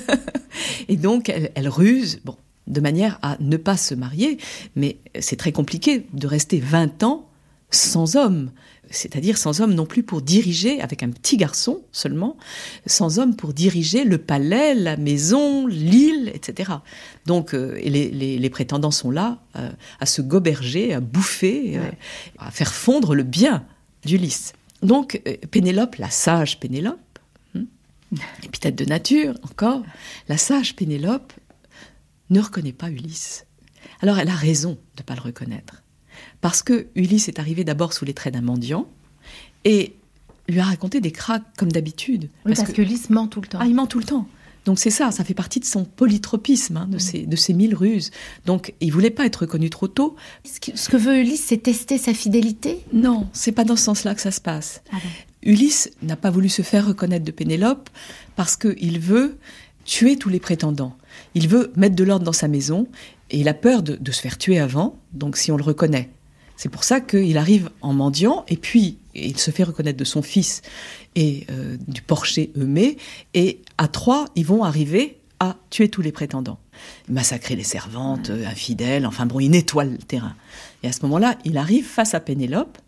et 0.88 0.96
donc 0.96 1.28
elle, 1.28 1.50
elle 1.56 1.68
ruse. 1.68 2.20
Bon, 2.24 2.36
de 2.66 2.80
manière 2.80 3.18
à 3.22 3.36
ne 3.40 3.56
pas 3.56 3.76
se 3.76 3.94
marier. 3.94 4.38
Mais 4.76 4.98
c'est 5.18 5.36
très 5.36 5.52
compliqué 5.52 6.06
de 6.12 6.26
rester 6.26 6.60
20 6.60 7.02
ans 7.02 7.28
sans 7.70 8.16
homme, 8.16 8.50
c'est-à-dire 8.90 9.36
sans 9.36 9.60
homme 9.60 9.74
non 9.74 9.86
plus 9.86 10.02
pour 10.02 10.22
diriger, 10.22 10.80
avec 10.80 11.02
un 11.02 11.10
petit 11.10 11.36
garçon 11.36 11.82
seulement, 11.92 12.36
sans 12.86 13.18
homme 13.18 13.36
pour 13.36 13.52
diriger 13.52 14.04
le 14.04 14.18
palais, 14.18 14.74
la 14.74 14.96
maison, 14.96 15.66
l'île, 15.66 16.30
etc. 16.34 16.72
Donc 17.26 17.54
euh, 17.54 17.78
les, 17.80 18.50
prétendants 18.50 18.90
sont 18.90 19.10
là 19.10 19.38
euh, 19.56 19.70
à 20.00 20.06
se 20.06 20.22
goberger, 20.22 20.94
à 20.94 21.00
bouffer, 21.00 21.76
euh, 21.76 21.90
à 22.38 22.50
faire 22.50 22.72
fondre 22.72 23.14
le 23.14 23.24
bien 23.24 23.64
d'Ulysse. 24.04 24.52
Donc 24.82 25.20
Pénélope, 25.50 25.96
la 25.96 26.10
sage 26.10 26.60
Pénélope, 26.60 26.98
hein, 27.56 27.64
épithète 28.44 28.76
de 28.76 28.84
nature 28.84 29.34
encore, 29.42 29.82
la 30.28 30.36
sage 30.36 30.76
Pénélope 30.76 31.32
ne 32.30 32.40
reconnaît 32.40 32.72
pas 32.72 32.90
Ulysse. 32.90 33.46
Alors 34.00 34.18
elle 34.18 34.28
a 34.28 34.34
raison 34.34 34.70
de 34.70 35.02
ne 35.02 35.04
pas 35.04 35.14
le 35.14 35.20
reconnaître. 35.20 35.82
Parce 36.40 36.62
que 36.62 36.86
Ulysse 36.94 37.28
est 37.28 37.38
arrivé 37.38 37.64
d'abord 37.64 37.92
sous 37.92 38.04
les 38.04 38.14
traits 38.14 38.34
d'un 38.34 38.40
mendiant 38.40 38.88
et 39.64 39.94
lui 40.48 40.60
a 40.60 40.64
raconté 40.64 41.00
des 41.00 41.10
craques 41.10 41.44
comme 41.56 41.72
d'habitude. 41.72 42.28
parce, 42.44 42.62
que, 42.62 42.82
Ulysse 42.82 43.10
ment 43.10 43.28
tout 43.28 43.40
le 43.40 43.46
temps. 43.46 43.58
Ah, 43.60 43.66
il 43.66 43.74
ment 43.74 43.86
tout 43.86 43.98
le 43.98 44.04
temps. 44.04 44.28
Donc 44.64 44.78
c'est 44.78 44.90
ça, 44.90 45.10
ça 45.10 45.24
fait 45.24 45.34
partie 45.34 45.60
de 45.60 45.64
son 45.64 45.84
polytropisme, 45.84 46.78
hein, 46.78 46.86
de, 46.90 46.98
ses, 46.98 47.26
de 47.26 47.36
ses 47.36 47.52
mille 47.52 47.74
ruses. 47.74 48.10
Donc 48.46 48.72
il 48.80 48.92
voulait 48.92 49.10
pas 49.10 49.26
être 49.26 49.36
reconnu 49.42 49.68
trop 49.68 49.88
tôt. 49.88 50.16
Ce 50.44 50.88
que 50.88 50.96
veut 50.96 51.18
Ulysse, 51.18 51.44
c'est 51.46 51.58
tester 51.58 51.98
sa 51.98 52.14
fidélité? 52.14 52.78
Non, 52.92 53.28
c'est 53.32 53.52
pas 53.52 53.64
dans 53.64 53.76
ce 53.76 53.84
sens-là 53.84 54.14
que 54.14 54.22
ça 54.22 54.30
se 54.30 54.40
passe. 54.40 54.82
Ah 54.92 54.96
Ulysse 55.42 55.90
n'a 56.02 56.16
pas 56.16 56.30
voulu 56.30 56.48
se 56.48 56.62
faire 56.62 56.86
reconnaître 56.86 57.24
de 57.24 57.30
Pénélope 57.30 57.90
parce 58.36 58.56
qu'il 58.56 58.98
veut 58.98 59.36
tuer 59.84 60.16
tous 60.16 60.30
les 60.30 60.40
prétendants. 60.40 60.96
Il 61.34 61.48
veut 61.48 61.72
mettre 61.76 61.96
de 61.96 62.04
l'ordre 62.04 62.24
dans 62.24 62.32
sa 62.32 62.48
maison 62.48 62.86
et 63.30 63.38
il 63.38 63.48
a 63.48 63.54
peur 63.54 63.82
de, 63.82 64.12
se 64.12 64.20
faire 64.20 64.38
tuer 64.38 64.58
avant, 64.58 64.98
donc 65.12 65.36
si 65.36 65.50
on 65.50 65.56
le 65.56 65.64
reconnaît. 65.64 66.10
C'est 66.56 66.68
pour 66.68 66.84
ça 66.84 67.00
qu'il 67.00 67.36
arrive 67.36 67.70
en 67.80 67.92
mendiant 67.92 68.44
et 68.48 68.56
puis 68.56 68.98
il 69.14 69.38
se 69.38 69.50
fait 69.50 69.64
reconnaître 69.64 69.98
de 69.98 70.04
son 70.04 70.22
fils 70.22 70.62
et 71.16 71.46
euh, 71.50 71.76
du 71.88 72.00
porcher 72.02 72.52
Eumée 72.56 72.96
et 73.34 73.60
à 73.78 73.88
trois, 73.88 74.26
ils 74.36 74.46
vont 74.46 74.62
arriver 74.62 75.18
à 75.40 75.56
tuer 75.70 75.88
tous 75.88 76.00
les 76.00 76.12
prétendants, 76.12 76.58
massacrer 77.08 77.56
les 77.56 77.64
servantes, 77.64 78.30
euh, 78.30 78.46
infidèles, 78.46 79.04
enfin 79.04 79.26
bon, 79.26 79.40
il 79.40 79.50
nettoie 79.50 79.84
le 79.84 79.98
terrain. 79.98 80.36
Et 80.84 80.88
à 80.88 80.92
ce 80.92 81.02
moment-là, 81.02 81.36
il 81.44 81.58
arrive 81.58 81.84
face 81.84 82.14
à 82.14 82.20
Pénélope 82.20 82.78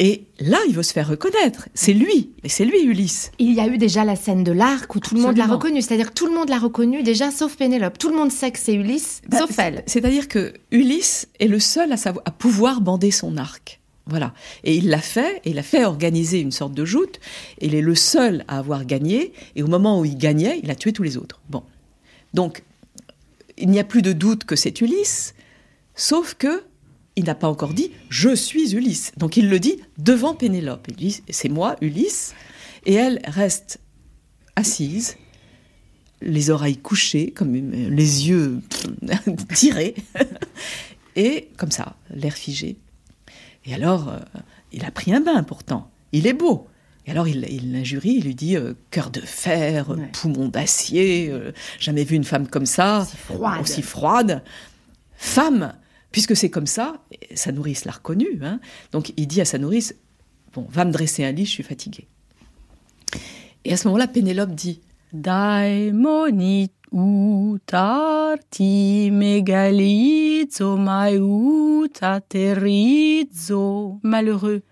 et 0.00 0.24
là, 0.40 0.58
il 0.68 0.74
veut 0.74 0.82
se 0.82 0.92
faire 0.92 1.08
reconnaître. 1.08 1.68
C'est 1.74 1.92
lui, 1.92 2.30
et 2.42 2.48
c'est 2.48 2.64
lui, 2.64 2.82
Ulysse. 2.82 3.30
Il 3.38 3.52
y 3.52 3.60
a 3.60 3.68
eu 3.68 3.78
déjà 3.78 4.04
la 4.04 4.16
scène 4.16 4.42
de 4.42 4.50
l'arc 4.50 4.92
où 4.94 4.98
tout 4.98 5.14
le 5.14 5.20
monde 5.20 5.36
l'a 5.36 5.46
reconnu. 5.46 5.82
C'est-à-dire 5.82 6.08
que 6.08 6.14
tout 6.14 6.26
le 6.26 6.34
monde 6.34 6.48
l'a 6.48 6.58
reconnu 6.58 7.02
déjà, 7.02 7.30
sauf 7.30 7.56
Pénélope. 7.56 7.96
Tout 7.96 8.08
le 8.08 8.16
monde 8.16 8.32
sait 8.32 8.50
que 8.50 8.58
c'est 8.58 8.74
Ulysse, 8.74 9.22
bah, 9.28 9.38
sauf 9.38 9.56
elle. 9.58 9.84
C'est-à-dire 9.86 10.26
que 10.26 10.52
Ulysse 10.72 11.28
est 11.38 11.46
le 11.46 11.60
seul 11.60 11.92
à, 11.92 11.96
savoir, 11.96 12.24
à 12.26 12.32
pouvoir 12.32 12.80
bander 12.80 13.12
son 13.12 13.36
arc. 13.36 13.80
Voilà. 14.06 14.34
Et 14.64 14.74
il 14.76 14.88
l'a 14.88 14.98
fait, 14.98 15.40
et 15.44 15.50
il 15.50 15.58
a 15.58 15.62
fait 15.62 15.84
organiser 15.84 16.40
une 16.40 16.50
sorte 16.50 16.74
de 16.74 16.84
joute. 16.84 17.20
Et 17.60 17.66
il 17.66 17.74
est 17.76 17.80
le 17.80 17.94
seul 17.94 18.44
à 18.48 18.58
avoir 18.58 18.84
gagné. 18.84 19.32
Et 19.54 19.62
au 19.62 19.68
moment 19.68 20.00
où 20.00 20.04
il 20.04 20.18
gagnait, 20.18 20.60
il 20.62 20.70
a 20.72 20.74
tué 20.74 20.92
tous 20.92 21.04
les 21.04 21.16
autres. 21.16 21.40
Bon. 21.48 21.62
Donc, 22.34 22.64
il 23.56 23.68
n'y 23.70 23.78
a 23.78 23.84
plus 23.84 24.02
de 24.02 24.12
doute 24.12 24.44
que 24.44 24.56
c'est 24.56 24.80
Ulysse, 24.80 25.34
sauf 25.94 26.34
que 26.34 26.64
il 27.16 27.24
n'a 27.24 27.34
pas 27.34 27.48
encore 27.48 27.74
dit 27.74 27.90
je 28.08 28.34
suis 28.34 28.74
Ulysse. 28.74 29.12
Donc 29.16 29.36
il 29.36 29.48
le 29.48 29.60
dit 29.60 29.80
devant 29.98 30.34
Pénélope. 30.34 30.86
Il 30.88 30.96
dit 30.96 31.22
c'est 31.28 31.48
moi, 31.48 31.76
Ulysse. 31.80 32.34
Et 32.86 32.94
elle 32.94 33.20
reste 33.26 33.80
assise, 34.56 35.16
les 36.20 36.50
oreilles 36.50 36.76
couchées, 36.76 37.30
comme 37.30 37.54
les 37.54 38.28
yeux 38.28 38.60
tirés, 39.54 39.94
et 41.16 41.48
comme 41.56 41.70
ça, 41.70 41.96
l'air 42.10 42.34
figé. 42.34 42.76
Et 43.66 43.74
alors, 43.74 44.08
euh, 44.08 44.18
il 44.72 44.84
a 44.84 44.90
pris 44.90 45.14
un 45.14 45.20
bain 45.20 45.42
pourtant. 45.42 45.90
Il 46.12 46.26
est 46.26 46.34
beau. 46.34 46.68
Et 47.06 47.10
alors 47.10 47.28
il, 47.28 47.72
l'injurie, 47.72 48.14
il 48.18 48.24
lui 48.24 48.34
dit 48.34 48.56
euh, 48.56 48.74
cœur 48.90 49.10
de 49.10 49.20
fer, 49.20 49.94
poumon 50.12 50.48
d'acier, 50.48 51.28
euh, 51.30 51.52
jamais 51.78 52.04
vu 52.04 52.16
une 52.16 52.24
femme 52.24 52.48
comme 52.48 52.66
ça, 52.66 53.06
aussi 53.60 53.82
froide. 53.82 54.42
Femme, 55.16 55.74
puisque 56.14 56.36
c'est 56.36 56.48
comme 56.48 56.68
ça, 56.68 56.94
sa 57.34 57.50
nourrice 57.50 57.86
l'a 57.86 57.90
reconnu. 57.90 58.38
Hein. 58.40 58.60
donc 58.92 59.12
il 59.16 59.26
dit 59.26 59.40
à 59.40 59.44
sa 59.44 59.58
nourrice 59.58 59.96
bon, 60.54 60.64
va 60.70 60.84
me 60.84 60.92
dresser 60.92 61.24
un 61.24 61.32
lit, 61.32 61.44
je 61.44 61.50
suis 61.50 61.64
fatiguée. 61.64 62.06
Et 63.64 63.72
à 63.72 63.76
ce 63.76 63.88
moment-là, 63.88 64.06
Pénélope 64.06 64.54
dit 64.54 64.80
utarti 66.92 69.10
megalizo 69.10 70.76
mai 70.76 71.18
Malheureux, 74.04 74.62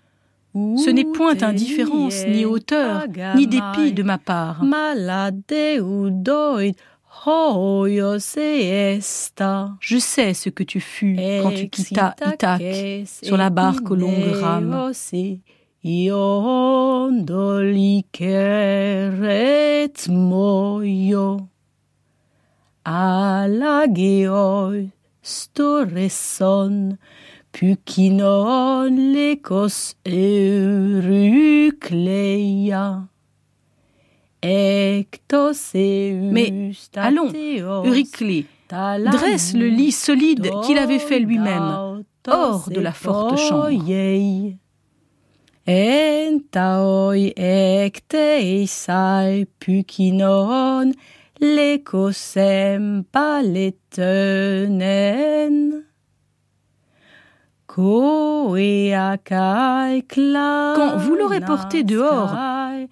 ce 0.55 0.89
n'est 0.91 1.03
point 1.03 1.41
indifférence, 1.41 2.25
ni 2.25 2.45
hauteur, 2.45 3.03
ni 3.35 3.47
dépit 3.47 3.91
de 3.91 4.03
ma 4.03 4.17
part. 4.17 4.63
Je 9.79 9.97
sais 9.97 10.33
ce 10.33 10.49
que 10.49 10.63
tu 10.63 10.81
fus 10.81 11.15
quand 11.41 11.51
tu 11.51 11.69
quittas 11.69 12.15
Ithaque 12.25 13.05
sur 13.05 13.37
la 13.37 13.49
barque 13.49 13.89
aux 13.91 13.95
longues 13.95 14.33
rames. 14.41 14.91
storeson 25.23 26.97
Pukinon 27.53 29.13
lekos 29.13 29.95
eurucleia. 30.05 31.03
Mais 36.31 36.71
allons, 36.95 37.31
Euryclée, 37.85 38.45
dresse 38.69 39.53
le 39.53 39.67
lit 39.67 39.91
solide 39.91 40.51
qu'il 40.65 40.77
avait 40.77 40.99
fait 40.99 41.19
lui-même, 41.19 42.03
hors 42.27 42.69
de 42.69 42.79
la 42.81 42.91
forte 42.91 43.37
chambre. 43.37 43.69
Quand 60.75 60.97
vous 60.97 61.15
l'aurez 61.15 61.41
porté 61.41 61.83
dehors, 61.83 62.35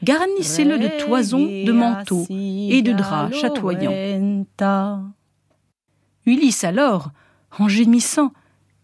garnissez-le 0.03 0.77
de 0.77 1.03
toisons, 1.03 1.45
de 1.45 1.71
manteaux 1.71 2.25
et 2.29 2.81
de 2.81 2.93
draps 2.93 3.35
chatoyants. 3.35 5.13
Ulysse 6.25 6.63
alors, 6.63 7.11
en 7.57 7.67
gémissant, 7.67 8.33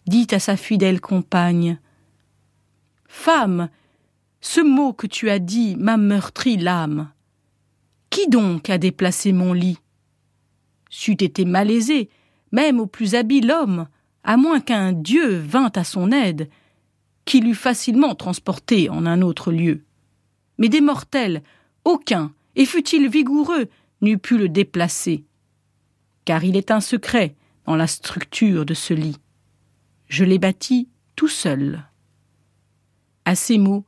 dit 0.07 0.27
à 0.31 0.39
sa 0.39 0.57
fidèle 0.57 1.01
compagne 1.01 1.79
Femme, 3.07 3.69
ce 4.41 4.61
mot 4.61 4.93
que 4.93 5.07
tu 5.07 5.29
as 5.29 5.39
dit 5.39 5.75
m'a 5.75 5.97
meurtri 5.97 6.57
l'âme. 6.57 7.09
Qui 8.09 8.27
donc 8.27 8.69
a 8.69 8.77
déplacé 8.77 9.31
mon 9.31 9.53
lit? 9.53 9.77
C'eût 10.89 11.23
été 11.23 11.45
malaisé, 11.45 12.09
même 12.51 12.79
au 12.79 12.87
plus 12.87 13.15
habile 13.15 13.51
homme, 13.51 13.87
à 14.23 14.37
moins 14.37 14.59
qu'un 14.59 14.93
Dieu 14.93 15.37
vînt 15.37 15.71
à 15.75 15.83
son 15.83 16.11
aide, 16.11 16.49
qui 17.25 17.41
l'eût 17.41 17.55
facilement 17.55 18.15
transporté 18.15 18.89
en 18.89 19.05
un 19.05 19.21
autre 19.21 19.51
lieu. 19.51 19.86
Mais 20.57 20.69
des 20.69 20.81
mortels, 20.81 21.43
aucun, 21.83 22.33
et 22.55 22.65
fût-il 22.65 23.07
vigoureux, 23.09 23.67
n'eût 24.01 24.17
pu 24.17 24.37
le 24.37 24.49
déplacer. 24.49 25.23
Car 26.25 26.43
il 26.43 26.57
est 26.57 26.71
un 26.71 26.81
secret 26.81 27.35
dans 27.65 27.75
la 27.75 27.87
structure 27.87 28.65
de 28.65 28.73
ce 28.73 28.93
lit. 28.93 29.17
Je 30.07 30.23
l'ai 30.23 30.39
bâti 30.39 30.87
tout 31.15 31.27
seul. 31.27 31.83
À 33.25 33.35
ces 33.35 33.57
mots, 33.57 33.85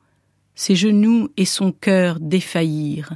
ses 0.55 0.75
genoux 0.75 1.29
et 1.37 1.45
son 1.45 1.71
cœur 1.71 2.19
défaillirent. 2.19 3.13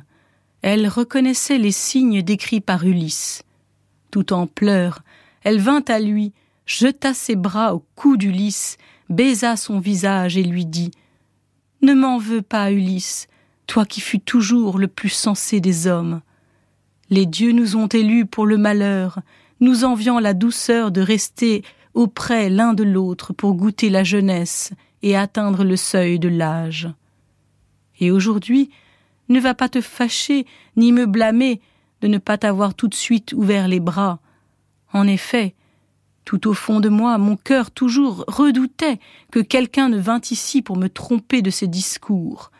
Elle 0.62 0.88
reconnaissait 0.88 1.58
les 1.58 1.74
signes 1.74 2.22
décrits 2.22 2.62
par 2.62 2.86
Ulysse. 2.86 3.43
Tout 4.12 4.32
en 4.32 4.47
pleurs, 4.47 5.04
elle 5.43 5.60
vint 5.60 5.84
à 5.89 5.99
lui, 5.99 6.32
jeta 6.66 7.14
ses 7.14 7.36
bras 7.36 7.76
au 7.76 7.86
cou 7.95 8.16
d'Ulysse, 8.16 8.78
baisa 9.10 9.58
son 9.58 9.80
visage 9.80 10.38
et 10.38 10.43
lui 10.43 10.66
dit 10.66 10.91
Ne 11.82 11.93
m'en 11.93 12.18
veux 12.18 12.41
pas, 12.41 12.72
Ulysse, 12.72 13.28
toi 13.74 13.88
qui 13.88 14.01
fus 14.01 14.19
toujours 14.19 14.78
le 14.78 14.88
plus 14.88 15.09
sensé 15.09 15.59
des 15.59 15.88
hommes. 15.88 16.21
Les 17.09 17.26
dieux 17.26 17.53
nous 17.53 17.76
ont 17.76 17.88
élus 17.88 18.28
pour 18.28 18.45
le 18.45 18.59
malheur, 18.59 19.21
nous 19.61 19.84
enviant 19.84 20.19
la 20.19 20.36
douceur 20.36 20.91
de 20.91 21.01
rester 21.01 21.63
auprès 21.95 22.51
l'un 22.51 22.76
de 22.76 22.84
l'autre 22.84 23.34
pour 23.34 23.55
goûter 23.55 23.89
la 23.89 24.03
jeunesse 24.03 24.74
et 25.01 25.17
atteindre 25.17 25.63
le 25.63 25.76
seuil 25.76 26.19
de 26.19 26.30
l'âge. 26.30 26.88
Et 27.99 28.11
aujourd'hui, 28.11 28.69
ne 29.28 29.39
va 29.39 29.55
pas 29.55 29.69
te 29.69 29.82
fâcher 29.82 30.45
ni 30.76 30.91
me 30.91 31.07
blâmer 31.07 31.59
de 32.01 32.07
ne 32.07 32.19
pas 32.19 32.38
t'avoir 32.38 32.76
tout 32.76 32.88
de 32.88 32.93
suite 32.93 33.34
ouvert 33.34 33.67
les 33.67 33.80
bras. 33.80 34.19
En 34.91 35.07
effet, 35.07 35.55
tout 36.26 36.47
au 36.47 36.53
fond 36.53 36.80
de 36.80 36.89
moi, 36.89 37.17
mon 37.17 37.38
cœur 37.38 37.71
toujours 37.71 38.24
redoutait 38.28 38.99
que 39.32 39.39
quelqu'un 39.39 39.89
ne 39.89 39.97
vînt 39.97 40.30
ici 40.30 40.61
pour 40.61 40.78
me 40.78 40.89
tromper 40.89 41.41
de 41.41 41.49
ses 41.49 41.67
discours. 41.67 42.51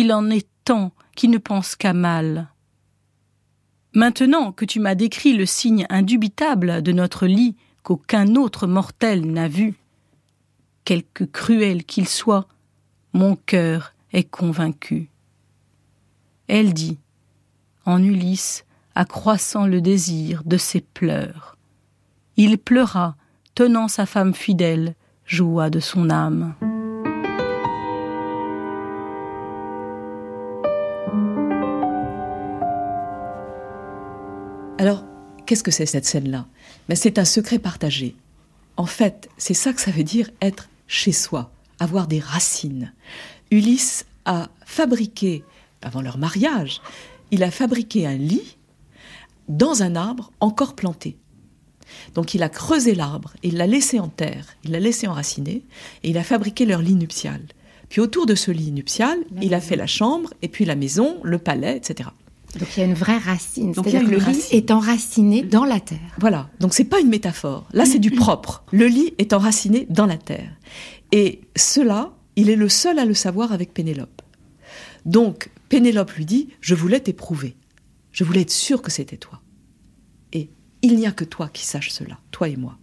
Il 0.00 0.12
en 0.12 0.30
est 0.30 0.46
tant 0.64 0.92
qui 1.16 1.26
ne 1.26 1.38
pensent 1.38 1.74
qu'à 1.74 1.92
mal. 1.92 2.46
Maintenant 3.94 4.52
que 4.52 4.64
tu 4.64 4.78
m'as 4.78 4.94
décrit 4.94 5.32
le 5.32 5.44
signe 5.44 5.86
indubitable 5.90 6.84
de 6.84 6.92
notre 6.92 7.26
lit 7.26 7.56
qu'aucun 7.82 8.36
autre 8.36 8.68
mortel 8.68 9.26
n'a 9.26 9.48
vu, 9.48 9.74
quelque 10.84 11.24
cruel 11.24 11.82
qu'il 11.82 12.06
soit, 12.06 12.46
mon 13.12 13.34
cœur 13.34 13.92
est 14.12 14.22
convaincu. 14.22 15.10
Elle 16.46 16.74
dit, 16.74 16.98
en 17.84 18.00
Ulysse, 18.00 18.66
accroissant 18.94 19.66
le 19.66 19.80
désir 19.80 20.44
de 20.44 20.58
ses 20.58 20.80
pleurs. 20.80 21.56
Il 22.36 22.58
pleura, 22.58 23.16
tenant 23.56 23.88
sa 23.88 24.06
femme 24.06 24.32
fidèle, 24.32 24.94
joua 25.24 25.70
de 25.70 25.80
son 25.80 26.08
âme. 26.08 26.54
Qu'est-ce 35.48 35.62
que 35.62 35.70
c'est 35.70 35.86
cette 35.86 36.04
scène-là? 36.04 36.46
Mais 36.88 36.94
c'est 36.94 37.18
un 37.18 37.24
secret 37.24 37.58
partagé. 37.58 38.14
En 38.76 38.84
fait, 38.84 39.30
c'est 39.38 39.54
ça 39.54 39.72
que 39.72 39.80
ça 39.80 39.90
veut 39.90 40.04
dire 40.04 40.30
être 40.42 40.68
chez 40.86 41.10
soi, 41.10 41.50
avoir 41.80 42.06
des 42.06 42.20
racines. 42.20 42.92
Ulysse 43.50 44.04
a 44.26 44.50
fabriqué, 44.66 45.42
avant 45.80 46.02
leur 46.02 46.18
mariage, 46.18 46.82
il 47.30 47.42
a 47.42 47.50
fabriqué 47.50 48.06
un 48.06 48.16
lit 48.16 48.58
dans 49.48 49.82
un 49.82 49.96
arbre 49.96 50.32
encore 50.40 50.76
planté. 50.76 51.16
Donc 52.14 52.34
il 52.34 52.42
a 52.42 52.50
creusé 52.50 52.94
l'arbre, 52.94 53.32
il 53.42 53.56
l'a 53.56 53.66
laissé 53.66 53.98
en 53.98 54.08
terre, 54.08 54.54
il 54.64 54.72
l'a 54.72 54.80
laissé 54.80 55.06
enraciner, 55.06 55.64
et 56.02 56.10
il 56.10 56.18
a 56.18 56.24
fabriqué 56.24 56.66
leur 56.66 56.82
lit 56.82 56.94
nuptial. 56.94 57.40
Puis 57.88 58.02
autour 58.02 58.26
de 58.26 58.34
ce 58.34 58.50
lit 58.50 58.70
nuptial, 58.70 59.18
il 59.40 59.54
a 59.54 59.62
fait 59.62 59.76
la 59.76 59.86
chambre, 59.86 60.34
et 60.42 60.48
puis 60.48 60.66
la 60.66 60.76
maison, 60.76 61.18
le 61.22 61.38
palais, 61.38 61.78
etc. 61.78 62.10
Donc 62.58 62.68
il 62.76 62.80
y 62.80 62.82
a 62.82 62.86
une 62.86 62.94
vraie 62.94 63.18
racine, 63.18 63.74
c'est-à-dire 63.74 64.04
que 64.04 64.10
le 64.10 64.18
lit 64.18 64.42
est 64.52 64.70
enraciné 64.70 65.42
dans 65.42 65.64
la 65.64 65.80
terre. 65.80 65.98
Voilà, 66.18 66.48
donc 66.60 66.72
c'est 66.72 66.84
pas 66.84 67.00
une 67.00 67.08
métaphore. 67.08 67.68
Là, 67.72 67.84
c'est 67.84 67.98
du 67.98 68.10
propre. 68.10 68.64
Le 68.72 68.86
lit 68.86 69.14
est 69.18 69.32
enraciné 69.32 69.86
dans 69.90 70.06
la 70.06 70.16
terre. 70.16 70.50
Et 71.12 71.42
cela, 71.56 72.12
il 72.36 72.48
est 72.48 72.56
le 72.56 72.68
seul 72.68 72.98
à 72.98 73.04
le 73.04 73.14
savoir 73.14 73.52
avec 73.52 73.74
Pénélope. 73.74 74.22
Donc 75.04 75.50
Pénélope 75.68 76.12
lui 76.12 76.24
dit 76.24 76.48
Je 76.60 76.74
voulais 76.74 77.00
t'éprouver. 77.00 77.56
Je 78.12 78.24
voulais 78.24 78.40
être 78.40 78.50
sûre 78.50 78.82
que 78.82 78.90
c'était 78.90 79.18
toi. 79.18 79.40
Il 80.82 80.96
n'y 80.96 81.06
a 81.06 81.12
que 81.12 81.24
toi 81.24 81.48
qui 81.48 81.66
saches 81.66 81.90
cela, 81.90 82.18
toi 82.30 82.48
et 82.48 82.56
moi. 82.56 82.78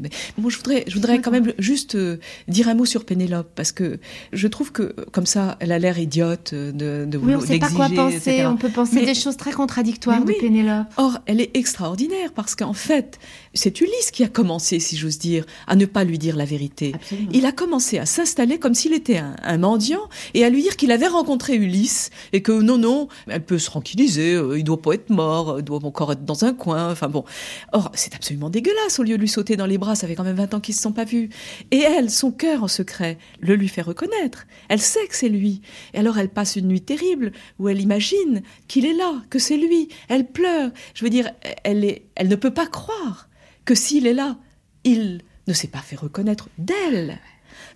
Mais 0.00 0.10
moi, 0.38 0.50
je 0.50 0.56
voudrais, 0.56 0.84
je 0.86 0.94
voudrais 0.94 1.20
quand 1.20 1.30
même 1.30 1.52
juste 1.58 1.94
euh, 1.94 2.18
dire 2.48 2.68
un 2.68 2.74
mot 2.74 2.84
sur 2.84 3.04
Pénélope 3.04 3.50
parce 3.54 3.72
que 3.72 3.98
je 4.32 4.48
trouve 4.48 4.72
que 4.72 4.94
comme 5.12 5.26
ça, 5.26 5.56
elle 5.60 5.72
a 5.72 5.78
l'air 5.78 5.98
idiote 5.98 6.54
de, 6.54 7.04
de 7.06 7.18
Oui, 7.18 7.34
on 7.34 7.40
ne 7.40 7.46
sait 7.46 7.58
pas 7.58 7.70
quoi 7.70 7.88
penser. 7.88 8.44
On 8.46 8.56
peut 8.56 8.70
penser 8.70 9.04
des 9.04 9.14
choses 9.14 9.36
très 9.36 9.52
contradictoires 9.52 10.24
de 10.24 10.32
Pénélope. 10.32 10.86
Or, 10.96 11.18
elle 11.26 11.40
est 11.40 11.56
extraordinaire 11.56 12.32
parce 12.34 12.54
qu'en 12.54 12.72
fait, 12.72 13.18
c'est 13.54 13.80
Ulysse 13.80 14.10
qui 14.12 14.24
a 14.24 14.28
commencé, 14.28 14.80
si 14.80 14.96
j'ose 14.96 15.18
dire, 15.18 15.44
à 15.66 15.76
ne 15.76 15.86
pas 15.86 16.04
lui 16.04 16.18
dire 16.18 16.36
la 16.36 16.44
vérité. 16.44 16.94
Il 17.32 17.46
a 17.46 17.52
commencé 17.52 17.98
à 17.98 18.06
s'installer 18.06 18.58
comme 18.58 18.74
s'il 18.74 18.92
était 18.92 19.18
un, 19.18 19.36
un, 19.42 19.58
mendiant 19.58 20.08
et 20.34 20.44
à 20.44 20.50
lui 20.50 20.62
dire 20.62 20.76
qu'il 20.76 20.92
avait 20.92 21.08
rencontré 21.08 21.56
Ulysse 21.56 22.10
et 22.32 22.42
que 22.42 22.52
non, 22.52 22.78
non, 22.78 23.08
elle 23.26 23.44
peut 23.44 23.58
se 23.58 23.66
tranquilliser, 23.66 24.34
euh, 24.34 24.58
il 24.58 24.64
doit 24.64 24.80
pas 24.80 24.94
être 24.94 25.10
mort, 25.10 25.56
il 25.58 25.64
doit 25.64 25.84
encore 25.84 26.12
être 26.12 26.24
dans 26.24 26.44
un 26.44 26.54
coin. 26.54 26.90
Enfin 26.90 27.08
bon. 27.08 27.24
Or, 27.72 27.90
c'est 27.94 28.14
absolument 28.14 28.50
dégueulasse 28.50 28.98
au 28.98 29.02
lieu 29.02 29.16
de 29.16 29.20
lui 29.20 29.28
sauter 29.28 29.56
dans 29.56 29.66
les 29.66 29.78
bras 29.78 29.94
ça 29.94 30.06
fait 30.06 30.14
quand 30.14 30.24
même 30.24 30.36
20 30.36 30.54
ans 30.54 30.60
qu'ils 30.60 30.74
se 30.74 30.82
sont 30.82 30.92
pas 30.92 31.04
vus. 31.04 31.30
Et 31.70 31.78
elle, 31.78 32.10
son 32.10 32.30
cœur 32.30 32.62
en 32.62 32.68
secret, 32.68 33.18
le 33.40 33.54
lui 33.54 33.68
fait 33.68 33.82
reconnaître. 33.82 34.46
Elle 34.68 34.80
sait 34.80 35.06
que 35.06 35.16
c'est 35.16 35.28
lui. 35.28 35.60
Et 35.94 35.98
alors 35.98 36.18
elle 36.18 36.28
passe 36.28 36.56
une 36.56 36.68
nuit 36.68 36.80
terrible 36.80 37.32
où 37.58 37.68
elle 37.68 37.80
imagine 37.80 38.42
qu'il 38.68 38.86
est 38.86 38.94
là, 38.94 39.22
que 39.30 39.38
c'est 39.38 39.56
lui. 39.56 39.88
Elle 40.08 40.26
pleure. 40.26 40.70
Je 40.94 41.04
veux 41.04 41.10
dire, 41.10 41.30
elle, 41.64 41.84
est, 41.84 42.06
elle 42.14 42.28
ne 42.28 42.36
peut 42.36 42.52
pas 42.52 42.66
croire 42.66 43.28
que 43.64 43.74
s'il 43.74 44.06
est 44.06 44.14
là, 44.14 44.38
il 44.84 45.22
ne 45.46 45.52
s'est 45.52 45.68
pas 45.68 45.80
fait 45.80 45.96
reconnaître 45.96 46.48
d'elle. 46.58 47.18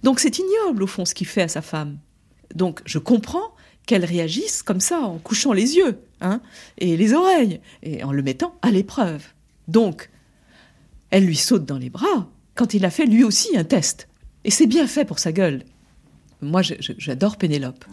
Donc 0.03 0.21
c'est 0.21 0.39
ignoble 0.39 0.83
au 0.83 0.87
fond 0.87 1.05
ce 1.05 1.15
qu'il 1.15 1.27
fait 1.27 1.43
à 1.43 1.49
sa 1.49 1.63
femme. 1.63 1.99
Donc 2.55 2.81
je 2.85 2.99
comprends 2.99 3.55
qu'elle 3.87 4.05
réagisse 4.05 4.63
comme 4.63 4.81
ça 4.81 5.01
en 5.01 5.19
couchant 5.19 5.53
les 5.53 5.77
yeux 5.77 5.99
hein, 6.21 6.41
et 6.79 6.97
les 6.97 7.13
oreilles 7.13 7.61
et 7.83 8.03
en 8.05 8.13
le 8.13 8.23
mettant 8.23 8.55
à 8.63 8.71
l'épreuve. 8.71 9.25
Donc 9.69 10.11
elle 11.11 11.27
lui 11.27 11.37
saute 11.37 11.65
dans 11.65 11.79
les 11.79 11.91
bras 11.91 12.29
quand 12.55 12.75
il 12.75 12.85
a 12.85 12.91
fait 12.91 13.07
lui 13.07 13.25
aussi 13.25 13.57
un 13.57 13.65
test. 13.65 14.09
Et 14.45 14.51
c'est 14.51 14.67
bien 14.67 14.87
fait 14.87 15.05
pour 15.05 15.19
sa 15.19 15.33
gueule. 15.33 15.65
Moi, 16.41 16.61
j'adore 16.63 17.37
Pénélope. 17.37 17.85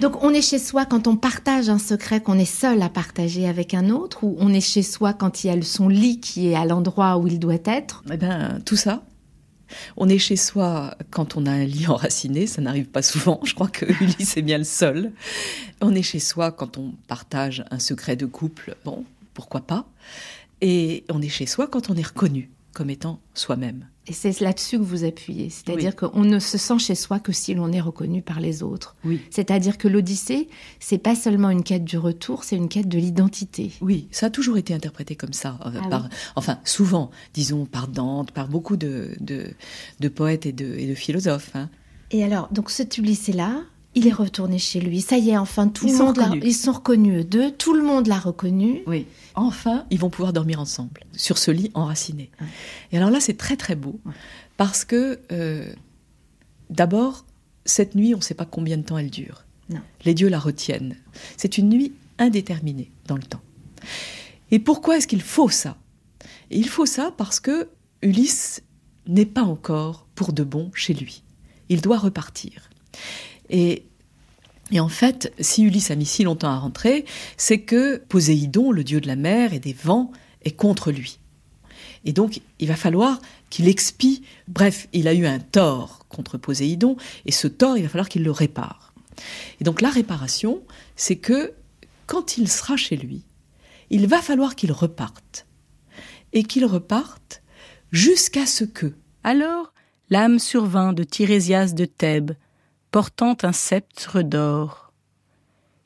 Donc 0.00 0.22
on 0.22 0.30
est 0.32 0.42
chez 0.42 0.60
soi 0.60 0.86
quand 0.86 1.08
on 1.08 1.16
partage 1.16 1.68
un 1.68 1.78
secret 1.78 2.20
qu'on 2.20 2.38
est 2.38 2.44
seul 2.44 2.82
à 2.82 2.88
partager 2.88 3.48
avec 3.48 3.74
un 3.74 3.90
autre, 3.90 4.22
ou 4.22 4.36
on 4.38 4.52
est 4.52 4.60
chez 4.60 4.82
soi 4.82 5.12
quand 5.12 5.42
il 5.42 5.48
y 5.48 5.50
a 5.50 5.60
son 5.62 5.88
lit 5.88 6.20
qui 6.20 6.48
est 6.48 6.54
à 6.54 6.64
l'endroit 6.64 7.18
où 7.18 7.26
il 7.26 7.40
doit 7.40 7.58
être? 7.64 8.04
Eh 8.12 8.16
bien, 8.16 8.60
tout 8.64 8.76
ça. 8.76 9.02
On 9.96 10.08
est 10.08 10.18
chez 10.18 10.36
soi 10.36 10.94
quand 11.10 11.36
on 11.36 11.46
a 11.46 11.50
un 11.50 11.64
lit 11.64 11.88
enraciné, 11.88 12.46
ça 12.46 12.62
n'arrive 12.62 12.86
pas 12.86 13.02
souvent, 13.02 13.40
je 13.42 13.54
crois 13.54 13.68
que 13.68 13.86
Ulysse 14.02 14.36
est 14.36 14.42
bien 14.42 14.58
le 14.58 14.64
seul. 14.64 15.12
On 15.80 15.94
est 15.94 16.02
chez 16.02 16.20
soi 16.20 16.52
quand 16.52 16.78
on 16.78 16.92
partage 17.08 17.64
un 17.72 17.80
secret 17.80 18.14
de 18.14 18.26
couple, 18.26 18.76
bon, 18.84 19.04
pourquoi 19.34 19.62
pas. 19.62 19.86
Et 20.60 21.04
on 21.10 21.20
est 21.20 21.28
chez 21.28 21.46
soi 21.46 21.66
quand 21.66 21.90
on 21.90 21.96
est 21.96 22.06
reconnu 22.06 22.50
comme 22.72 22.90
étant 22.90 23.18
soi-même. 23.34 23.86
Et 24.08 24.14
c'est 24.14 24.40
là-dessus 24.40 24.78
que 24.78 24.82
vous 24.82 25.04
appuyez, 25.04 25.50
c'est-à-dire 25.50 25.94
qu'on 25.94 26.24
ne 26.24 26.38
se 26.38 26.56
sent 26.56 26.78
chez 26.78 26.94
soi 26.94 27.20
que 27.20 27.30
si 27.30 27.54
l'on 27.54 27.72
est 27.72 27.80
reconnu 27.80 28.22
par 28.22 28.40
les 28.40 28.62
autres. 28.62 28.96
Oui. 29.04 29.20
C'est-à-dire 29.30 29.76
que 29.76 29.86
l'Odyssée, 29.86 30.48
c'est 30.80 30.98
pas 30.98 31.14
seulement 31.14 31.50
une 31.50 31.62
quête 31.62 31.84
du 31.84 31.98
retour, 31.98 32.42
c'est 32.42 32.56
une 32.56 32.70
quête 32.70 32.88
de 32.88 32.98
l'identité. 32.98 33.70
Oui, 33.82 34.08
ça 34.10 34.26
a 34.26 34.30
toujours 34.30 34.56
été 34.56 34.72
interprété 34.72 35.14
comme 35.14 35.34
ça, 35.34 35.58
euh, 35.66 35.80
ah 35.84 35.88
par, 35.88 36.08
enfin 36.36 36.58
souvent, 36.64 37.10
disons 37.34 37.66
par 37.66 37.86
Dante, 37.86 38.32
par 38.32 38.48
beaucoup 38.48 38.78
de, 38.78 39.10
de, 39.20 40.08
poètes 40.08 40.46
et 40.46 40.52
de, 40.52 40.64
et 40.64 40.86
de 40.86 40.94
philosophes. 40.94 41.50
Hein. 41.54 41.68
Et 42.10 42.24
alors, 42.24 42.48
donc 42.50 42.70
ce 42.70 42.82
Ulysse-là, 42.98 43.60
il 43.98 44.06
est 44.06 44.12
retourné 44.12 44.58
chez 44.58 44.80
lui. 44.80 45.00
Ça 45.00 45.18
y 45.18 45.30
est, 45.30 45.36
enfin, 45.36 45.68
tout 45.68 45.86
ils 45.86 45.92
le 45.92 45.98
monde 45.98 46.40
ils 46.42 46.54
sont 46.54 46.72
reconnus 46.72 47.20
eux 47.20 47.24
deux. 47.24 47.50
Tout 47.50 47.74
le 47.74 47.82
monde 47.82 48.06
l'a 48.06 48.18
reconnu. 48.18 48.82
Oui. 48.86 49.06
Enfin, 49.34 49.86
ils 49.90 49.98
vont 49.98 50.10
pouvoir 50.10 50.32
dormir 50.32 50.60
ensemble 50.60 51.04
sur 51.12 51.38
ce 51.38 51.50
lit 51.50 51.70
enraciné. 51.74 52.30
Et 52.92 52.96
alors 52.96 53.10
là, 53.10 53.20
c'est 53.20 53.36
très 53.36 53.56
très 53.56 53.74
beau 53.74 54.00
parce 54.56 54.84
que 54.84 55.20
euh, 55.32 55.72
d'abord, 56.70 57.24
cette 57.64 57.94
nuit, 57.94 58.14
on 58.14 58.18
ne 58.18 58.22
sait 58.22 58.34
pas 58.34 58.46
combien 58.46 58.76
de 58.76 58.82
temps 58.82 58.98
elle 58.98 59.10
dure. 59.10 59.44
Les 60.04 60.14
dieux 60.14 60.28
la 60.28 60.38
retiennent. 60.38 60.96
C'est 61.36 61.58
une 61.58 61.68
nuit 61.68 61.92
indéterminée 62.18 62.90
dans 63.06 63.16
le 63.16 63.22
temps. 63.22 63.42
Et 64.50 64.58
pourquoi 64.58 64.96
est-ce 64.96 65.06
qu'il 65.06 65.20
faut 65.20 65.50
ça? 65.50 65.76
Il 66.50 66.68
faut 66.68 66.86
ça 66.86 67.12
parce 67.16 67.38
que 67.38 67.68
Ulysse 68.00 68.62
n'est 69.06 69.26
pas 69.26 69.42
encore 69.42 70.06
pour 70.14 70.32
de 70.32 70.42
bon 70.42 70.70
chez 70.72 70.94
lui. 70.94 71.22
Il 71.68 71.82
doit 71.82 71.98
repartir. 71.98 72.70
Et, 73.50 73.84
en 74.76 74.88
fait, 74.88 75.32
si 75.40 75.62
Ulysse 75.62 75.90
a 75.90 75.96
mis 75.96 76.06
si 76.06 76.24
longtemps 76.24 76.50
à 76.50 76.58
rentrer, 76.58 77.04
c'est 77.36 77.60
que 77.60 77.96
Poséidon, 78.08 78.70
le 78.70 78.84
dieu 78.84 79.00
de 79.00 79.06
la 79.06 79.16
mer 79.16 79.54
et 79.54 79.60
des 79.60 79.72
vents, 79.72 80.12
est 80.42 80.52
contre 80.52 80.92
lui. 80.92 81.18
Et 82.04 82.12
donc, 82.12 82.40
il 82.58 82.68
va 82.68 82.76
falloir 82.76 83.20
qu'il 83.50 83.68
expie. 83.68 84.22
Bref, 84.46 84.88
il 84.92 85.08
a 85.08 85.14
eu 85.14 85.26
un 85.26 85.38
tort 85.38 86.06
contre 86.08 86.38
Poséidon, 86.38 86.96
et 87.26 87.32
ce 87.32 87.48
tort, 87.48 87.76
il 87.76 87.82
va 87.82 87.88
falloir 87.88 88.08
qu'il 88.08 88.24
le 88.24 88.30
répare. 88.30 88.92
Et 89.60 89.64
donc, 89.64 89.80
la 89.80 89.90
réparation, 89.90 90.62
c'est 90.96 91.16
que 91.16 91.52
quand 92.06 92.38
il 92.38 92.48
sera 92.48 92.76
chez 92.76 92.96
lui, 92.96 93.22
il 93.90 94.06
va 94.06 94.22
falloir 94.22 94.54
qu'il 94.54 94.72
reparte. 94.72 95.46
Et 96.32 96.42
qu'il 96.42 96.66
reparte 96.66 97.42
jusqu'à 97.90 98.46
ce 98.46 98.64
que. 98.64 98.92
Alors, 99.24 99.72
l'âme 100.10 100.38
survint 100.38 100.92
de 100.92 101.04
Tirésias 101.04 101.72
de 101.74 101.84
Thèbes, 101.84 102.32
portant 102.90 103.36
un 103.42 103.52
sceptre 103.52 104.22
d'or. 104.22 104.92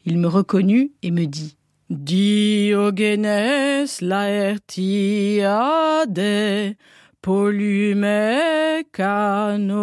Il 0.05 0.19
me 0.19 0.29
reconnut 0.29 0.93
et 1.03 1.11
me 1.11 1.25
dit 1.27 1.57
Diogenes 1.91 3.89
Laertiade 4.01 5.17
Polume 7.21 8.07
Canoduceu 8.93 9.83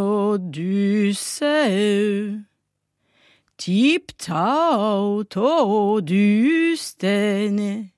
Tiptauto 3.58 5.42
dustene 6.02 7.92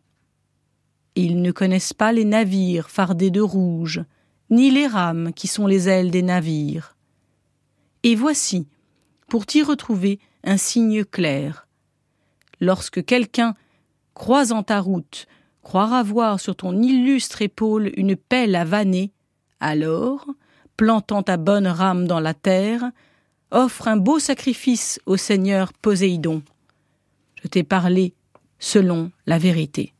Ils 1.15 1.41
ne 1.41 1.51
connaissent 1.51 1.91
pas 1.91 2.13
les 2.13 2.23
navires 2.23 2.89
fardés 2.89 3.29
de 3.29 3.41
rouge, 3.41 4.05
ni 4.49 4.71
les 4.71 4.87
rames 4.87 5.33
qui 5.33 5.47
sont 5.47 5.67
les 5.67 5.89
ailes 5.89 6.09
des 6.09 6.23
navires. 6.23 6.95
Et 8.03 8.15
voici, 8.15 8.67
pour 9.27 9.45
t'y 9.45 9.63
retrouver, 9.63 10.17
un 10.45 10.55
signe 10.55 11.03
clair. 11.03 11.67
Lorsque 12.61 13.03
quelqu'un, 13.03 13.53
croisant 14.13 14.63
ta 14.63 14.79
route, 14.79 15.27
croira 15.61 16.03
voir 16.03 16.39
sur 16.39 16.55
ton 16.55 16.81
illustre 16.81 17.41
épaule 17.41 17.91
une 17.95 18.15
pelle 18.15 18.55
à 18.55 18.65
vanner, 18.65 19.11
alors, 19.59 20.25
plantant 20.75 21.21
ta 21.23 21.37
bonne 21.37 21.67
rame 21.67 22.07
dans 22.07 22.19
la 22.19 22.33
terre, 22.33 22.91
offre 23.51 23.87
un 23.87 23.97
beau 23.97 24.19
sacrifice 24.19 24.99
au 25.05 25.17
Seigneur 25.17 25.73
Poséidon. 25.73 26.41
Je 27.43 27.47
t'ai 27.47 27.63
parlé 27.63 28.13
selon 28.59 29.11
la 29.25 29.37
vérité. 29.37 29.93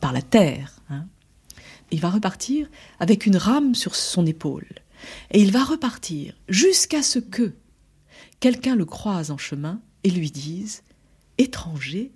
Par 0.00 0.12
la 0.12 0.22
terre. 0.22 0.80
Hein. 0.90 1.06
Il 1.90 2.00
va 2.00 2.10
repartir 2.10 2.68
avec 3.00 3.26
une 3.26 3.36
rame 3.36 3.74
sur 3.74 3.94
son 3.94 4.26
épaule. 4.26 4.66
Et 5.30 5.40
il 5.40 5.52
va 5.52 5.64
repartir 5.64 6.34
jusqu'à 6.48 7.02
ce 7.02 7.18
que 7.18 7.54
quelqu'un 8.40 8.76
le 8.76 8.84
croise 8.84 9.30
en 9.30 9.38
chemin 9.38 9.80
et 10.04 10.10
lui 10.10 10.30
dise 10.30 10.82
Étranger, 11.38 12.12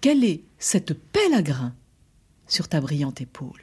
quelle 0.00 0.24
est 0.24 0.42
cette 0.58 0.94
pelle 0.94 1.34
à 1.34 1.42
grain 1.42 1.74
sur 2.46 2.68
ta 2.68 2.80
brillante 2.80 3.20
épaule? 3.20 3.60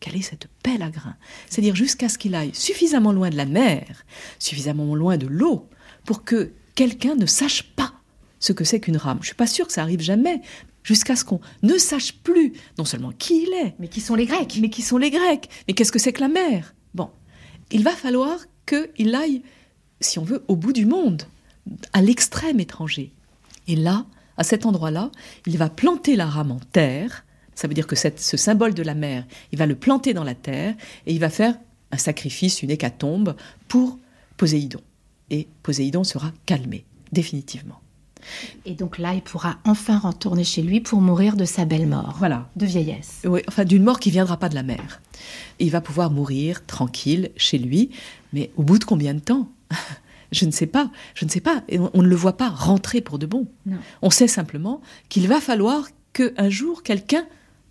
Quelle 0.00 0.16
est 0.16 0.22
cette 0.22 0.48
pelle 0.62 0.82
à 0.82 0.90
grain 0.90 1.16
C'est-à-dire 1.48 1.76
jusqu'à 1.76 2.08
ce 2.08 2.16
qu'il 2.16 2.34
aille 2.34 2.54
suffisamment 2.54 3.12
loin 3.12 3.28
de 3.28 3.36
la 3.36 3.44
mer, 3.44 4.04
suffisamment 4.38 4.94
loin 4.94 5.18
de 5.18 5.26
l'eau, 5.26 5.68
pour 6.06 6.24
que 6.24 6.52
quelqu'un 6.74 7.14
ne 7.14 7.26
sache 7.26 7.64
pas 7.74 7.92
ce 8.38 8.54
que 8.54 8.64
c'est 8.64 8.80
qu'une 8.80 8.96
rame. 8.96 9.18
Je 9.20 9.26
suis 9.26 9.34
pas 9.34 9.46
sûre 9.46 9.66
que 9.66 9.72
ça 9.74 9.82
arrive 9.82 10.00
jamais, 10.00 10.40
jusqu'à 10.82 11.16
ce 11.16 11.24
qu'on 11.24 11.40
ne 11.62 11.76
sache 11.78 12.14
plus 12.14 12.52
non 12.78 12.84
seulement 12.84 13.12
qui 13.12 13.42
il 13.42 13.52
est, 13.52 13.74
mais 13.78 13.88
qui 13.88 14.00
sont 14.00 14.14
les 14.14 14.26
Grecs, 14.26 14.58
mais 14.60 14.70
qui 14.70 14.82
sont 14.82 14.98
les 14.98 15.10
Grecs, 15.10 15.48
mais 15.66 15.74
qu'est-ce 15.74 15.92
que 15.92 15.98
c'est 15.98 16.12
que 16.12 16.20
la 16.20 16.28
mer? 16.28 16.74
Bon, 16.94 17.10
il 17.70 17.82
va 17.84 17.92
falloir 17.92 18.38
qu'il 18.66 19.14
aille, 19.14 19.42
si 20.00 20.18
on 20.18 20.24
veut, 20.24 20.44
au 20.48 20.56
bout 20.56 20.72
du 20.72 20.86
monde, 20.86 21.22
à 21.92 22.02
l'extrême 22.02 22.60
étranger. 22.60 23.12
Et 23.68 23.76
là, 23.76 24.06
à 24.36 24.44
cet 24.44 24.66
endroit-là, 24.66 25.10
il 25.46 25.58
va 25.58 25.68
planter 25.68 26.16
la 26.16 26.26
rame 26.26 26.52
en 26.52 26.60
terre. 26.72 27.24
Ça 27.54 27.68
veut 27.68 27.74
dire 27.74 27.86
que 27.86 27.96
cette, 27.96 28.20
ce 28.20 28.36
symbole 28.36 28.74
de 28.74 28.82
la 28.82 28.94
mer, 28.94 29.26
il 29.52 29.58
va 29.58 29.66
le 29.66 29.74
planter 29.74 30.14
dans 30.14 30.24
la 30.24 30.34
terre 30.34 30.74
et 31.06 31.12
il 31.12 31.20
va 31.20 31.28
faire 31.28 31.58
un 31.92 31.98
sacrifice, 31.98 32.62
une 32.62 32.70
hécatombe 32.70 33.36
pour 33.68 33.98
Poséidon. 34.36 34.80
Et 35.28 35.48
Poséidon 35.62 36.04
sera 36.04 36.32
calmé, 36.46 36.84
définitivement. 37.12 37.80
Et 38.64 38.74
donc 38.74 38.98
là, 38.98 39.14
il 39.14 39.22
pourra 39.22 39.58
enfin 39.64 39.98
retourner 39.98 40.44
chez 40.44 40.62
lui 40.62 40.80
pour 40.80 41.00
mourir 41.00 41.36
de 41.36 41.44
sa 41.44 41.64
belle 41.64 41.86
mort. 41.86 42.16
Voilà. 42.18 42.48
De 42.56 42.66
vieillesse. 42.66 43.20
Oui, 43.24 43.40
enfin 43.48 43.64
d'une 43.64 43.82
mort 43.82 44.00
qui 44.00 44.10
viendra 44.10 44.36
pas 44.36 44.48
de 44.48 44.54
la 44.54 44.62
mer. 44.62 45.00
Il 45.58 45.70
va 45.70 45.80
pouvoir 45.80 46.10
mourir 46.10 46.64
tranquille 46.66 47.30
chez 47.36 47.58
lui, 47.58 47.90
mais 48.32 48.50
au 48.56 48.62
bout 48.62 48.78
de 48.78 48.84
combien 48.84 49.14
de 49.14 49.20
temps? 49.20 49.48
Je 50.32 50.44
ne 50.44 50.52
sais 50.52 50.68
pas, 50.68 50.92
je 51.14 51.24
ne 51.24 51.30
sais 51.30 51.40
pas. 51.40 51.64
Et 51.68 51.80
on, 51.80 51.90
on, 51.92 52.02
ne 52.02 52.06
le 52.06 52.14
voit 52.14 52.36
pas 52.36 52.48
rentrer 52.48 53.00
pour 53.00 53.18
de 53.18 53.26
bon. 53.26 53.48
Non. 53.66 53.78
On 54.00 54.10
sait 54.10 54.28
simplement 54.28 54.80
qu'il 55.08 55.26
va 55.26 55.40
falloir 55.40 55.88
qu'un 56.12 56.48
jour 56.48 56.84
quelqu'un 56.84 57.26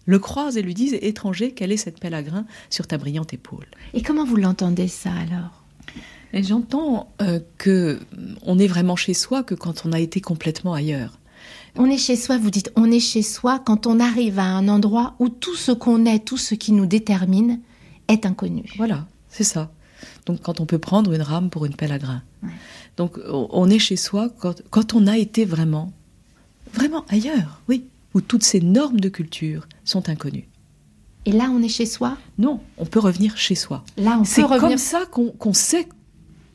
le 0.09 0.17
croise 0.17 0.57
et 0.57 0.63
lui 0.63 0.73
dise 0.73 0.97
étranger, 1.01 1.53
quelle 1.53 1.71
est 1.71 1.77
cette 1.77 1.99
pelle 1.99 2.15
à 2.15 2.23
grain 2.23 2.45
sur 2.71 2.87
ta 2.87 2.97
brillante 2.97 3.31
épaule? 3.31 3.67
Et 3.93 4.01
comment 4.01 4.25
vous 4.25 4.37
l'entendez 4.37 4.87
ça 4.87 5.11
alors? 5.11 5.58
J'entends 6.33 7.11
euh, 7.21 7.39
que 7.57 7.99
on 8.43 8.59
est 8.59 8.67
vraiment 8.67 8.95
chez 8.95 9.13
soi 9.13 9.43
que 9.43 9.55
quand 9.55 9.85
on 9.85 9.91
a 9.91 9.99
été 9.99 10.21
complètement 10.21 10.73
ailleurs. 10.73 11.19
On 11.75 11.85
est 11.85 11.97
chez 11.97 12.15
soi, 12.15 12.37
vous 12.37 12.49
dites, 12.49 12.71
on 12.75 12.91
est 12.91 12.99
chez 12.99 13.21
soi 13.21 13.59
quand 13.59 13.87
on 13.87 13.99
arrive 13.99 14.39
à 14.39 14.45
un 14.45 14.67
endroit 14.67 15.15
où 15.19 15.29
tout 15.29 15.55
ce 15.55 15.71
qu'on 15.71 16.05
est, 16.05 16.19
tout 16.19 16.37
ce 16.37 16.55
qui 16.55 16.71
nous 16.71 16.85
détermine 16.85 17.59
est 18.07 18.25
inconnu. 18.25 18.63
Voilà, 18.77 19.05
c'est 19.29 19.43
ça. 19.43 19.71
Donc 20.25 20.41
quand 20.41 20.59
on 20.59 20.65
peut 20.65 20.79
prendre 20.79 21.13
une 21.13 21.21
rame 21.21 21.49
pour 21.49 21.65
une 21.65 21.75
pelle 21.75 21.91
à 21.91 21.99
grain. 21.99 22.23
Ouais. 22.43 22.49
Donc 22.97 23.19
on 23.29 23.69
est 23.69 23.79
chez 23.79 23.95
soi 23.95 24.29
quand, 24.39 24.61
quand 24.69 24.93
on 24.93 25.07
a 25.07 25.17
été 25.17 25.45
vraiment, 25.45 25.93
vraiment 26.73 27.05
ailleurs, 27.09 27.61
oui, 27.69 27.85
où 28.13 28.21
toutes 28.21 28.43
ces 28.43 28.59
normes 28.61 28.99
de 28.99 29.09
culture 29.09 29.67
sont 29.85 30.09
inconnues. 30.09 30.47
Et 31.25 31.31
là, 31.31 31.49
on 31.51 31.61
est 31.61 31.69
chez 31.69 31.85
soi? 31.85 32.17
Non, 32.37 32.59
on 32.77 32.85
peut 32.85 32.99
revenir 32.99 33.37
chez 33.37 33.53
soi. 33.55 33.83
Là, 33.97 34.17
on 34.19 34.23
C'est 34.23 34.41
revenir. 34.41 34.61
comme 34.61 34.77
ça 34.77 35.05
qu'on 35.05 35.29
qu'on 35.31 35.53
sait 35.53 35.87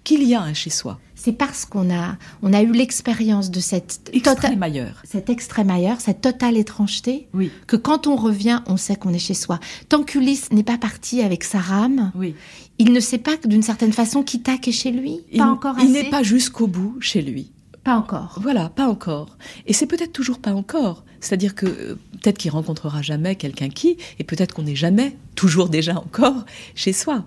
qu'il 0.05 0.23
y 0.23 0.35
a 0.35 0.43
un 0.43 0.55
chez 0.55 0.71
soi. 0.71 1.01
C'est 1.15 1.33
parce 1.33 1.65
qu'on 1.65 1.91
a, 1.91 2.17
on 2.43 2.53
a 2.53 2.61
eu 2.63 2.73
l'expérience 2.73 3.51
de 3.51 3.59
cette 3.61 4.11
Extrême 4.13 4.63
ailleurs. 4.63 5.01
cet 5.05 5.31
extrême 5.31 5.71
ailleurs, 5.71 6.01
cette 6.01 6.21
totale 6.21 6.59
étrangeté, 6.59 7.29
Oui. 7.33 7.51
que 7.67 7.77
quand 7.77 8.07
on 8.07 8.15
revient, 8.15 8.61
on 8.67 8.77
sait 8.77 8.97
qu'on 8.97 9.15
est 9.15 9.19
chez 9.19 9.33
soi. 9.33 9.59
Tant 9.89 10.03
qu'Ulysse 10.03 10.53
n'est 10.53 10.63
pas 10.63 10.77
parti 10.77 11.23
avec 11.23 11.43
sa 11.43 11.59
rame, 11.61 12.13
Oui. 12.15 12.35
il 12.79 12.93
ne 12.93 13.01
sait 13.01 13.17
pas 13.19 13.37
d'une 13.47 13.63
certaine 13.63 13.93
façon 13.95 14.23
qu'Ithaque 14.23 14.69
est 14.69 14.73
chez 14.73 14.91
lui? 14.91 15.21
Il, 15.33 15.39
pas 15.39 15.47
encore 15.47 15.77
il 15.81 15.93
n'est 15.93 16.11
pas 16.11 16.23
jusqu'au 16.23 16.67
bout 16.67 16.97
chez 17.01 17.23
lui. 17.23 17.51
Pas 17.85 17.97
encore. 17.97 18.39
Voilà, 18.43 18.69
pas 18.71 18.89
encore. 18.89 19.37
Et 19.67 19.73
c'est 19.73 19.87
peut-être 19.87 20.13
toujours 20.13 20.39
pas 20.39 20.53
encore. 20.55 21.05
C'est-à-dire 21.21 21.55
que 21.55 21.67
euh, 21.67 21.95
peut-être 22.23 22.37
qu'il 22.39 22.51
rencontrera 22.51 23.01
jamais 23.03 23.35
quelqu'un 23.37 23.69
qui, 23.71 23.97
et 24.19 24.25
peut-être 24.25 24.53
qu'on 24.55 24.63
n'est 24.63 24.75
jamais, 24.77 25.17
toujours 25.37 25.69
déjà 25.71 25.97
encore, 25.99 26.45
chez 26.75 26.93
soi. 26.93 27.25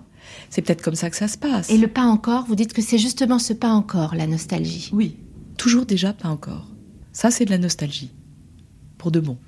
C'est 0.50 0.62
peut-être 0.62 0.82
comme 0.82 0.94
ça 0.94 1.10
que 1.10 1.16
ça 1.16 1.28
se 1.28 1.38
passe. 1.38 1.70
Et 1.70 1.78
le 1.78 1.88
pas 1.88 2.04
encore, 2.04 2.44
vous 2.46 2.54
dites 2.54 2.72
que 2.72 2.82
c'est 2.82 2.98
justement 2.98 3.38
ce 3.38 3.52
pas 3.52 3.70
encore, 3.70 4.14
la 4.14 4.26
nostalgie. 4.26 4.90
Oui, 4.92 5.16
toujours 5.56 5.86
déjà 5.86 6.12
pas 6.12 6.28
encore. 6.28 6.66
Ça, 7.12 7.30
c'est 7.30 7.44
de 7.44 7.50
la 7.50 7.58
nostalgie. 7.58 8.10
Pour 8.96 9.10
de 9.10 9.20
bon. 9.20 9.38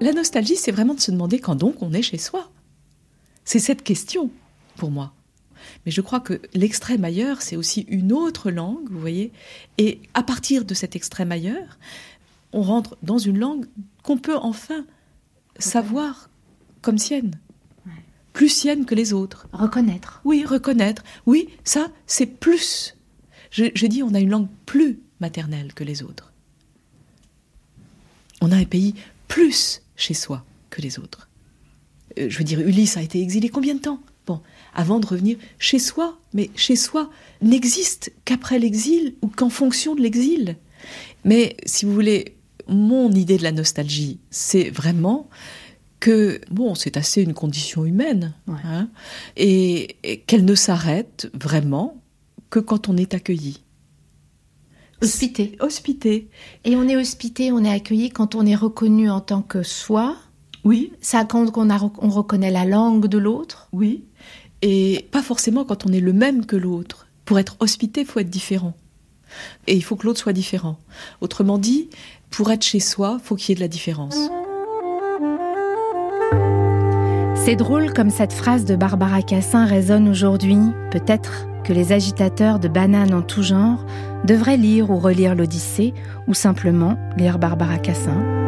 La 0.00 0.12
nostalgie, 0.12 0.56
c'est 0.56 0.70
vraiment 0.70 0.94
de 0.94 1.00
se 1.00 1.10
demander 1.10 1.40
quand 1.40 1.56
donc 1.56 1.82
on 1.82 1.92
est 1.92 2.02
chez 2.02 2.18
soi. 2.18 2.50
C'est 3.44 3.58
cette 3.58 3.82
question, 3.82 4.30
pour 4.76 4.90
moi. 4.90 5.12
Mais 5.84 5.92
je 5.92 6.00
crois 6.00 6.20
que 6.20 6.40
l'extrême 6.54 7.04
ailleurs, 7.04 7.42
c'est 7.42 7.56
aussi 7.56 7.82
une 7.88 8.12
autre 8.12 8.50
langue, 8.50 8.88
vous 8.90 9.00
voyez. 9.00 9.32
Et 9.78 10.00
à 10.14 10.22
partir 10.22 10.64
de 10.64 10.74
cet 10.74 10.96
extrême 10.96 11.32
ailleurs, 11.32 11.78
on 12.52 12.62
rentre 12.62 12.96
dans 13.02 13.18
une 13.18 13.38
langue 13.38 13.66
qu'on 14.02 14.18
peut 14.18 14.36
enfin 14.36 14.84
savoir 15.58 16.30
comme 16.82 16.98
sienne. 16.98 17.38
Plus 18.32 18.48
sienne 18.48 18.84
que 18.84 18.94
les 18.94 19.12
autres. 19.12 19.48
Reconnaître. 19.52 20.20
Oui, 20.24 20.44
reconnaître. 20.44 21.02
Oui, 21.26 21.48
ça, 21.64 21.88
c'est 22.06 22.26
plus. 22.26 22.96
Je, 23.50 23.64
je 23.74 23.86
dis, 23.86 24.02
on 24.02 24.14
a 24.14 24.20
une 24.20 24.30
langue 24.30 24.48
plus 24.64 25.00
maternelle 25.18 25.74
que 25.74 25.82
les 25.82 26.02
autres. 26.04 26.32
On 28.40 28.52
a 28.52 28.56
un 28.56 28.64
pays 28.64 28.94
plus 29.26 29.82
chez 29.96 30.14
soi 30.14 30.44
que 30.70 30.80
les 30.80 31.00
autres. 31.00 31.28
Euh, 32.18 32.28
je 32.30 32.38
veux 32.38 32.44
dire, 32.44 32.60
Ulysse 32.60 32.96
a 32.96 33.02
été 33.02 33.20
exilé 33.20 33.48
combien 33.48 33.74
de 33.74 33.80
temps? 33.80 34.00
Bon, 34.26 34.40
avant 34.78 35.00
de 35.00 35.06
revenir 35.06 35.36
chez 35.58 35.80
soi, 35.80 36.16
mais 36.32 36.50
chez 36.54 36.76
soi 36.76 37.10
n'existe 37.42 38.12
qu'après 38.24 38.60
l'exil 38.60 39.16
ou 39.22 39.26
qu'en 39.26 39.50
fonction 39.50 39.96
de 39.96 40.00
l'exil. 40.00 40.56
Mais 41.24 41.56
si 41.66 41.84
vous 41.84 41.92
voulez, 41.92 42.36
mon 42.68 43.10
idée 43.10 43.38
de 43.38 43.42
la 43.42 43.50
nostalgie, 43.50 44.20
c'est 44.30 44.70
vraiment 44.70 45.28
que, 45.98 46.40
bon, 46.52 46.76
c'est 46.76 46.96
assez 46.96 47.22
une 47.22 47.34
condition 47.34 47.84
humaine, 47.84 48.34
hein, 48.46 48.88
et, 49.36 49.96
qu'elle 50.28 50.44
ne 50.44 50.54
s'arrête 50.54 51.28
vraiment 51.34 52.00
que 52.48 52.60
quand 52.60 52.88
on 52.88 52.96
est 52.96 53.14
accueilli. 53.14 53.64
Hospité. 55.02 55.56
Hospité. 55.58 56.28
Et 56.64 56.76
on 56.76 56.86
est 56.88 56.96
hospité, 56.96 57.50
on 57.50 57.64
est 57.64 57.72
accueilli 57.72 58.10
quand 58.10 58.36
on 58.36 58.46
est 58.46 58.54
reconnu 58.54 59.10
en 59.10 59.20
tant 59.20 59.42
que 59.42 59.64
soi. 59.64 60.16
Oui. 60.62 60.92
Ça 61.00 61.24
compte 61.24 61.50
qu'on 61.50 61.68
on 61.70 62.10
reconnaît 62.10 62.52
la 62.52 62.64
langue 62.64 63.06
de 63.08 63.18
l'autre. 63.18 63.68
Oui. 63.72 64.04
Et 64.62 65.06
pas 65.12 65.22
forcément 65.22 65.64
quand 65.64 65.86
on 65.86 65.92
est 65.92 66.00
le 66.00 66.12
même 66.12 66.46
que 66.46 66.56
l'autre. 66.56 67.06
Pour 67.24 67.38
être 67.38 67.56
hospité, 67.60 68.00
il 68.00 68.06
faut 68.06 68.20
être 68.20 68.30
différent. 68.30 68.74
Et 69.66 69.76
il 69.76 69.82
faut 69.82 69.96
que 69.96 70.06
l'autre 70.06 70.20
soit 70.20 70.32
différent. 70.32 70.78
Autrement 71.20 71.58
dit, 71.58 71.90
pour 72.30 72.50
être 72.50 72.64
chez 72.64 72.80
soi, 72.80 73.18
faut 73.22 73.36
qu'il 73.36 73.50
y 73.50 73.52
ait 73.52 73.56
de 73.56 73.60
la 73.60 73.68
différence. 73.68 74.16
C'est 77.34 77.56
drôle 77.56 77.92
comme 77.92 78.10
cette 78.10 78.32
phrase 78.32 78.64
de 78.64 78.76
Barbara 78.76 79.22
Cassin 79.22 79.64
résonne 79.64 80.08
aujourd'hui. 80.08 80.58
Peut-être 80.90 81.46
que 81.64 81.72
les 81.72 81.92
agitateurs 81.92 82.58
de 82.58 82.68
bananes 82.68 83.14
en 83.14 83.22
tout 83.22 83.42
genre 83.42 83.84
devraient 84.24 84.56
lire 84.56 84.90
ou 84.90 84.98
relire 84.98 85.34
l'Odyssée 85.34 85.94
ou 86.26 86.34
simplement 86.34 86.98
lire 87.16 87.38
Barbara 87.38 87.78
Cassin. 87.78 88.47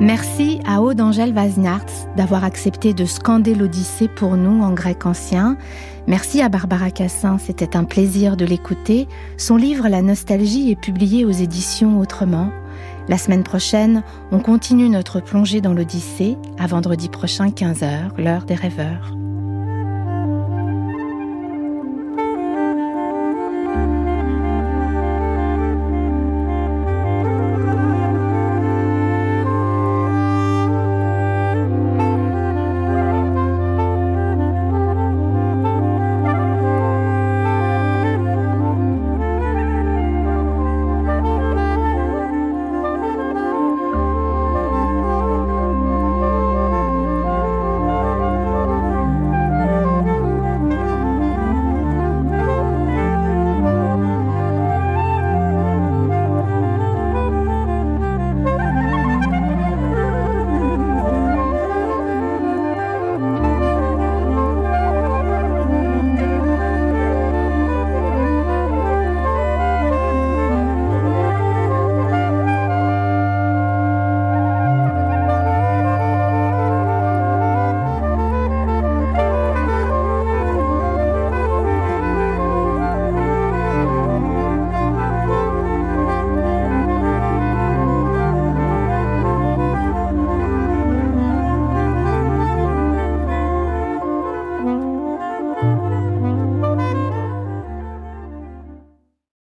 Merci 0.00 0.60
à 0.66 0.82
Aude 0.82 1.00
Angèle 1.00 1.32
Vaznartz 1.32 2.06
d'avoir 2.16 2.44
accepté 2.44 2.92
de 2.92 3.06
scander 3.06 3.54
l'Odyssée 3.54 4.08
pour 4.08 4.36
nous 4.36 4.62
en 4.62 4.72
grec 4.72 5.06
ancien. 5.06 5.56
Merci 6.06 6.42
à 6.42 6.50
Barbara 6.50 6.90
Cassin, 6.90 7.38
c'était 7.38 7.78
un 7.78 7.84
plaisir 7.84 8.36
de 8.36 8.44
l'écouter. 8.44 9.08
Son 9.38 9.56
livre 9.56 9.88
La 9.88 10.02
nostalgie 10.02 10.70
est 10.70 10.80
publié 10.80 11.24
aux 11.24 11.30
éditions 11.30 11.98
Autrement. 11.98 12.50
La 13.08 13.16
semaine 13.16 13.42
prochaine, 13.42 14.02
on 14.32 14.40
continue 14.40 14.90
notre 14.90 15.20
plongée 15.20 15.62
dans 15.62 15.72
l'Odyssée 15.72 16.36
à 16.58 16.66
vendredi 16.66 17.08
prochain 17.08 17.48
15h, 17.48 18.18
l'heure 18.18 18.44
des 18.44 18.54
rêveurs. 18.54 19.15